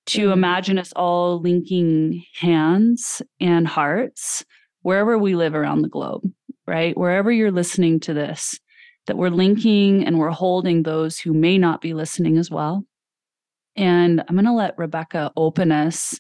to 0.08 0.22
mm-hmm. 0.22 0.32
imagine 0.32 0.80
us 0.80 0.92
all 0.96 1.40
linking 1.40 2.24
hands 2.40 3.22
and 3.40 3.68
hearts 3.68 4.44
wherever 4.82 5.18
we 5.18 5.36
live 5.36 5.54
around 5.54 5.82
the 5.82 5.90
globe, 5.90 6.24
right? 6.66 6.98
Wherever 6.98 7.32
you're 7.32 7.52
listening 7.52 8.00
to 8.02 8.14
this, 8.14 8.60
that 9.06 9.18
we're 9.18 9.30
linking 9.30 10.06
and 10.06 10.18
we're 10.18 10.30
holding 10.30 10.84
those 10.84 11.20
who 11.20 11.34
may 11.34 11.58
not 11.58 11.82
be 11.82 11.94
listening 11.94 12.38
as 12.38 12.50
well. 12.50 12.84
And 13.76 14.22
I'm 14.28 14.36
going 14.36 14.46
to 14.46 14.54
let 14.54 14.78
Rebecca 14.78 15.32
open 15.38 15.72
us 15.72 16.20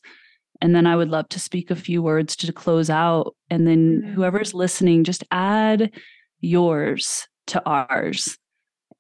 and 0.61 0.75
then 0.75 0.85
I 0.85 0.95
would 0.95 1.09
love 1.09 1.29
to 1.29 1.39
speak 1.39 1.71
a 1.71 1.75
few 1.75 2.01
words 2.01 2.35
to 2.37 2.51
close 2.51 2.89
out. 2.89 3.35
And 3.49 3.65
then 3.65 4.01
mm-hmm. 4.01 4.13
whoever's 4.13 4.53
listening, 4.53 5.03
just 5.03 5.23
add 5.31 5.91
yours 6.41 7.27
to 7.47 7.61
ours. 7.65 8.37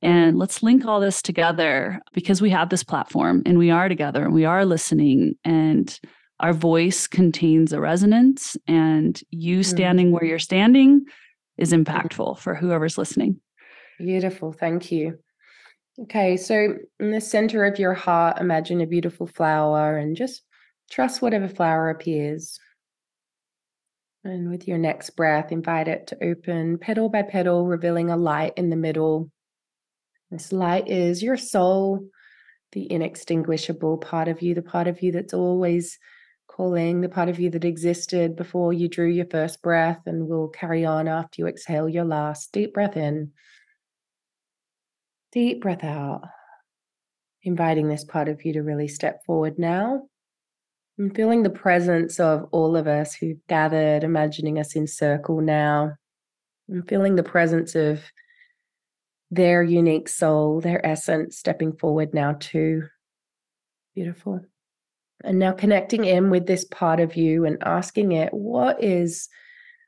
And 0.01 0.37
let's 0.37 0.63
link 0.63 0.85
all 0.85 1.01
this 1.01 1.21
together 1.21 1.99
because 2.13 2.41
we 2.41 2.49
have 2.51 2.69
this 2.69 2.83
platform 2.83 3.43
and 3.45 3.57
we 3.57 3.69
are 3.69 3.89
together 3.89 4.23
and 4.23 4.33
we 4.33 4.45
are 4.45 4.65
listening 4.65 5.35
and 5.43 5.99
our 6.39 6.53
voice 6.53 7.05
contains 7.05 7.73
a 7.73 7.81
resonance 7.81 8.55
and 8.65 9.21
you 9.29 9.59
mm-hmm. 9.59 9.63
standing 9.63 10.11
where 10.11 10.23
you're 10.23 10.39
standing 10.39 11.03
is 11.57 11.73
impactful 11.73 12.39
for 12.39 12.55
whoever's 12.55 12.97
listening. 12.97 13.41
Beautiful. 13.97 14.53
Thank 14.53 14.89
you. 14.93 15.19
Okay, 16.03 16.37
so 16.37 16.75
in 17.01 17.11
the 17.11 17.19
center 17.19 17.65
of 17.65 17.77
your 17.77 17.93
heart, 17.93 18.39
imagine 18.39 18.79
a 18.79 18.87
beautiful 18.87 19.27
flower 19.27 19.97
and 19.97 20.15
just 20.15 20.43
Trust 20.89 21.21
whatever 21.21 21.47
flower 21.47 21.89
appears. 21.89 22.59
And 24.23 24.49
with 24.49 24.67
your 24.67 24.77
next 24.77 25.11
breath, 25.11 25.51
invite 25.51 25.87
it 25.87 26.07
to 26.07 26.23
open 26.23 26.77
petal 26.77 27.09
by 27.09 27.21
petal, 27.21 27.65
revealing 27.65 28.09
a 28.09 28.17
light 28.17 28.53
in 28.57 28.69
the 28.69 28.75
middle. 28.75 29.31
This 30.29 30.51
light 30.51 30.87
is 30.87 31.23
your 31.23 31.37
soul, 31.37 32.09
the 32.73 32.91
inextinguishable 32.91 33.97
part 33.99 34.27
of 34.27 34.41
you, 34.41 34.53
the 34.53 34.61
part 34.61 34.87
of 34.87 35.01
you 35.01 35.11
that's 35.11 35.33
always 35.33 35.97
calling, 36.47 37.01
the 37.01 37.09
part 37.09 37.29
of 37.29 37.39
you 37.39 37.49
that 37.51 37.63
existed 37.63 38.35
before 38.35 38.73
you 38.73 38.89
drew 38.89 39.07
your 39.07 39.25
first 39.25 39.61
breath 39.61 40.01
and 40.05 40.27
will 40.27 40.49
carry 40.49 40.85
on 40.85 41.07
after 41.07 41.41
you 41.41 41.47
exhale 41.47 41.87
your 41.87 42.03
last. 42.03 42.51
Deep 42.51 42.73
breath 42.73 42.97
in, 42.97 43.31
deep 45.31 45.61
breath 45.61 45.83
out. 45.83 46.23
Inviting 47.43 47.87
this 47.87 48.03
part 48.03 48.27
of 48.27 48.43
you 48.43 48.51
to 48.53 48.63
really 48.63 48.89
step 48.89 49.23
forward 49.25 49.57
now 49.57 50.08
I'm 50.99 51.11
feeling 51.11 51.43
the 51.43 51.49
presence 51.49 52.19
of 52.19 52.49
all 52.51 52.75
of 52.75 52.85
us 52.85 53.13
who've 53.13 53.39
gathered, 53.47 54.03
imagining 54.03 54.59
us 54.59 54.75
in 54.75 54.85
circle 54.85 55.39
now. 55.39 55.95
I'm 56.69 56.83
feeling 56.83 57.15
the 57.15 57.23
presence 57.23 57.73
of 57.73 58.01
their 59.31 59.63
unique 59.63 60.09
soul, 60.09 60.59
their 60.59 60.85
essence 60.85 61.37
stepping 61.37 61.71
forward 61.77 62.13
now, 62.13 62.33
too. 62.33 62.83
Beautiful. 63.95 64.41
And 65.23 65.39
now 65.39 65.53
connecting 65.53 66.03
in 66.03 66.29
with 66.29 66.47
this 66.47 66.65
part 66.65 66.99
of 66.99 67.15
you 67.15 67.45
and 67.45 67.63
asking 67.63 68.11
it, 68.11 68.33
what 68.33 68.83
is 68.83 69.29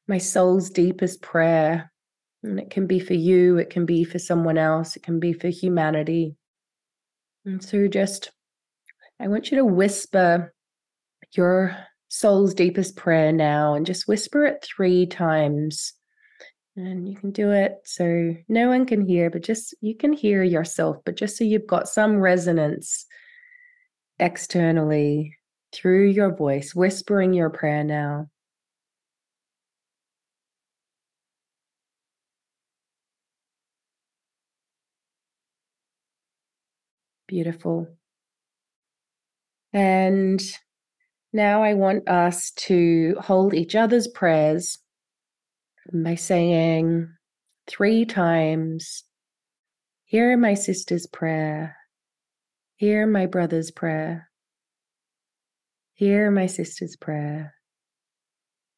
my 0.07 0.18
soul's 0.18 0.70
deepest 0.70 1.22
prayer? 1.22 1.91
And 2.43 2.57
it 2.57 2.70
can 2.70 2.88
be 2.88 2.99
for 2.99 3.14
you, 3.14 3.57
it 3.57 3.70
can 3.70 3.86
be 3.86 4.05
for 4.05 4.18
someone 4.18 4.57
else, 4.57 4.95
it 4.95 5.03
can 5.03 5.20
be 5.20 5.34
for 5.34 5.49
humanity. 5.49 6.36
And 7.43 7.62
so 7.62 7.88
just, 7.88 8.32
I 9.20 9.28
want 9.28 9.51
you 9.51 9.57
to 9.57 9.66
whisper 9.66 10.53
your 11.34 11.76
soul's 12.10 12.54
deepest 12.54 12.96
prayer 12.96 13.32
now 13.32 13.74
and 13.74 13.86
just 13.86 14.08
whisper 14.08 14.46
it 14.46 14.64
three 14.64 15.06
times. 15.06 15.94
And 16.76 17.08
you 17.08 17.16
can 17.16 17.32
do 17.32 17.52
it 17.52 17.80
so 17.84 18.36
no 18.48 18.70
one 18.70 18.86
can 18.86 19.06
hear, 19.06 19.30
but 19.30 19.44
just 19.44 19.76
you 19.82 19.96
can 19.96 20.14
hear 20.14 20.44
yourself, 20.44 20.98
but 21.06 21.16
just 21.16 21.38
so 21.38 21.44
you've 21.44 21.68
got 21.68 21.90
some 21.90 22.18
resonance 22.18 23.06
externally 24.20 25.38
through 25.74 26.08
your 26.10 26.36
voice, 26.36 26.76
whispering 26.76 27.34
your 27.34 27.50
prayer 27.50 27.84
now. 27.84 28.28
Beautiful. 37.28 37.88
And 39.74 40.42
now 41.34 41.64
I 41.64 41.74
want 41.74 42.08
us 42.10 42.52
to 42.52 43.16
hold 43.22 43.54
each 43.54 43.76
other's 43.76 44.08
prayers 44.08 44.80
by 45.94 46.16
saying 46.16 47.10
three 47.68 48.06
times, 48.06 49.04
Hear 50.06 50.36
my 50.36 50.56
sister's 50.56 51.08
prayer. 51.08 51.78
Hear 52.76 53.08
my 53.08 53.28
brother's 53.28 53.72
prayer. 53.72 54.30
Hear 55.94 56.32
my 56.32 56.48
sister's 56.48 56.98
prayer. 56.98 57.54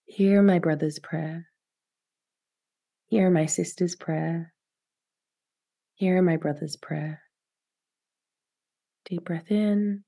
Hear 0.05 0.43
my 0.43 0.59
brother's 0.59 0.99
prayer. 0.99 1.47
Hear 3.07 3.31
my 3.31 3.47
sister's 3.47 3.95
prayer. 3.95 4.53
Hear 5.95 6.21
my 6.21 6.37
brother's 6.37 6.75
prayer. 6.75 7.21
Deep 9.05 9.25
breath 9.25 9.49
in. 9.49 10.03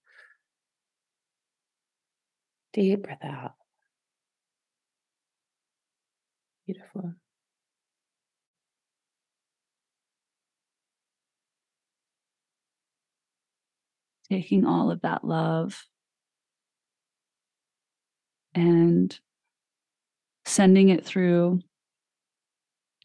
Deep 2.75 3.03
breath 3.03 3.23
out. 3.23 3.53
Beautiful. 6.65 7.13
Taking 14.29 14.65
all 14.65 14.91
of 14.91 15.03
that 15.03 15.23
love 15.23 15.85
and 18.53 19.17
sending 20.43 20.89
it 20.89 21.05
through, 21.05 21.61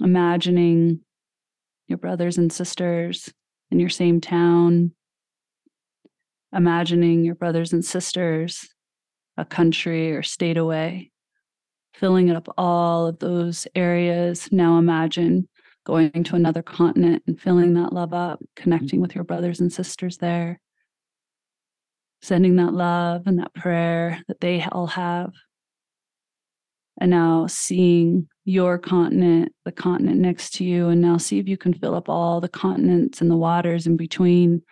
imagining 0.00 0.98
your 1.86 1.98
brothers 1.98 2.38
and 2.38 2.52
sisters 2.52 3.32
in 3.70 3.78
your 3.78 3.88
same 3.88 4.20
town, 4.20 4.94
imagining 6.52 7.24
your 7.24 7.36
brothers 7.36 7.72
and 7.72 7.84
sisters 7.84 8.68
a 9.40 9.44
country 9.44 10.12
or 10.12 10.22
state 10.22 10.58
away, 10.58 11.10
filling 11.94 12.28
it 12.28 12.36
up 12.36 12.48
all 12.58 13.06
of 13.06 13.18
those 13.18 13.66
areas. 13.74 14.48
Now 14.52 14.78
imagine 14.78 15.48
going 15.84 16.24
to 16.24 16.36
another 16.36 16.62
continent 16.62 17.22
and 17.26 17.40
filling 17.40 17.74
that 17.74 17.92
love 17.92 18.12
up, 18.12 18.38
mm-hmm. 18.38 18.62
connecting 18.62 19.00
with 19.00 19.14
your 19.14 19.24
brothers 19.24 19.60
and 19.60 19.72
sisters 19.72 20.18
there, 20.18 20.60
sending 22.22 22.56
that 22.56 22.74
love 22.74 23.22
and 23.26 23.38
that 23.38 23.54
prayer 23.54 24.22
that 24.28 24.40
they 24.40 24.64
all 24.70 24.88
have. 24.88 25.32
And 27.00 27.10
now 27.10 27.46
seeing 27.46 28.28
your 28.44 28.76
continent, 28.76 29.52
the 29.64 29.72
continent 29.72 30.18
next 30.20 30.54
to 30.54 30.64
you, 30.64 30.88
and 30.88 31.00
now 31.00 31.16
see 31.16 31.38
if 31.38 31.48
you 31.48 31.56
can 31.56 31.72
fill 31.72 31.94
up 31.94 32.10
all 32.10 32.42
the 32.42 32.48
continents 32.48 33.22
and 33.22 33.30
the 33.30 33.36
waters 33.36 33.86
in 33.86 33.96
between 33.96 34.62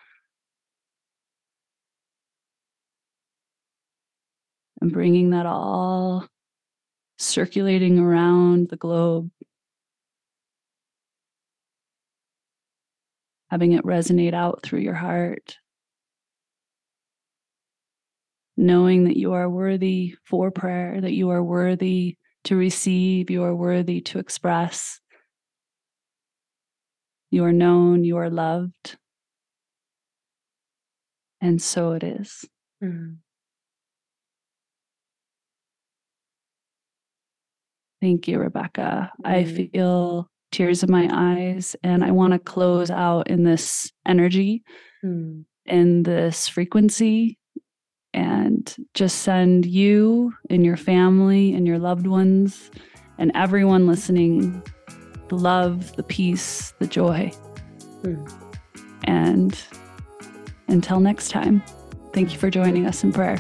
and 4.81 4.93
bringing 4.93 5.31
that 5.31 5.47
all 5.47 6.27
circulating 7.19 7.99
around 7.99 8.69
the 8.69 8.77
globe, 8.77 9.31
having 13.51 13.73
it 13.73 13.85
resonate 13.85 14.35
out 14.35 14.63
through 14.63 14.81
your 14.81 14.95
heart. 14.95 15.59
knowing 18.59 19.05
that 19.05 19.17
you 19.17 19.35
are 19.35 19.49
worthy 19.49 20.17
for 20.25 20.51
prayer, 20.51 21.01
that 21.01 21.13
you 21.13 21.31
are 21.31 21.43
worthy 21.43 22.17
to 22.43 22.57
receive, 22.57 23.31
you 23.31 23.45
are 23.45 23.55
worthy 23.55 24.01
to 24.01 24.19
express. 24.19 25.01
You 27.31 27.45
are 27.45 27.53
known, 27.53 28.03
you 28.03 28.17
are 28.17 28.29
loved. 28.29 28.97
And 31.41 31.63
so 31.63 31.93
it 31.93 32.03
is. 32.03 32.45
Mm-hmm. 32.83 33.15
Thank 38.01 38.29
you, 38.29 38.39
Rebecca. 38.39 39.11
Mm-hmm. 39.25 39.31
I 39.31 39.45
feel 39.45 40.31
tears 40.53 40.83
in 40.83 40.91
my 40.91 41.09
eyes, 41.13 41.77
and 41.83 42.05
I 42.05 42.11
want 42.11 42.33
to 42.33 42.39
close 42.39 42.91
out 42.91 43.29
in 43.29 43.45
this 43.45 43.93
energy, 44.07 44.63
mm. 45.05 45.45
in 45.67 46.03
this 46.05 46.49
frequency, 46.49 47.39
and 48.15 48.75
just 48.95 49.23
send 49.23 49.67
you 49.67 50.33
and 50.49 50.65
your 50.65 50.77
family 50.77 51.55
and 51.55 51.67
your 51.67 51.79
loved 51.79 52.07
ones 52.07 52.71
and 53.19 53.33
everyone 53.35 53.87
listening 53.87 54.63
the 55.29 55.37
love, 55.37 55.95
the 55.97 56.03
peace, 56.03 56.73
the 56.79 56.87
joy. 56.87 57.31
Mm. 58.03 58.33
And 59.05 59.59
until 60.69 61.01
next 61.01 61.31
time, 61.31 61.63
thank 62.15 62.33
you 62.33 62.39
for 62.39 62.51
joining 62.51 62.87
us 62.87 63.05
in 63.05 63.13
prayer. 63.13 63.37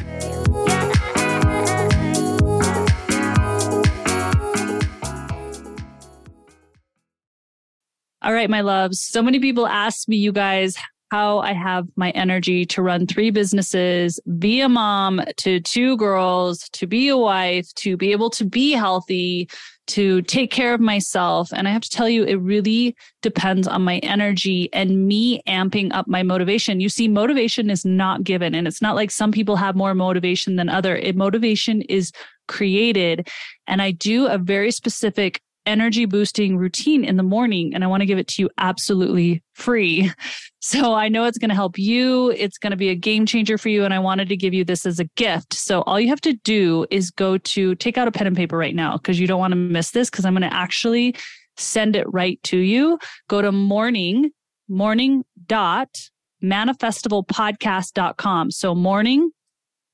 All 8.28 8.34
right, 8.34 8.50
my 8.50 8.60
loves. 8.60 9.00
So 9.00 9.22
many 9.22 9.40
people 9.40 9.66
ask 9.66 10.06
me, 10.06 10.16
you 10.16 10.32
guys, 10.32 10.76
how 11.10 11.38
I 11.38 11.54
have 11.54 11.88
my 11.96 12.10
energy 12.10 12.66
to 12.66 12.82
run 12.82 13.06
three 13.06 13.30
businesses, 13.30 14.20
be 14.38 14.60
a 14.60 14.68
mom 14.68 15.22
to 15.38 15.60
two 15.60 15.96
girls, 15.96 16.68
to 16.74 16.86
be 16.86 17.08
a 17.08 17.16
wife, 17.16 17.72
to 17.76 17.96
be 17.96 18.12
able 18.12 18.28
to 18.28 18.44
be 18.44 18.72
healthy, 18.72 19.48
to 19.86 20.20
take 20.20 20.50
care 20.50 20.74
of 20.74 20.80
myself. 20.80 21.50
And 21.54 21.66
I 21.66 21.70
have 21.70 21.80
to 21.80 21.88
tell 21.88 22.06
you, 22.06 22.22
it 22.24 22.34
really 22.34 22.94
depends 23.22 23.66
on 23.66 23.80
my 23.80 23.96
energy 24.00 24.68
and 24.74 25.08
me 25.08 25.40
amping 25.48 25.94
up 25.94 26.06
my 26.06 26.22
motivation. 26.22 26.80
You 26.80 26.90
see, 26.90 27.08
motivation 27.08 27.70
is 27.70 27.86
not 27.86 28.24
given. 28.24 28.54
And 28.54 28.68
it's 28.68 28.82
not 28.82 28.94
like 28.94 29.10
some 29.10 29.32
people 29.32 29.56
have 29.56 29.74
more 29.74 29.94
motivation 29.94 30.56
than 30.56 30.68
other. 30.68 30.96
It, 30.96 31.16
motivation 31.16 31.80
is 31.80 32.12
created. 32.46 33.26
And 33.66 33.80
I 33.80 33.92
do 33.92 34.26
a 34.26 34.36
very 34.36 34.70
specific 34.70 35.40
energy 35.68 36.06
boosting 36.06 36.56
routine 36.56 37.04
in 37.04 37.16
the 37.16 37.22
morning 37.22 37.74
and 37.74 37.84
I 37.84 37.86
want 37.86 38.00
to 38.00 38.06
give 38.06 38.18
it 38.18 38.26
to 38.28 38.42
you 38.42 38.50
absolutely 38.58 39.42
free. 39.52 40.10
So 40.60 40.92
I 40.92 41.08
know 41.08 41.24
it's 41.24 41.38
going 41.38 41.50
to 41.50 41.54
help 41.54 41.78
you. 41.78 42.32
It's 42.32 42.58
going 42.58 42.72
to 42.72 42.76
be 42.76 42.88
a 42.88 42.96
game 42.96 43.26
changer 43.26 43.58
for 43.58 43.68
you. 43.68 43.84
And 43.84 43.94
I 43.94 44.00
wanted 44.00 44.28
to 44.28 44.36
give 44.36 44.52
you 44.52 44.64
this 44.64 44.86
as 44.86 44.98
a 44.98 45.04
gift. 45.14 45.54
So 45.54 45.82
all 45.82 46.00
you 46.00 46.08
have 46.08 46.20
to 46.22 46.32
do 46.32 46.84
is 46.90 47.12
go 47.12 47.38
to 47.38 47.76
take 47.76 47.96
out 47.96 48.08
a 48.08 48.10
pen 48.10 48.26
and 48.26 48.36
paper 48.36 48.58
right 48.58 48.74
now 48.74 48.96
because 48.96 49.20
you 49.20 49.28
don't 49.28 49.38
want 49.38 49.52
to 49.52 49.56
miss 49.56 49.92
this 49.92 50.10
because 50.10 50.24
I'm 50.24 50.34
going 50.34 50.42
to 50.42 50.52
actually 50.52 51.14
send 51.56 51.94
it 51.94 52.12
right 52.12 52.42
to 52.42 52.58
you. 52.58 52.98
Go 53.28 53.40
to 53.40 53.52
morning, 53.52 54.32
morning 54.68 55.24
dot 55.46 55.96
manifestivalpodcast.com. 56.42 58.50
So 58.50 58.74
morning 58.74 59.30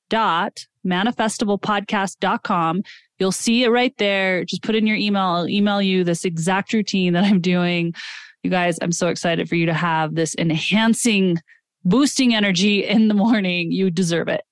dot 0.08 0.64
manifestivalpodcast.com. 0.86 2.82
You'll 3.18 3.32
see 3.32 3.64
it 3.64 3.68
right 3.70 3.94
there. 3.98 4.44
Just 4.44 4.62
put 4.62 4.74
in 4.74 4.86
your 4.86 4.96
email. 4.96 5.22
I'll 5.22 5.48
email 5.48 5.80
you 5.80 6.04
this 6.04 6.24
exact 6.24 6.72
routine 6.72 7.12
that 7.14 7.24
I'm 7.24 7.40
doing. 7.40 7.94
You 8.42 8.50
guys, 8.50 8.78
I'm 8.82 8.92
so 8.92 9.08
excited 9.08 9.48
for 9.48 9.54
you 9.54 9.66
to 9.66 9.74
have 9.74 10.14
this 10.14 10.34
enhancing, 10.36 11.38
boosting 11.84 12.34
energy 12.34 12.84
in 12.84 13.08
the 13.08 13.14
morning. 13.14 13.72
You 13.72 13.90
deserve 13.90 14.28
it. 14.28 14.44